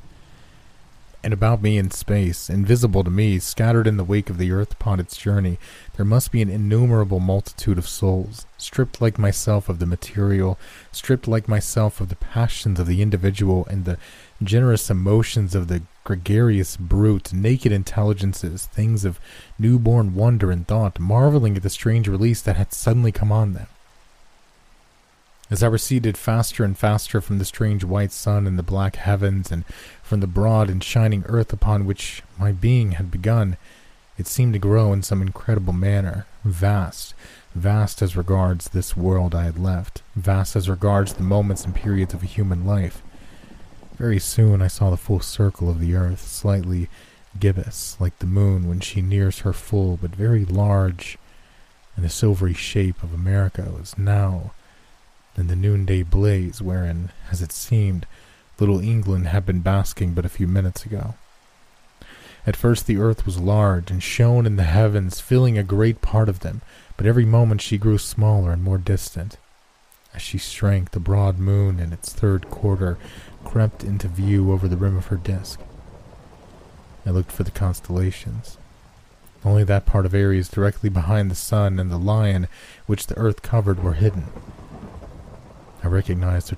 And 1.24 1.32
about 1.32 1.62
me 1.62 1.78
in 1.78 1.92
space, 1.92 2.50
invisible 2.50 3.04
to 3.04 3.10
me, 3.10 3.38
scattered 3.38 3.86
in 3.86 3.96
the 3.96 4.02
wake 4.02 4.28
of 4.28 4.38
the 4.38 4.50
Earth 4.50 4.72
upon 4.72 4.98
its 4.98 5.16
journey, 5.16 5.56
there 5.96 6.04
must 6.04 6.32
be 6.32 6.42
an 6.42 6.48
innumerable 6.48 7.20
multitude 7.20 7.78
of 7.78 7.86
souls, 7.86 8.44
stripped 8.58 9.00
like 9.00 9.20
myself 9.20 9.68
of 9.68 9.78
the 9.78 9.86
material, 9.86 10.58
stripped 10.90 11.28
like 11.28 11.46
myself 11.46 12.00
of 12.00 12.08
the 12.08 12.16
passions 12.16 12.80
of 12.80 12.88
the 12.88 13.02
individual 13.02 13.64
and 13.70 13.84
the 13.84 13.98
generous 14.42 14.90
emotions 14.90 15.54
of 15.54 15.68
the 15.68 15.82
gregarious 16.02 16.76
brute, 16.76 17.32
naked 17.32 17.70
intelligences, 17.70 18.66
things 18.66 19.04
of 19.04 19.20
newborn 19.60 20.16
wonder 20.16 20.50
and 20.50 20.66
thought, 20.66 20.98
marveling 20.98 21.56
at 21.56 21.62
the 21.62 21.70
strange 21.70 22.08
release 22.08 22.42
that 22.42 22.56
had 22.56 22.72
suddenly 22.72 23.12
come 23.12 23.30
on 23.30 23.52
them. 23.52 23.68
As 25.52 25.62
I 25.62 25.66
receded 25.66 26.16
faster 26.16 26.64
and 26.64 26.78
faster 26.78 27.20
from 27.20 27.38
the 27.38 27.44
strange 27.44 27.84
white 27.84 28.10
sun 28.10 28.46
and 28.46 28.58
the 28.58 28.62
black 28.62 28.96
heavens, 28.96 29.52
and 29.52 29.64
from 30.12 30.20
the 30.20 30.26
broad 30.26 30.68
and 30.68 30.84
shining 30.84 31.24
earth 31.26 31.54
upon 31.54 31.86
which 31.86 32.22
my 32.38 32.52
being 32.52 32.92
had 32.92 33.10
begun, 33.10 33.56
it 34.18 34.26
seemed 34.26 34.52
to 34.52 34.58
grow 34.58 34.92
in 34.92 35.02
some 35.02 35.22
incredible 35.22 35.72
manner, 35.72 36.26
vast, 36.44 37.14
vast 37.54 38.02
as 38.02 38.14
regards 38.14 38.68
this 38.68 38.94
world 38.94 39.34
I 39.34 39.44
had 39.44 39.58
left, 39.58 40.02
vast 40.14 40.54
as 40.54 40.68
regards 40.68 41.14
the 41.14 41.22
moments 41.22 41.64
and 41.64 41.74
periods 41.74 42.12
of 42.12 42.22
a 42.22 42.26
human 42.26 42.66
life. 42.66 43.00
Very 43.96 44.18
soon 44.18 44.60
I 44.60 44.66
saw 44.66 44.90
the 44.90 44.98
full 44.98 45.20
circle 45.20 45.70
of 45.70 45.80
the 45.80 45.94
earth, 45.94 46.26
slightly 46.28 46.90
gibbous, 47.40 47.96
like 47.98 48.18
the 48.18 48.26
moon 48.26 48.68
when 48.68 48.80
she 48.80 49.00
nears 49.00 49.38
her 49.38 49.54
full, 49.54 49.96
but 49.96 50.14
very 50.14 50.44
large, 50.44 51.16
and 51.96 52.04
the 52.04 52.10
silvery 52.10 52.52
shape 52.52 53.02
of 53.02 53.14
America 53.14 53.62
was 53.74 53.96
now 53.96 54.52
in 55.38 55.46
the 55.46 55.56
noonday 55.56 56.02
blaze 56.02 56.60
wherein, 56.60 57.08
as 57.30 57.40
it 57.40 57.50
seemed, 57.50 58.04
little 58.58 58.80
England 58.80 59.28
had 59.28 59.46
been 59.46 59.60
basking 59.60 60.14
but 60.14 60.24
a 60.24 60.30
few 60.30 60.46
minutes 60.46 60.84
ago. 60.84 61.14
At 62.46 62.56
first 62.56 62.86
the 62.86 62.98
earth 62.98 63.24
was 63.24 63.38
large 63.38 63.90
and 63.90 64.02
shone 64.02 64.46
in 64.46 64.56
the 64.56 64.64
heavens, 64.64 65.20
filling 65.20 65.56
a 65.56 65.62
great 65.62 66.00
part 66.00 66.28
of 66.28 66.40
them, 66.40 66.60
but 66.96 67.06
every 67.06 67.24
moment 67.24 67.60
she 67.60 67.78
grew 67.78 67.98
smaller 67.98 68.50
and 68.50 68.62
more 68.62 68.78
distant. 68.78 69.36
As 70.14 70.22
she 70.22 70.38
shrank, 70.38 70.90
the 70.90 71.00
broad 71.00 71.38
moon 71.38 71.78
in 71.78 71.92
its 71.92 72.12
third 72.12 72.50
quarter 72.50 72.98
crept 73.44 73.82
into 73.82 74.08
view 74.08 74.52
over 74.52 74.68
the 74.68 74.76
rim 74.76 74.96
of 74.96 75.06
her 75.06 75.16
disk. 75.16 75.60
I 77.06 77.10
looked 77.10 77.32
for 77.32 77.44
the 77.44 77.50
constellations. 77.50 78.58
Only 79.44 79.64
that 79.64 79.86
part 79.86 80.06
of 80.06 80.14
Aries 80.14 80.48
directly 80.48 80.88
behind 80.88 81.30
the 81.30 81.34
sun 81.34 81.78
and 81.78 81.90
the 81.90 81.96
lion 81.96 82.46
which 82.86 83.06
the 83.06 83.18
earth 83.18 83.42
covered 83.42 83.82
were 83.82 83.94
hidden. 83.94 84.26
I 85.82 85.88
recognized 85.88 86.50
the 86.50 86.56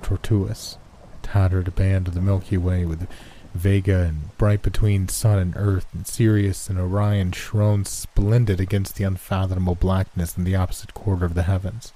Tattered 1.24 1.74
band 1.74 2.06
of 2.06 2.14
the 2.14 2.20
Milky 2.20 2.56
Way 2.56 2.84
with 2.84 3.08
Vega 3.54 4.02
and 4.02 4.36
bright 4.38 4.62
between 4.62 5.08
sun 5.08 5.38
and 5.38 5.56
earth, 5.56 5.86
and 5.92 6.06
Sirius 6.06 6.68
and 6.68 6.78
Orion 6.78 7.32
shone 7.32 7.84
splendid 7.84 8.60
against 8.60 8.94
the 8.94 9.04
unfathomable 9.04 9.74
blackness 9.74 10.36
in 10.36 10.44
the 10.44 10.54
opposite 10.54 10.94
quarter 10.94 11.24
of 11.24 11.34
the 11.34 11.42
heavens. 11.42 11.92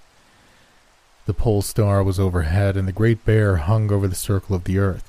The 1.27 1.35
pole 1.35 1.63
star 1.63 2.03
was 2.03 2.19
overhead, 2.19 2.77
and 2.77 2.89
the 2.89 2.93
great 2.93 3.25
bear 3.25 3.59
hung 3.59 3.93
over 3.93 4.09
the 4.09 4.17
circle 4.17 4.57
of 4.57 4.65
the 4.65 4.79
earth. 4.79 5.09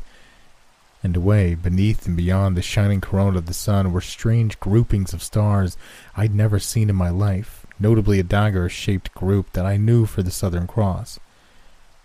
And 1.02 1.16
away, 1.16 1.56
beneath 1.56 2.06
and 2.06 2.18
beyond 2.18 2.58
the 2.58 2.62
shining 2.62 3.00
corona 3.00 3.38
of 3.38 3.46
the 3.46 3.54
sun, 3.54 3.92
were 3.92 4.02
strange 4.02 4.60
groupings 4.60 5.14
of 5.14 5.24
stars 5.24 5.78
I'd 6.18 6.36
never 6.36 6.60
seen 6.60 6.90
in 6.90 6.96
my 6.96 7.10
life, 7.10 7.66
notably 7.80 8.20
a 8.20 8.24
dagger-shaped 8.24 9.14
group 9.16 9.54
that 9.54 9.66
I 9.66 9.78
knew 9.78 10.06
for 10.06 10.22
the 10.22 10.30
Southern 10.30 10.68
Cross. 10.68 11.20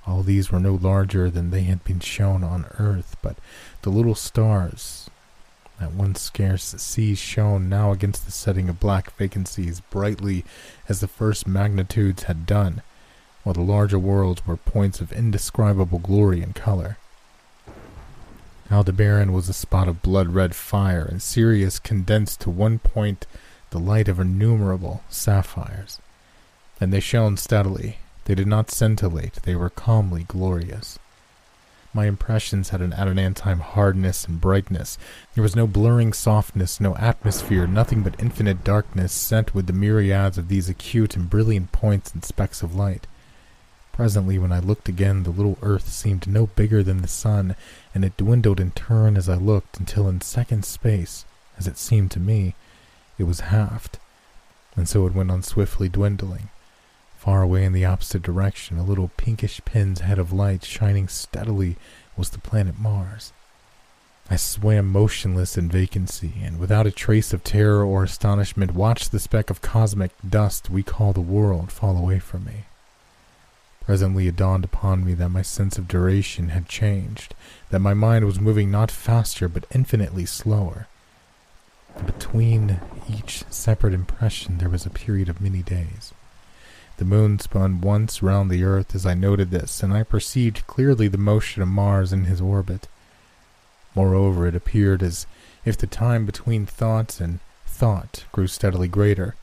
All 0.07 0.23
these 0.23 0.51
were 0.51 0.61
no 0.61 0.75
larger 0.75 1.31
than 1.31 1.51
they 1.51 1.63
had 1.63 1.83
been 1.85 2.01
shown 2.01 2.45
on 2.45 2.67
earth, 2.79 3.17
but 3.23 3.37
the 3.83 3.91
little 3.91 4.15
stars 4.15 5.09
that 5.81 5.93
one 5.93 6.15
scarce 6.15 6.75
sees 6.79 7.19
shone 7.19 7.69
now 7.69 7.91
against 7.91 8.25
the 8.25 8.33
setting 8.33 8.69
of 8.69 8.79
black 8.79 9.11
vacancies 9.17 9.81
brightly 9.81 10.45
as 10.89 11.01
the 11.01 11.09
first 11.09 11.47
magnitudes 11.49 12.25
had 12.25 12.47
done 12.47 12.83
while 13.43 13.55
the 13.55 13.61
larger 13.61 13.99
worlds 13.99 14.47
were 14.47 14.57
points 14.57 15.01
of 15.01 15.13
indescribable 15.13 15.99
glory 15.99 16.43
and 16.43 16.55
color. 16.55 16.97
Aldebaran 18.71 19.33
was 19.33 19.49
a 19.49 19.53
spot 19.53 19.87
of 19.87 20.03
blood-red 20.03 20.55
fire, 20.55 21.05
and 21.05 21.21
Sirius 21.21 21.79
condensed 21.79 22.41
to 22.41 22.51
one 22.51 22.79
point 22.79 23.27
the 23.71 23.79
light 23.79 24.09
of 24.09 24.19
innumerable 24.19 25.03
sapphires. 25.11 26.01
And 26.81 26.93
they 26.93 27.01
shone 27.01 27.37
steadily. 27.37 27.99
They 28.25 28.35
did 28.35 28.47
not 28.47 28.71
scintillate, 28.71 29.43
they 29.43 29.55
were 29.55 29.71
calmly 29.71 30.25
glorious. 30.25 30.99
My 31.93 32.07
impressions 32.07 32.71
had 32.71 32.81
an 32.81 32.93
adamantine 32.93 33.61
hardness 33.61 34.25
and 34.25 34.41
brightness. 34.41 34.99
There 35.35 35.43
was 35.43 35.55
no 35.55 35.69
blurring 35.69 36.13
softness, 36.13 36.81
no 36.81 36.97
atmosphere, 36.97 37.69
nothing 37.69 38.03
but 38.03 38.19
infinite 38.19 38.65
darkness 38.65 39.13
sent 39.13 39.55
with 39.55 39.69
the 39.69 39.73
myriads 39.73 40.37
of 40.37 40.49
these 40.49 40.69
acute 40.69 41.15
and 41.15 41.31
brilliant 41.31 41.71
points 41.71 42.13
and 42.13 42.25
specks 42.25 42.63
of 42.63 42.75
light. 42.75 43.07
Presently, 43.93 44.41
when 44.41 44.51
I 44.51 44.59
looked 44.59 44.89
again, 44.89 45.23
the 45.23 45.31
little 45.31 45.57
earth 45.63 45.89
seemed 45.89 46.27
no 46.27 46.49
bigger 46.49 46.83
than 46.83 47.01
the 47.01 47.07
sun, 47.07 47.55
and 47.95 48.05
it 48.05 48.17
dwindled 48.17 48.59
in 48.59 48.73
turn 48.73 49.17
as 49.17 49.29
I 49.29 49.37
looked 49.37 49.79
until 49.79 50.09
in 50.09 50.21
second 50.21 50.65
space, 50.65 51.25
as 51.57 51.69
it 51.69 51.79
seemed 51.79 52.11
to 52.11 52.21
me, 52.21 52.57
it 53.19 53.25
was 53.25 53.39
halved, 53.39 54.01
and 54.75 54.89
so 54.89 55.07
it 55.07 55.15
went 55.15 55.31
on 55.31 55.45
swiftly 55.45 55.89
dwindling. 55.89 56.49
Far 57.25 57.41
away 57.41 57.65
in 57.65 57.73
the 57.73 57.87
opposite 57.87 58.21
direction, 58.21 58.77
a 58.77 58.85
little 58.85 59.09
pinkish 59.17 59.59
pin's 59.65 60.01
head 60.01 60.19
of 60.19 60.31
light 60.31 60.63
shining 60.63 61.09
steadily 61.09 61.77
was 62.19 62.29
the 62.29 62.39
planet 62.39 62.79
Mars. 62.79 63.33
I 64.29 64.37
swam 64.37 64.93
motionless 64.93 65.57
in 65.57 65.71
vacancy, 65.71 66.35
and 66.43 66.59
without 66.59 66.87
a 66.87 66.91
trace 66.91 67.33
of 67.33 67.43
terror 67.43 67.83
or 67.83 68.05
astonishment 68.05 68.75
watched 68.75 69.11
the 69.11 69.19
speck 69.19 69.49
of 69.49 69.63
cosmic 69.63 70.11
dust 70.29 70.69
we 70.69 70.83
call 70.83 71.15
the 71.15 71.23
world 71.23 71.73
fall 71.73 71.97
away 71.97 72.19
from 72.19 72.45
me. 72.45 72.67
Presently 73.81 74.29
it 74.29 74.37
dawned 74.37 74.67
upon 74.67 75.03
me 75.03 75.15
that 75.15 75.31
my 75.31 75.41
sense 75.41 75.79
of 75.79 75.89
duration 75.89 76.51
had 76.51 76.69
changed, 76.69 77.35
that 77.71 77.79
my 77.79 77.95
mind 77.95 78.27
was 78.27 78.39
moving 78.39 78.71
not 78.71 78.91
faster 78.91 79.49
but 79.49 79.67
infinitely 79.75 80.27
slower. 80.27 80.89
Between 82.05 82.81
each 83.09 83.45
separate 83.49 83.95
impression 83.95 84.59
there 84.59 84.69
was 84.69 84.85
a 84.85 84.91
period 84.91 85.31
of 85.31 85.41
many 85.41 85.63
days. 85.63 86.13
The 86.97 87.05
moon 87.05 87.39
spun 87.41 87.81
once 87.81 88.23
round 88.23 88.51
the 88.51 88.63
earth 88.63 88.95
as 88.95 89.05
I 89.05 89.15
noted 89.15 89.51
this, 89.51 89.83
and 89.83 89.93
I 89.93 90.05
perceived 90.05 90.67
clearly 90.67 91.09
the 91.09 91.19
motion 91.19 91.61
of 91.61 91.69
Mars 91.69 92.13
in 92.13 92.25
his 92.25 92.41
orbit. 92.41 92.87
Moreover, 93.95 94.47
it 94.47 94.55
appeared 94.55 95.03
as 95.03 95.27
if 95.65 95.77
the 95.77 95.87
time 95.87 96.25
between 96.25 96.67
thought 96.67 97.21
and 97.21 97.41
thought 97.67 98.25
grew 98.31 98.47
steadily 98.47 98.89
greater, 98.89 99.35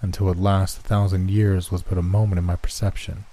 until 0.00 0.30
at 0.30 0.38
last 0.38 0.78
a 0.78 0.82
thousand 0.82 1.30
years 1.30 1.70
was 1.70 1.82
but 1.82 1.98
a 1.98 2.02
moment 2.02 2.38
in 2.38 2.44
my 2.44 2.56
perception. 2.56 3.24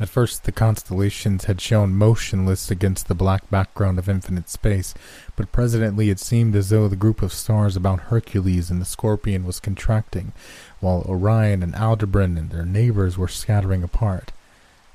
At 0.00 0.08
first, 0.08 0.44
the 0.44 0.52
constellations 0.52 1.44
had 1.44 1.60
shown 1.60 1.94
motionless 1.94 2.70
against 2.70 3.06
the 3.06 3.14
black 3.14 3.50
background 3.50 3.98
of 3.98 4.08
infinite 4.08 4.48
space, 4.48 4.94
but 5.36 5.52
presently 5.52 6.08
it 6.08 6.18
seemed 6.18 6.56
as 6.56 6.70
though 6.70 6.88
the 6.88 6.96
group 6.96 7.20
of 7.20 7.34
stars 7.34 7.76
about 7.76 8.08
Hercules 8.08 8.70
and 8.70 8.80
the 8.80 8.86
Scorpion 8.86 9.44
was 9.44 9.60
contracting, 9.60 10.32
while 10.80 11.04
Orion 11.06 11.62
and 11.62 11.74
Aldebaran 11.74 12.38
and 12.38 12.48
their 12.48 12.64
neighbors 12.64 13.18
were 13.18 13.28
scattering 13.28 13.82
apart. 13.82 14.32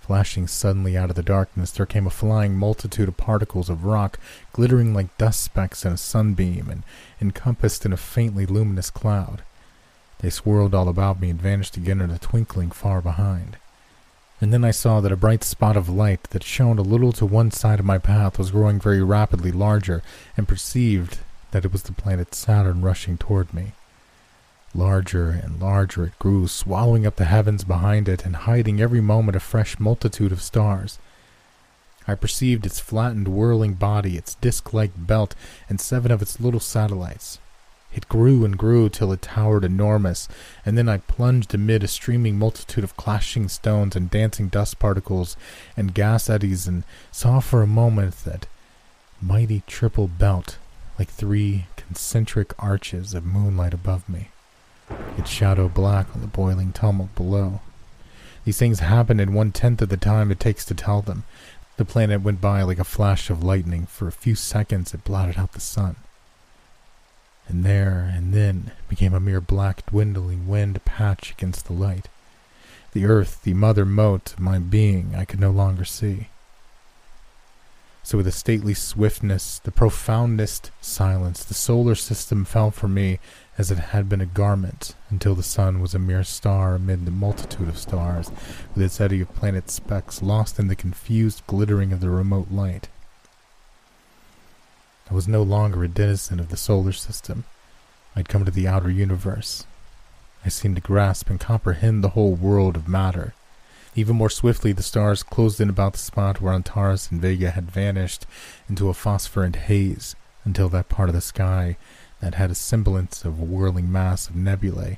Flashing 0.01 0.47
suddenly 0.47 0.97
out 0.97 1.11
of 1.11 1.15
the 1.15 1.21
darkness, 1.21 1.69
there 1.69 1.85
came 1.85 2.07
a 2.07 2.09
flying 2.09 2.57
multitude 2.57 3.07
of 3.07 3.15
particles 3.15 3.69
of 3.69 3.85
rock, 3.85 4.17
glittering 4.53 4.95
like 4.95 5.15
dust 5.19 5.41
specks 5.41 5.85
in 5.85 5.93
a 5.93 5.97
sunbeam 5.97 6.67
and 6.67 6.81
encompassed 7.21 7.85
in 7.85 7.93
a 7.93 7.97
faintly 7.97 8.47
luminous 8.47 8.89
cloud. 8.89 9.43
They 10.17 10.31
swirled 10.31 10.73
all 10.73 10.89
about 10.89 11.21
me 11.21 11.29
and 11.29 11.39
vanished 11.39 11.77
again 11.77 12.01
in 12.01 12.09
a 12.09 12.17
twinkling 12.17 12.71
far 12.71 13.01
behind 13.01 13.57
and 14.45 14.53
then 14.53 14.63
I 14.63 14.69
saw 14.69 15.01
that 15.01 15.11
a 15.11 15.17
bright 15.17 15.43
spot 15.43 15.75
of 15.75 15.89
light 15.89 16.21
that 16.25 16.43
shone 16.43 16.77
a 16.77 16.83
little 16.83 17.11
to 17.13 17.25
one 17.25 17.49
side 17.49 17.79
of 17.79 17.85
my 17.87 17.97
path 17.97 18.37
was 18.37 18.51
growing 18.51 18.79
very 18.79 19.01
rapidly 19.01 19.51
larger, 19.51 20.03
and 20.37 20.47
perceived 20.47 21.17
that 21.49 21.65
it 21.65 21.71
was 21.71 21.81
the 21.81 21.93
planet 21.93 22.35
Saturn 22.35 22.83
rushing 22.83 23.17
toward 23.17 23.55
me. 23.55 23.71
Larger 24.75 25.31
and 25.31 25.59
larger 25.59 26.05
it 26.05 26.19
grew, 26.19 26.47
swallowing 26.47 27.07
up 27.07 27.15
the 27.15 27.25
heavens 27.25 27.63
behind 27.63 28.07
it 28.07 28.23
and 28.23 28.35
hiding 28.35 28.79
every 28.79 29.01
moment 29.01 29.35
a 29.35 29.39
fresh 29.39 29.79
multitude 29.79 30.31
of 30.31 30.43
stars. 30.43 30.99
I 32.07 32.13
perceived 32.13 32.67
its 32.67 32.79
flattened, 32.79 33.27
whirling 33.27 33.73
body, 33.73 34.15
its 34.15 34.35
disc 34.35 34.75
like 34.75 34.91
belt, 34.95 35.33
and 35.67 35.81
seven 35.81 36.11
of 36.11 36.21
its 36.21 36.39
little 36.39 36.59
satellites. 36.59 37.39
It 37.95 38.09
grew 38.09 38.43
and 38.43 38.57
grew 38.57 38.89
till 38.89 39.13
it 39.13 39.21
towered 39.21 39.63
enormous, 39.63 40.27
and 40.65 40.77
then 40.77 40.89
I 40.89 40.97
plunged 40.97 41.55
amid 41.55 41.81
a 41.81 41.87
streaming 41.87 42.37
multitude 42.37 42.83
of 42.83 42.97
clashing 42.97 43.47
stones 43.47 43.95
and 43.95 44.11
dancing 44.11 44.49
dust 44.49 44.79
particles 44.79 45.37
and 45.77 45.93
gas 45.93 46.29
eddies, 46.29 46.67
and 46.67 46.83
saw 47.09 47.39
for 47.39 47.63
a 47.63 47.67
moment 47.67 48.25
that 48.25 48.47
mighty 49.21 49.63
triple 49.65 50.09
belt 50.09 50.57
like 50.99 51.07
three 51.07 51.67
concentric 51.77 52.53
arches 52.59 53.13
of 53.13 53.23
moonlight 53.23 53.73
above 53.73 54.09
me, 54.09 54.27
its 55.17 55.29
shadow 55.29 55.69
black 55.69 56.13
on 56.13 56.19
the 56.19 56.27
boiling 56.27 56.73
tumult 56.73 57.15
below. 57.15 57.61
These 58.43 58.59
things 58.59 58.79
happened 58.79 59.21
in 59.21 59.33
one 59.33 59.53
tenth 59.53 59.81
of 59.81 59.87
the 59.87 59.95
time 59.95 60.31
it 60.31 60.41
takes 60.41 60.65
to 60.65 60.73
tell 60.73 61.01
them. 61.01 61.23
The 61.77 61.85
planet 61.85 62.21
went 62.21 62.41
by 62.41 62.61
like 62.63 62.79
a 62.79 62.83
flash 62.83 63.29
of 63.29 63.41
lightning. 63.41 63.85
For 63.85 64.09
a 64.09 64.11
few 64.11 64.35
seconds 64.35 64.93
it 64.93 65.05
blotted 65.05 65.37
out 65.37 65.53
the 65.53 65.61
sun 65.61 65.95
and 67.47 67.63
there 67.63 68.11
and 68.13 68.33
then 68.33 68.71
became 68.89 69.13
a 69.13 69.19
mere 69.19 69.41
black 69.41 69.85
dwindling 69.87 70.47
wind 70.47 70.83
patch 70.85 71.31
against 71.31 71.65
the 71.65 71.73
light. 71.73 72.07
The 72.93 73.05
earth, 73.05 73.43
the 73.43 73.53
mother 73.53 73.85
mote 73.85 74.33
of 74.33 74.39
my 74.39 74.57
being, 74.59 75.13
I 75.15 75.25
could 75.25 75.39
no 75.39 75.51
longer 75.51 75.85
see. 75.85 76.29
So 78.03 78.17
with 78.17 78.27
a 78.27 78.31
stately 78.31 78.75
swiftness, 78.75 79.59
the 79.59 79.71
profoundest 79.71 80.69
silence, 80.79 81.43
the 81.43 81.55
solar 81.55 81.95
system 81.95 82.45
fell 82.45 82.69
from 82.69 82.93
me 82.93 83.17
as 83.57 83.71
it 83.71 83.79
had 83.79 84.07
been 84.07 84.21
a 84.21 84.27
garment, 84.27 84.93
until 85.09 85.33
the 85.33 85.41
sun 85.41 85.81
was 85.81 85.95
a 85.95 85.99
mere 85.99 86.23
star 86.23 86.75
amid 86.75 87.05
the 87.05 87.11
multitude 87.11 87.67
of 87.67 87.79
stars, 87.79 88.29
with 88.75 88.83
its 88.83 89.01
eddy 89.01 89.21
of 89.21 89.33
planet 89.33 89.71
specks 89.71 90.21
lost 90.21 90.59
in 90.59 90.67
the 90.67 90.75
confused 90.75 91.41
glittering 91.47 91.91
of 91.91 91.99
the 91.99 92.09
remote 92.11 92.51
light. 92.51 92.89
I 95.09 95.13
was 95.13 95.27
no 95.27 95.43
longer 95.43 95.83
a 95.83 95.87
denizen 95.87 96.39
of 96.39 96.49
the 96.49 96.57
solar 96.57 96.91
system. 96.91 97.43
I'd 98.15 98.29
come 98.29 98.45
to 98.45 98.51
the 98.51 98.67
outer 98.67 98.89
universe. 98.89 99.65
I 100.43 100.49
seemed 100.49 100.75
to 100.75 100.81
grasp 100.81 101.29
and 101.29 101.39
comprehend 101.39 102.03
the 102.03 102.09
whole 102.09 102.33
world 102.33 102.75
of 102.75 102.87
matter. 102.87 103.33
Even 103.95 104.15
more 104.15 104.29
swiftly, 104.29 104.73
the 104.73 104.83
stars 104.83 105.23
closed 105.23 105.61
in 105.61 105.69
about 105.69 105.93
the 105.93 105.99
spot 105.99 106.41
where 106.41 106.53
Antares 106.53 107.09
and 107.11 107.21
Vega 107.21 107.51
had 107.51 107.71
vanished 107.71 108.25
into 108.67 108.89
a 108.89 108.93
phosphorescent 108.93 109.55
haze 109.55 110.15
until 110.43 110.69
that 110.69 110.89
part 110.89 111.09
of 111.09 111.15
the 111.15 111.21
sky 111.21 111.77
that 112.19 112.35
had 112.35 112.51
a 112.51 112.55
semblance 112.55 113.23
of 113.23 113.39
a 113.39 113.43
whirling 113.43 113.91
mass 113.91 114.27
of 114.27 114.35
nebulae, 114.35 114.97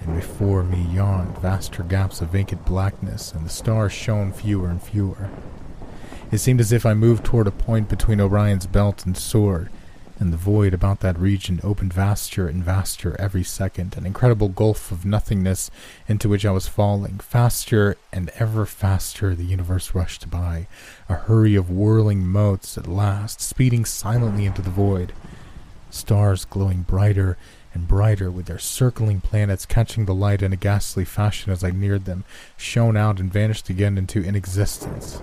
and 0.00 0.14
before 0.14 0.62
me 0.62 0.80
yawned 0.94 1.36
vaster 1.38 1.82
gaps 1.82 2.20
of 2.20 2.30
vacant 2.30 2.64
blackness, 2.64 3.32
and 3.32 3.44
the 3.44 3.50
stars 3.50 3.92
shone 3.92 4.32
fewer 4.32 4.68
and 4.68 4.82
fewer. 4.82 5.28
It 6.30 6.38
seemed 6.38 6.60
as 6.60 6.72
if 6.72 6.84
I 6.84 6.92
moved 6.92 7.24
toward 7.24 7.46
a 7.46 7.50
point 7.50 7.88
between 7.88 8.20
Orion's 8.20 8.66
belt 8.66 9.06
and 9.06 9.16
sword, 9.16 9.70
and 10.18 10.30
the 10.30 10.36
void 10.36 10.74
about 10.74 11.00
that 11.00 11.18
region 11.18 11.58
opened 11.64 11.94
vaster 11.94 12.46
and 12.46 12.62
vaster 12.62 13.18
every 13.18 13.42
second, 13.42 13.96
an 13.96 14.04
incredible 14.04 14.50
gulf 14.50 14.92
of 14.92 15.06
nothingness 15.06 15.70
into 16.06 16.28
which 16.28 16.44
I 16.44 16.50
was 16.50 16.68
falling. 16.68 17.18
Faster 17.20 17.96
and 18.12 18.30
ever 18.34 18.66
faster 18.66 19.34
the 19.34 19.46
universe 19.46 19.94
rushed 19.94 20.28
by, 20.28 20.66
a 21.08 21.14
hurry 21.14 21.54
of 21.54 21.70
whirling 21.70 22.26
motes 22.26 22.76
at 22.76 22.86
last, 22.86 23.40
speeding 23.40 23.86
silently 23.86 24.44
into 24.44 24.60
the 24.60 24.68
void. 24.68 25.14
Stars 25.88 26.44
glowing 26.44 26.82
brighter 26.82 27.38
and 27.72 27.88
brighter 27.88 28.30
with 28.30 28.44
their 28.44 28.58
circling 28.58 29.22
planets 29.22 29.64
catching 29.64 30.04
the 30.04 30.14
light 30.14 30.42
in 30.42 30.52
a 30.52 30.56
ghastly 30.56 31.06
fashion 31.06 31.50
as 31.50 31.64
I 31.64 31.70
neared 31.70 32.04
them, 32.04 32.24
shone 32.58 32.98
out 32.98 33.18
and 33.18 33.32
vanished 33.32 33.70
again 33.70 33.96
into 33.96 34.22
inexistence 34.22 35.22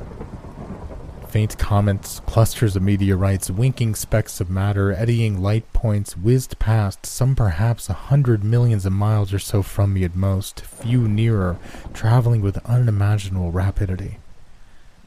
faint 1.36 1.57
comets, 1.57 2.21
clusters 2.21 2.77
of 2.77 2.81
meteorites, 2.81 3.51
winking 3.51 3.93
specks 3.93 4.39
of 4.39 4.49
matter, 4.49 4.93
eddying 4.93 5.41
light 5.41 5.65
points 5.73 6.15
whizzed 6.15 6.57
past, 6.59 7.05
some 7.05 7.36
perhaps 7.36 7.89
a 7.89 8.07
hundred 8.07 8.41
millions 8.41 8.86
of 8.86 8.93
miles 8.93 9.33
or 9.33 9.39
so 9.39 9.61
from 9.61 9.93
me 9.93 10.05
at 10.05 10.15
most, 10.15 10.61
few 10.61 11.09
nearer, 11.09 11.57
traveling 11.93 12.39
with 12.39 12.65
unimaginable 12.65 13.51
rapidity. 13.51 14.17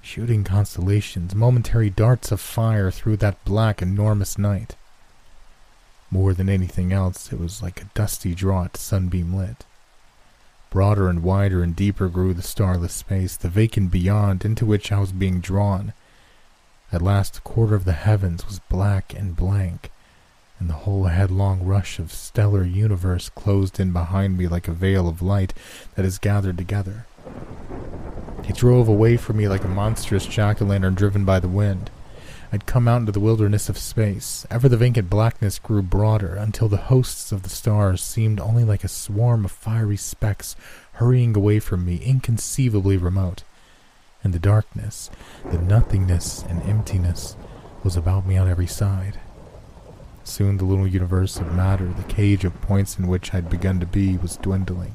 Shooting 0.02 0.44
constellations, 0.44 1.34
momentary 1.34 1.88
darts 1.88 2.30
of 2.30 2.42
fire 2.42 2.90
through 2.90 3.16
that 3.16 3.42
black, 3.46 3.80
enormous 3.80 4.36
night. 4.36 4.76
More 6.10 6.34
than 6.34 6.50
anything 6.50 6.92
else, 6.92 7.32
it 7.32 7.40
was 7.40 7.62
like 7.62 7.80
a 7.80 7.90
dusty 7.94 8.34
draught 8.34 8.76
sunbeam 8.76 9.34
lit. 9.34 9.64
Broader 10.68 11.08
and 11.08 11.22
wider 11.22 11.62
and 11.62 11.74
deeper 11.74 12.08
grew 12.08 12.34
the 12.34 12.42
starless 12.42 12.92
space, 12.92 13.34
the 13.34 13.48
vacant 13.48 13.90
beyond 13.90 14.44
into 14.44 14.66
which 14.66 14.92
I 14.92 15.00
was 15.00 15.12
being 15.12 15.40
drawn, 15.40 15.94
at 16.90 17.02
last 17.02 17.38
a 17.38 17.40
quarter 17.42 17.74
of 17.74 17.84
the 17.84 17.92
heavens 17.92 18.46
was 18.46 18.60
black 18.60 19.14
and 19.14 19.36
blank, 19.36 19.90
and 20.58 20.68
the 20.68 20.74
whole 20.74 21.04
headlong 21.04 21.62
rush 21.64 21.98
of 21.98 22.12
stellar 22.12 22.64
universe 22.64 23.28
closed 23.28 23.78
in 23.78 23.92
behind 23.92 24.36
me 24.36 24.48
like 24.48 24.68
a 24.68 24.72
veil 24.72 25.08
of 25.08 25.22
light 25.22 25.52
that 25.94 26.04
is 26.04 26.18
gathered 26.18 26.56
together. 26.56 27.06
It 28.48 28.56
drove 28.56 28.88
away 28.88 29.16
from 29.16 29.36
me 29.36 29.48
like 29.48 29.64
a 29.64 29.68
monstrous 29.68 30.26
jack-o'-lantern 30.26 30.94
driven 30.94 31.24
by 31.24 31.38
the 31.40 31.48
wind. 31.48 31.90
I'd 32.50 32.64
come 32.64 32.88
out 32.88 33.00
into 33.00 33.12
the 33.12 33.20
wilderness 33.20 33.68
of 33.68 33.76
space. 33.76 34.46
Ever 34.50 34.70
the 34.70 34.78
vacant 34.78 35.10
blackness 35.10 35.58
grew 35.58 35.82
broader, 35.82 36.34
until 36.34 36.68
the 36.68 36.78
hosts 36.78 37.30
of 37.30 37.42
the 37.42 37.50
stars 37.50 38.00
seemed 38.02 38.40
only 38.40 38.64
like 38.64 38.84
a 38.84 38.88
swarm 38.88 39.44
of 39.44 39.52
fiery 39.52 39.98
specks 39.98 40.56
hurrying 40.92 41.36
away 41.36 41.58
from 41.60 41.84
me, 41.84 41.96
inconceivably 42.02 42.96
remote 42.96 43.42
and 44.28 44.34
the 44.34 44.38
darkness, 44.38 45.08
the 45.50 45.56
nothingness 45.56 46.42
and 46.50 46.62
emptiness 46.64 47.34
was 47.82 47.96
about 47.96 48.26
me 48.26 48.36
on 48.36 48.46
every 48.46 48.66
side. 48.66 49.18
Soon 50.22 50.58
the 50.58 50.66
little 50.66 50.86
universe 50.86 51.38
of 51.38 51.54
matter, 51.54 51.86
the 51.86 52.12
cage 52.12 52.44
of 52.44 52.60
points 52.60 52.98
in 52.98 53.06
which 53.06 53.32
I'd 53.32 53.48
begun 53.48 53.80
to 53.80 53.86
be, 53.86 54.18
was 54.18 54.36
dwindling. 54.36 54.94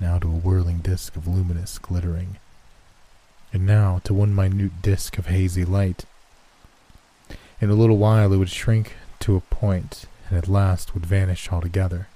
now 0.00 0.18
to 0.20 0.28
a 0.28 0.30
whirling 0.30 0.78
disk 0.78 1.16
of 1.16 1.26
luminous 1.26 1.76
glittering, 1.76 2.38
and 3.52 3.66
now 3.66 4.00
to 4.04 4.14
one 4.14 4.34
minute 4.34 4.80
disk 4.80 5.18
of 5.18 5.26
hazy 5.26 5.66
light. 5.66 6.06
In 7.60 7.68
a 7.68 7.74
little 7.74 7.98
while 7.98 8.32
it 8.32 8.38
would 8.38 8.48
shrink 8.48 8.94
to 9.18 9.36
a 9.36 9.40
point, 9.40 10.06
and 10.30 10.38
at 10.38 10.48
last 10.48 10.94
would 10.94 11.04
vanish 11.04 11.52
altogether. 11.52 12.08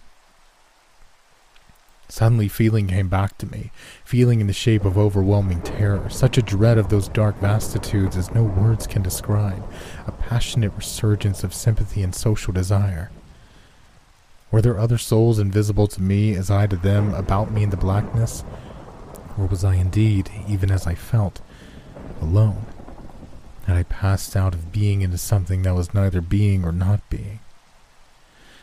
Suddenly, 2.09 2.49
feeling 2.49 2.87
came 2.87 3.09
back 3.09 3.39
to 3.39 3.47
me, 3.47 3.71
feeling 4.05 4.41
in 4.41 4.47
the 4.47 4.53
shape 4.53 4.85
of 4.85 4.99
overwhelming 4.99 5.63
terror, 5.63 6.09
such 6.11 6.37
a 6.37 6.43
dread 6.43 6.79
of 6.79 6.89
those 6.89 7.09
dark 7.09 7.41
vastitudes 7.41 8.17
as 8.17 8.35
no 8.35 8.45
words 8.45 8.87
can 8.87 9.03
describe, 9.03 9.65
a 10.07 10.13
passionate 10.13 10.73
resurgence 10.77 11.43
of 11.43 11.55
sympathy 11.55 12.03
and 12.03 12.15
social 12.15 12.53
desire. 12.53 13.11
Were 14.51 14.63
there 14.63 14.79
other 14.79 14.99
souls 14.99 15.39
invisible 15.39 15.89
to 15.89 16.03
me 16.03 16.35
as 16.35 16.51
I 16.51 16.67
to 16.69 16.77
them 16.77 17.13
about 17.15 17.51
me 17.51 17.65
in 17.65 17.71
the 17.71 17.77
blackness? 17.77 18.45
Or 19.37 19.47
was 19.47 19.65
I 19.65 19.75
indeed, 19.75 20.31
even 20.47 20.71
as 20.71 20.87
I 20.87 20.95
felt, 20.95 21.41
alone? 22.21 22.67
Had 23.67 23.77
I 23.77 23.83
passed 23.83 24.37
out 24.37 24.55
of 24.55 24.71
being 24.71 25.01
into 25.01 25.19
something 25.19 25.63
that 25.63 25.75
was 25.75 25.95
neither 25.95 26.21
being 26.21 26.65
or 26.65 26.71
not 26.71 27.01
being? 27.11 27.41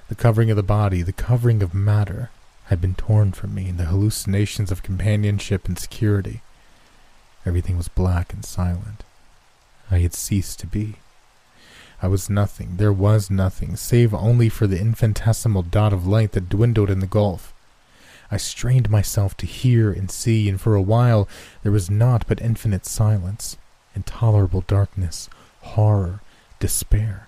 The 0.08 0.16
covering 0.16 0.50
of 0.50 0.56
the 0.56 0.64
body, 0.64 1.02
the 1.02 1.12
covering 1.12 1.64
of 1.64 1.74
matter, 1.74 2.30
had 2.72 2.80
been 2.80 2.96
torn 2.96 3.34
from 3.34 3.54
me 3.54 3.68
in 3.68 3.76
the 3.76 3.84
hallucinations 3.84 4.72
of 4.72 4.82
companionship 4.82 5.68
and 5.68 5.78
security. 5.78 6.42
Everything 7.46 7.76
was 7.76 7.90
black 7.90 8.32
and 8.32 8.46
silent. 8.46 9.04
I 9.92 9.98
had 9.98 10.14
ceased 10.14 10.62
to 10.62 10.68
be. 10.68 10.96
I 12.02 12.08
was 12.08 12.30
nothing, 12.30 12.78
there 12.78 12.94
was 12.94 13.30
nothing, 13.30 13.76
save 13.76 14.14
only 14.14 14.48
for 14.48 14.68
the 14.68 14.80
infinitesimal 14.80 15.64
dot 15.64 15.92
of 15.92 16.08
light 16.08 16.32
that 16.32 16.48
dwindled 16.48 16.90
in 16.90 17.02
the 17.02 17.08
gulf. 17.08 17.54
I 18.32 18.38
strained 18.38 18.90
myself 18.90 19.36
to 19.38 19.46
hear 19.46 19.92
and 19.92 20.10
see, 20.10 20.48
and 20.48 20.60
for 20.60 20.74
a 20.74 20.82
while 20.82 21.28
there 21.64 21.74
was 21.74 21.90
naught 21.90 22.24
but 22.26 22.40
infinite 22.40 22.86
silence, 22.86 23.58
intolerable 23.94 24.64
darkness, 24.66 25.30
horror, 25.60 26.22
despair. 26.62 27.28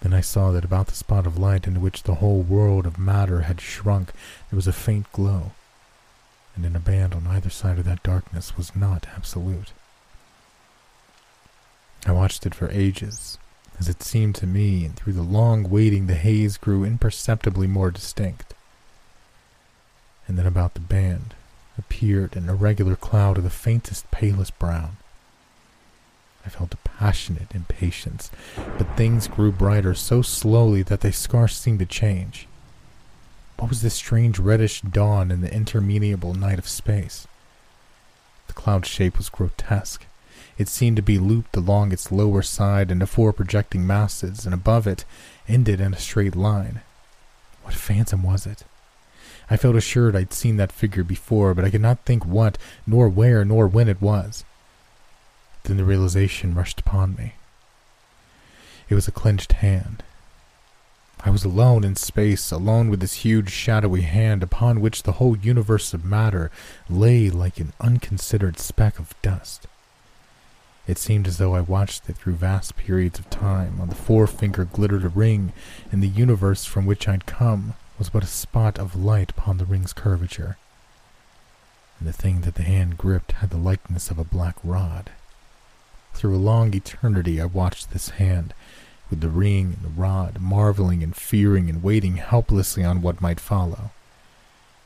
Then 0.00 0.14
I 0.14 0.20
saw 0.20 0.52
that 0.52 0.64
about 0.64 0.86
the 0.86 0.94
spot 0.94 1.26
of 1.26 1.38
light 1.38 1.66
into 1.66 1.80
which 1.80 2.04
the 2.04 2.16
whole 2.16 2.42
world 2.42 2.86
of 2.86 2.98
matter 2.98 3.42
had 3.42 3.60
shrunk 3.60 4.12
there 4.50 4.56
was 4.56 4.68
a 4.68 4.72
faint 4.72 5.10
glow, 5.12 5.52
and 6.54 6.64
in 6.64 6.76
a 6.76 6.80
band 6.80 7.14
on 7.14 7.26
either 7.26 7.50
side 7.50 7.78
of 7.78 7.84
that 7.86 8.02
darkness 8.02 8.56
was 8.56 8.76
not 8.76 9.06
absolute. 9.16 9.72
I 12.06 12.12
watched 12.12 12.46
it 12.46 12.54
for 12.54 12.70
ages, 12.70 13.38
as 13.78 13.88
it 13.88 14.02
seemed 14.02 14.36
to 14.36 14.46
me, 14.46 14.84
and 14.84 14.94
through 14.94 15.14
the 15.14 15.22
long 15.22 15.68
waiting 15.68 16.06
the 16.06 16.14
haze 16.14 16.56
grew 16.56 16.84
imperceptibly 16.84 17.66
more 17.66 17.90
distinct. 17.90 18.54
And 20.26 20.38
then 20.38 20.46
about 20.46 20.74
the 20.74 20.80
band 20.80 21.34
appeared 21.76 22.36
an 22.36 22.48
irregular 22.48 22.96
cloud 22.96 23.38
of 23.38 23.44
the 23.44 23.50
faintest, 23.50 24.10
palest 24.10 24.58
brown. 24.58 24.96
I 26.48 26.50
felt 26.50 26.72
a 26.72 26.88
passionate 26.88 27.54
impatience, 27.54 28.30
but 28.78 28.96
things 28.96 29.28
grew 29.28 29.52
brighter 29.52 29.92
so 29.92 30.22
slowly 30.22 30.80
that 30.84 31.02
they 31.02 31.10
scarce 31.10 31.54
seemed 31.54 31.78
to 31.80 31.84
change. 31.84 32.48
What 33.58 33.68
was 33.68 33.82
this 33.82 33.92
strange 33.92 34.38
reddish 34.38 34.80
dawn 34.80 35.30
in 35.30 35.42
the 35.42 35.54
interminable 35.54 36.32
night 36.32 36.58
of 36.58 36.66
space? 36.66 37.28
The 38.46 38.54
cloud 38.54 38.86
shape 38.86 39.18
was 39.18 39.28
grotesque. 39.28 40.06
It 40.56 40.68
seemed 40.68 40.96
to 40.96 41.02
be 41.02 41.18
looped 41.18 41.54
along 41.54 41.92
its 41.92 42.10
lower 42.10 42.40
side 42.40 42.90
into 42.90 43.06
four 43.06 43.34
projecting 43.34 43.86
masses, 43.86 44.46
and 44.46 44.54
above 44.54 44.86
it 44.86 45.04
ended 45.46 45.82
in 45.82 45.92
a 45.92 45.98
straight 45.98 46.34
line. 46.34 46.80
What 47.62 47.74
phantom 47.74 48.22
was 48.22 48.46
it? 48.46 48.64
I 49.50 49.58
felt 49.58 49.76
assured 49.76 50.16
I'd 50.16 50.32
seen 50.32 50.56
that 50.56 50.72
figure 50.72 51.04
before, 51.04 51.52
but 51.52 51.66
I 51.66 51.70
could 51.70 51.82
not 51.82 52.06
think 52.06 52.24
what, 52.24 52.56
nor 52.86 53.06
where, 53.06 53.44
nor 53.44 53.66
when 53.66 53.86
it 53.86 54.00
was. 54.00 54.44
Then 55.64 55.76
the 55.76 55.84
realization 55.84 56.54
rushed 56.54 56.80
upon 56.80 57.14
me. 57.16 57.34
It 58.88 58.94
was 58.94 59.08
a 59.08 59.12
clenched 59.12 59.52
hand. 59.54 60.02
I 61.24 61.30
was 61.30 61.44
alone 61.44 61.84
in 61.84 61.96
space, 61.96 62.50
alone 62.50 62.90
with 62.90 63.00
this 63.00 63.24
huge 63.24 63.50
shadowy 63.50 64.02
hand 64.02 64.42
upon 64.42 64.80
which 64.80 65.02
the 65.02 65.12
whole 65.12 65.36
universe 65.36 65.92
of 65.92 66.04
matter 66.04 66.50
lay 66.88 67.28
like 67.28 67.58
an 67.58 67.72
unconsidered 67.80 68.58
speck 68.58 68.98
of 68.98 69.20
dust. 69.20 69.66
It 70.86 70.96
seemed 70.96 71.26
as 71.28 71.36
though 71.36 71.54
I 71.54 71.60
watched 71.60 72.08
it 72.08 72.16
through 72.16 72.36
vast 72.36 72.76
periods 72.76 73.18
of 73.18 73.28
time. 73.28 73.78
On 73.78 73.90
the 73.90 73.94
forefinger 73.94 74.64
glittered 74.64 75.04
a 75.04 75.08
ring, 75.08 75.52
and 75.92 76.02
the 76.02 76.08
universe 76.08 76.64
from 76.64 76.86
which 76.86 77.06
I'd 77.06 77.26
come 77.26 77.74
was 77.98 78.08
but 78.08 78.24
a 78.24 78.28
spot 78.28 78.78
of 78.78 78.96
light 78.96 79.30
upon 79.32 79.58
the 79.58 79.66
ring's 79.66 79.92
curvature. 79.92 80.56
And 81.98 82.08
the 82.08 82.12
thing 82.12 82.40
that 82.42 82.54
the 82.54 82.62
hand 82.62 82.96
gripped 82.96 83.32
had 83.32 83.50
the 83.50 83.58
likeness 83.58 84.10
of 84.10 84.18
a 84.18 84.24
black 84.24 84.56
rod. 84.64 85.10
Through 86.14 86.36
a 86.36 86.38
long 86.38 86.74
eternity 86.74 87.40
I 87.40 87.44
watched 87.44 87.90
this 87.90 88.10
hand, 88.10 88.54
with 89.10 89.20
the 89.20 89.28
ring 89.28 89.74
and 89.76 89.84
the 89.84 90.00
rod, 90.00 90.40
marveling 90.40 91.02
and 91.02 91.14
fearing 91.14 91.70
and 91.70 91.82
waiting 91.82 92.16
helplessly 92.16 92.84
on 92.84 93.02
what 93.02 93.20
might 93.20 93.40
follow. 93.40 93.90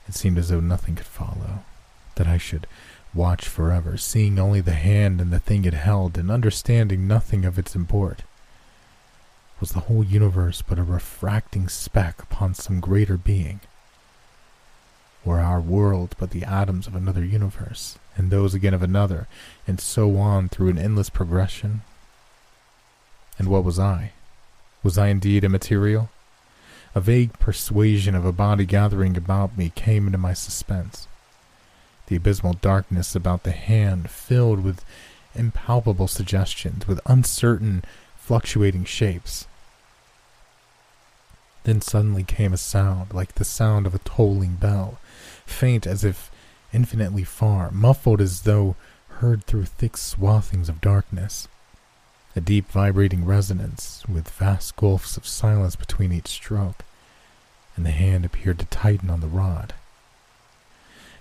It 0.09 0.15
seemed 0.15 0.39
as 0.39 0.49
though 0.49 0.61
nothing 0.61 0.95
could 0.95 1.07
follow, 1.07 1.65
that 2.17 2.27
I 2.27 2.39
should 2.39 2.67
watch 3.15 3.49
forever, 3.49 3.97
seeing 3.97 4.39
only 4.39 4.61
the 4.61 4.73
hand 4.73 5.21
and 5.21 5.33
the 5.33 5.39
thing 5.39 5.65
it 5.65 5.75
held, 5.75 6.17
and 6.19 6.31
understanding 6.31 7.07
nothing 7.07 7.45
of 7.45 7.59
its 7.59 7.75
import. 7.75 8.23
Was 9.61 9.73
the 9.73 9.81
whole 9.81 10.03
universe 10.03 10.63
but 10.63 10.79
a 10.79 10.83
refracting 10.83 11.69
speck 11.69 12.23
upon 12.23 12.55
some 12.55 12.81
greater 12.81 13.17
being? 13.17 13.61
Were 15.25 15.39
our 15.41 15.61
world 15.61 16.17
but 16.19 16.31
the 16.31 16.45
atoms 16.45 16.87
of 16.87 16.97
another 16.97 17.25
universe, 17.25 17.97
and 18.17 18.31
those 18.31 18.55
again 18.55 18.75
of 18.75 18.83
another, 18.83 19.27
and 19.67 19.81
so 19.81 20.17
on 20.17 20.49
through 20.49 20.69
an 20.69 20.79
endless 20.79 21.11
progression? 21.11 21.83
And 23.39 23.49
what 23.49 23.65
was 23.65 23.79
I? 23.79 24.13
Was 24.83 24.99
I 24.99 25.09
indeed 25.09 25.45
immaterial? 25.45 26.11
A 26.95 27.01
vague 27.01 27.39
persuasion 27.39 28.15
of 28.15 28.27
a 28.27 28.33
body 28.33 28.67
gathering 28.67 29.17
about 29.17 29.57
me 29.57 29.73
came 29.75 30.07
into 30.07 30.19
my 30.19 30.35
suspense. 30.35 31.09
The 32.07 32.17
abysmal 32.17 32.55
darkness 32.55 33.15
about 33.15 33.45
the 33.45 33.53
hand 33.53 34.11
filled 34.11 34.63
with 34.63 34.85
impalpable 35.35 36.09
suggestions, 36.09 36.87
with 36.87 37.01
uncertain, 37.07 37.85
fluctuating 38.17 38.85
shapes. 38.85 39.47
Then 41.65 41.81
suddenly 41.81 42.25
came 42.25 42.53
a 42.53 42.59
sound 42.59 43.15
like 43.15 43.37
the 43.37 43.45
sound 43.45 43.87
of 43.87 43.95
a 43.95 44.01
tolling 44.01 44.57
bell, 44.57 44.99
faint 45.47 45.87
as 45.87 46.05
if 46.05 46.31
infinitely 46.73 47.25
far, 47.25 47.71
muffled 47.71 48.21
as 48.21 48.43
though 48.43 48.77
heard 49.19 49.45
through 49.45 49.67
thick 49.67 49.97
swathings 49.97 50.69
of 50.69 50.81
darkness. 50.81 51.49
A 52.35 52.41
deep 52.41 52.71
vibrating 52.71 53.27
resonance, 53.27 54.03
with 54.09 54.31
vast 54.31 54.75
gulfs 54.77 55.17
of 55.17 55.27
silence 55.27 55.77
between 55.77 56.13
each 56.13 56.29
stroke, 56.29 56.83
and 57.77 57.85
the 57.85 57.91
hand 57.91 58.25
appeared 58.25 58.59
to 58.59 58.67
tighten 58.67 59.11
on 59.11 59.21
the 59.21 59.27
rod. 59.27 59.75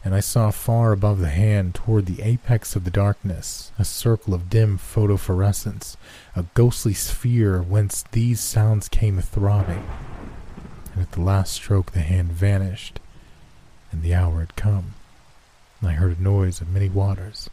And 0.04 0.16
I 0.16 0.20
saw 0.20 0.50
far 0.52 0.94
above 0.94 1.20
the 1.20 1.30
hand, 1.30 1.76
toward 1.76 2.06
the 2.06 2.24
apex 2.24 2.76
of 2.76 2.86
the 2.86 2.92
darkness, 2.92 3.72
a 3.78 3.86
circle 3.86 4.34
of 4.34 4.50
dim 4.50 4.80
photophorescence, 4.80 5.96
a 6.36 6.46
ghostly 6.54 6.94
sphere 6.94 7.62
whence 7.62 8.04
these 8.12 8.40
sounds 8.40 8.88
came 8.88 9.20
throbbing. 9.20 9.86
And 10.94 11.02
at 11.04 11.12
the 11.12 11.22
last 11.22 11.54
stroke 11.54 11.92
the 11.92 12.00
hand 12.00 12.32
vanished, 12.32 13.00
and 13.92 14.02
the 14.02 14.16
hour 14.16 14.40
had 14.40 14.56
come. 14.56 14.96
I 15.84 15.94
heard 15.94 16.20
a 16.20 16.22
noise 16.22 16.62
of 16.62 16.70
many 16.70 16.90
waters. 16.90 17.50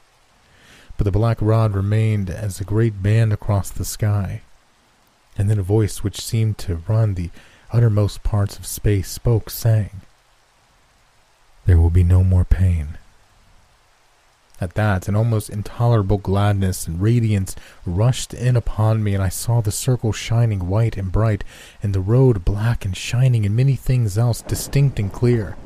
But 0.97 1.05
the 1.05 1.11
black 1.11 1.39
rod 1.41 1.75
remained 1.75 2.29
as 2.29 2.61
a 2.61 2.65
great 2.65 3.03
band 3.03 3.33
across 3.33 3.71
the 3.71 3.85
sky. 3.85 4.43
And 5.37 5.49
then 5.49 5.59
a 5.59 5.63
voice 5.63 6.03
which 6.03 6.21
seemed 6.21 6.59
to 6.59 6.83
run 6.89 7.15
the 7.15 7.31
uttermost 7.73 8.23
parts 8.23 8.59
of 8.59 8.67
space 8.67 9.09
spoke, 9.09 9.49
saying, 9.49 10.03
There 11.65 11.79
will 11.79 11.91
be 11.91 12.05
no 12.05 12.23
more 12.23 12.45
pain. 12.45 12.99
At 14.61 14.75
that, 14.75 15.07
an 15.07 15.15
almost 15.15 15.51
intolerable 15.51 16.19
gladness 16.19 16.89
and 16.89 17.01
radiance 17.01 17.55
rushed 17.87 18.35
in 18.35 18.57
upon 18.57 19.05
me, 19.05 19.15
and 19.15 19.23
I 19.23 19.29
saw 19.29 19.61
the 19.61 19.71
circle 19.71 20.13
shining 20.13 20.69
white 20.69 20.97
and 20.97 21.13
bright, 21.13 21.45
and 21.81 21.95
the 21.95 22.01
road 22.01 22.45
black 22.45 22.85
and 22.85 22.97
shining, 22.97 23.47
and 23.47 23.55
many 23.55 23.77
things 23.77 24.19
else 24.19 24.43
distinct 24.43 24.99
and 24.99 25.13
clear 25.13 25.57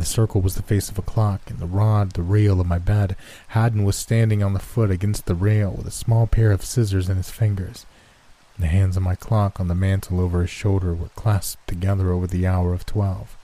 the 0.00 0.06
circle 0.06 0.40
was 0.40 0.54
the 0.54 0.62
face 0.62 0.88
of 0.88 0.98
a 0.98 1.02
clock, 1.02 1.42
and 1.48 1.58
the 1.58 1.66
rod 1.66 2.12
the 2.12 2.22
rail 2.22 2.60
of 2.60 2.66
my 2.66 2.78
bed. 2.78 3.16
Haddon 3.48 3.84
was 3.84 3.96
standing 3.96 4.42
on 4.42 4.52
the 4.52 4.58
foot 4.58 4.90
against 4.90 5.26
the 5.26 5.34
rail 5.34 5.70
with 5.70 5.86
a 5.86 5.92
small 5.92 6.26
pair 6.26 6.50
of 6.50 6.64
scissors 6.64 7.08
in 7.08 7.16
his 7.16 7.30
fingers. 7.30 7.86
The 8.58 8.66
hands 8.66 8.96
of 8.96 9.02
my 9.02 9.14
clock 9.14 9.60
on 9.60 9.68
the 9.68 9.74
mantel 9.74 10.20
over 10.20 10.40
his 10.40 10.50
shoulder 10.50 10.94
were 10.94 11.08
clasped 11.16 11.66
together 11.68 12.10
over 12.10 12.26
the 12.26 12.46
hour 12.46 12.72
of 12.72 12.86
twelve. 12.86 13.36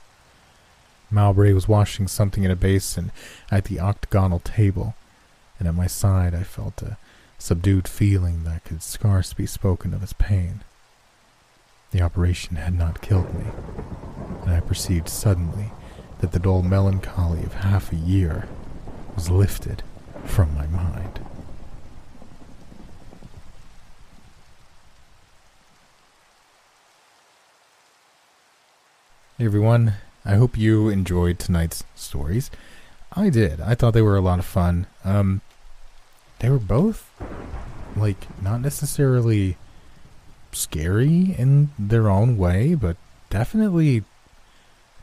Mowbray 1.09 1.53
was 1.53 1.67
washing 1.67 2.07
something 2.07 2.43
in 2.43 2.51
a 2.51 2.55
basin 2.55 3.11
at 3.49 3.65
the 3.65 3.79
octagonal 3.79 4.39
table, 4.39 4.95
and 5.59 5.67
at 5.67 5.75
my 5.75 5.87
side 5.87 6.33
I 6.33 6.43
felt 6.43 6.81
a 6.81 6.97
subdued 7.37 7.87
feeling 7.87 8.43
that 8.43 8.63
could 8.63 8.81
scarce 8.83 9.33
be 9.33 9.45
spoken 9.45 9.93
of 9.93 10.03
as 10.03 10.13
pain. 10.13 10.61
The 11.91 12.01
operation 12.01 12.55
had 12.55 12.73
not 12.73 13.01
killed 13.01 13.33
me, 13.33 13.45
and 14.43 14.51
I 14.51 14.61
perceived 14.61 15.09
suddenly 15.09 15.71
that 16.21 16.31
the 16.31 16.39
dull 16.39 16.61
melancholy 16.61 17.43
of 17.43 17.55
half 17.55 17.91
a 17.91 17.95
year 17.95 18.47
was 19.15 19.29
lifted 19.29 19.83
from 20.23 20.53
my 20.55 20.67
mind. 20.67 21.19
Hey 29.37 29.45
everyone, 29.45 29.95
I 30.23 30.35
hope 30.35 30.55
you 30.55 30.89
enjoyed 30.89 31.39
tonight's 31.39 31.83
stories. 31.95 32.51
I 33.13 33.29
did. 33.29 33.59
I 33.59 33.73
thought 33.73 33.95
they 33.95 34.03
were 34.03 34.15
a 34.15 34.21
lot 34.21 34.37
of 34.37 34.45
fun. 34.45 34.85
Um, 35.03 35.41
they 36.37 36.51
were 36.51 36.59
both, 36.59 37.09
like, 37.95 38.27
not 38.39 38.61
necessarily 38.61 39.57
scary 40.51 41.35
in 41.35 41.71
their 41.79 42.07
own 42.07 42.37
way, 42.37 42.75
but 42.75 42.97
definitely 43.31 44.03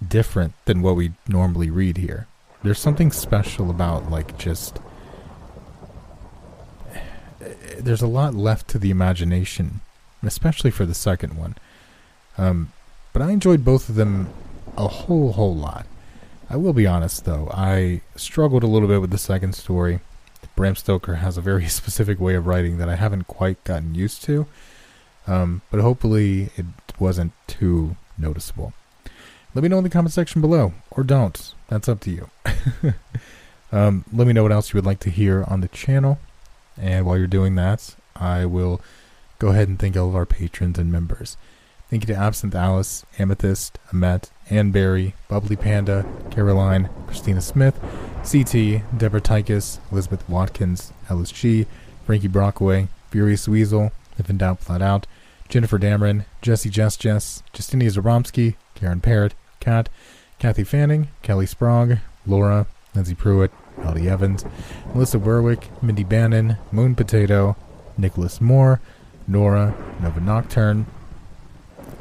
different 0.07 0.55
than 0.65 0.83
what 0.83 0.97
we 0.97 1.13
normally 1.27 1.71
read 1.71 1.99
here. 1.99 2.27
There's 2.63 2.79
something 2.79 3.13
special 3.13 3.71
about, 3.71 4.11
like, 4.11 4.39
just. 4.39 4.81
There's 7.79 8.03
a 8.03 8.09
lot 8.09 8.35
left 8.35 8.69
to 8.69 8.79
the 8.79 8.91
imagination, 8.91 9.81
especially 10.23 10.71
for 10.71 10.85
the 10.85 10.95
second 10.95 11.37
one. 11.37 11.55
Um, 12.37 12.73
but 13.13 13.23
I 13.23 13.31
enjoyed 13.31 13.65
both 13.65 13.89
of 13.89 13.95
them 13.95 14.31
a 14.77 14.89
whole, 14.89 15.33
whole 15.33 15.55
lot. 15.55 15.87
I 16.51 16.57
will 16.57 16.73
be 16.73 16.87
honest, 16.87 17.25
though, 17.25 17.49
I 17.53 18.01
struggled 18.17 18.63
a 18.63 18.69
little 18.69 18.89
bit 18.89 19.01
with 19.01 19.11
the 19.11 19.19
second 19.19 19.55
story. 19.55 20.01
Bram 20.57 20.77
Stoker 20.77 21.17
has 21.17 21.37
a 21.37 21.43
very 21.43 21.67
specific 21.69 22.19
way 22.19 22.35
of 22.35 22.47
writing 22.47 22.79
that 22.79 22.89
I 22.89 22.97
haven't 22.97 23.29
quite 23.29 23.63
gotten 23.65 23.95
used 23.95 24.25
to, 24.25 24.47
um, 25.27 25.63
but 25.71 25.81
hopefully 25.81 26.51
it 26.57 26.67
wasn't 26.99 27.33
too 27.47 27.97
noticeable. 28.17 28.73
Let 29.59 29.65
me 29.65 29.71
know 29.71 29.79
in 29.79 29.83
the 29.83 29.91
comment 29.91 30.13
section 30.13 30.41
below, 30.41 30.73
or 30.89 31.03
don't. 31.03 31.53
That's 31.67 31.89
up 31.89 31.99
to 32.03 32.13
you. 32.13 32.31
um, 33.73 34.05
let 34.13 34.29
me 34.29 34.33
know 34.33 34.45
what 34.45 34.53
else 34.53 34.73
you 34.73 34.79
would 34.79 34.87
like 34.87 35.01
to 35.01 35.11
hear 35.11 35.43
on 35.49 35.63
the 35.63 35.67
channel, 35.67 36.21
and 36.81 37.05
while 37.05 37.19
you're 37.19 37.27
doing 37.27 37.57
that, 37.57 37.97
I 38.15 38.47
will 38.47 38.81
go 39.41 39.49
ahead 39.49 39.67
and 39.67 39.77
thank 39.77 39.97
all 39.97 40.11
of 40.11 40.15
our 40.15 40.27
patrons 40.27 40.79
and 40.79 40.93
members. 40.93 41.37
Thank 41.91 42.05
you 42.05 42.15
to 42.15 42.21
Absinthe 42.21 42.55
Alice, 42.55 43.05
Amethyst, 43.19 43.81
Amet, 43.93 44.31
Ann 44.49 44.71
Barry, 44.71 45.17
Bubbly 45.27 45.57
Panda, 45.57 46.07
Caroline, 46.31 46.89
Christina 47.09 47.41
Smith, 47.41 47.81
CT, 48.19 48.97
Deborah 48.97 49.21
Tykus, 49.21 49.81
Elizabeth 49.91 50.23
Watkins, 50.29 50.93
Ellis 51.11 51.33
G, 51.33 51.67
Frankie 52.07 52.29
Brockway, 52.29 52.87
Furious 53.11 53.49
Weasel, 53.49 53.91
If 54.19 54.31
in 54.31 54.39
Doubt 54.39 54.61
Flat 54.61 54.83
Out, 54.83 55.09
Jennifer 55.49 55.81
Dameron, 55.81 56.27
Jesse 56.43 56.71
Jess 56.71 56.97
Jess, 56.97 57.43
Justinia 57.53 57.91
Zaromsky, 57.91 58.55
Karen 58.77 59.01
Parrott, 59.01 59.35
Kat, 59.61 59.89
Kathy 60.39 60.65
Fanning, 60.65 61.09
Kelly 61.23 61.47
Sprague, 61.47 61.99
Laura, 62.27 62.67
Lindsay 62.95 63.15
Pruitt, 63.15 63.51
Melody 63.79 64.09
Evans, 64.09 64.45
Melissa 64.93 65.19
Berwick, 65.19 65.71
Mindy 65.83 66.05
Bannon, 66.05 66.57
Moon 66.73 66.95
Potato, 66.95 67.57
Nicholas 67.97 68.41
Moore, 68.41 68.81
Nora, 69.27 69.75
Nova 70.01 70.21
Nocturne, 70.21 70.87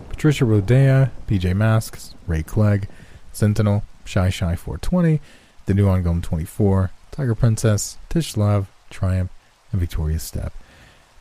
Patricia 0.09 0.45
Rodea, 0.45 1.11
PJ 1.27 1.55
Masks, 1.55 2.15
Ray 2.25 2.43
Clegg, 2.43 2.87
Sentinel, 3.31 3.83
Shy 4.05 4.29
Shy 4.29 4.55
420, 4.55 5.19
The 5.65 5.73
New 5.73 5.87
Ongum 5.87 6.23
24, 6.23 6.91
Tiger 7.11 7.35
Princess, 7.35 7.97
Tish 8.09 8.37
Love, 8.37 8.67
Triumph, 8.89 9.31
and 9.71 9.79
Victoria 9.79 10.19
Step. 10.19 10.53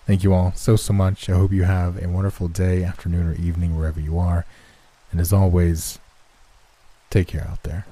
Thank 0.06 0.22
you 0.22 0.32
all 0.32 0.52
so, 0.54 0.76
so 0.76 0.92
much. 0.92 1.28
I 1.28 1.34
hope 1.34 1.52
you 1.52 1.64
have 1.64 2.02
a 2.02 2.08
wonderful 2.08 2.48
day, 2.48 2.84
afternoon, 2.84 3.28
or 3.28 3.34
evening, 3.34 3.76
wherever 3.76 3.98
you 3.98 4.18
are. 4.18 4.46
And 5.10 5.20
as 5.20 5.32
always, 5.32 5.98
Take 7.10 7.28
care 7.28 7.46
out 7.50 7.62
there. 7.62 7.86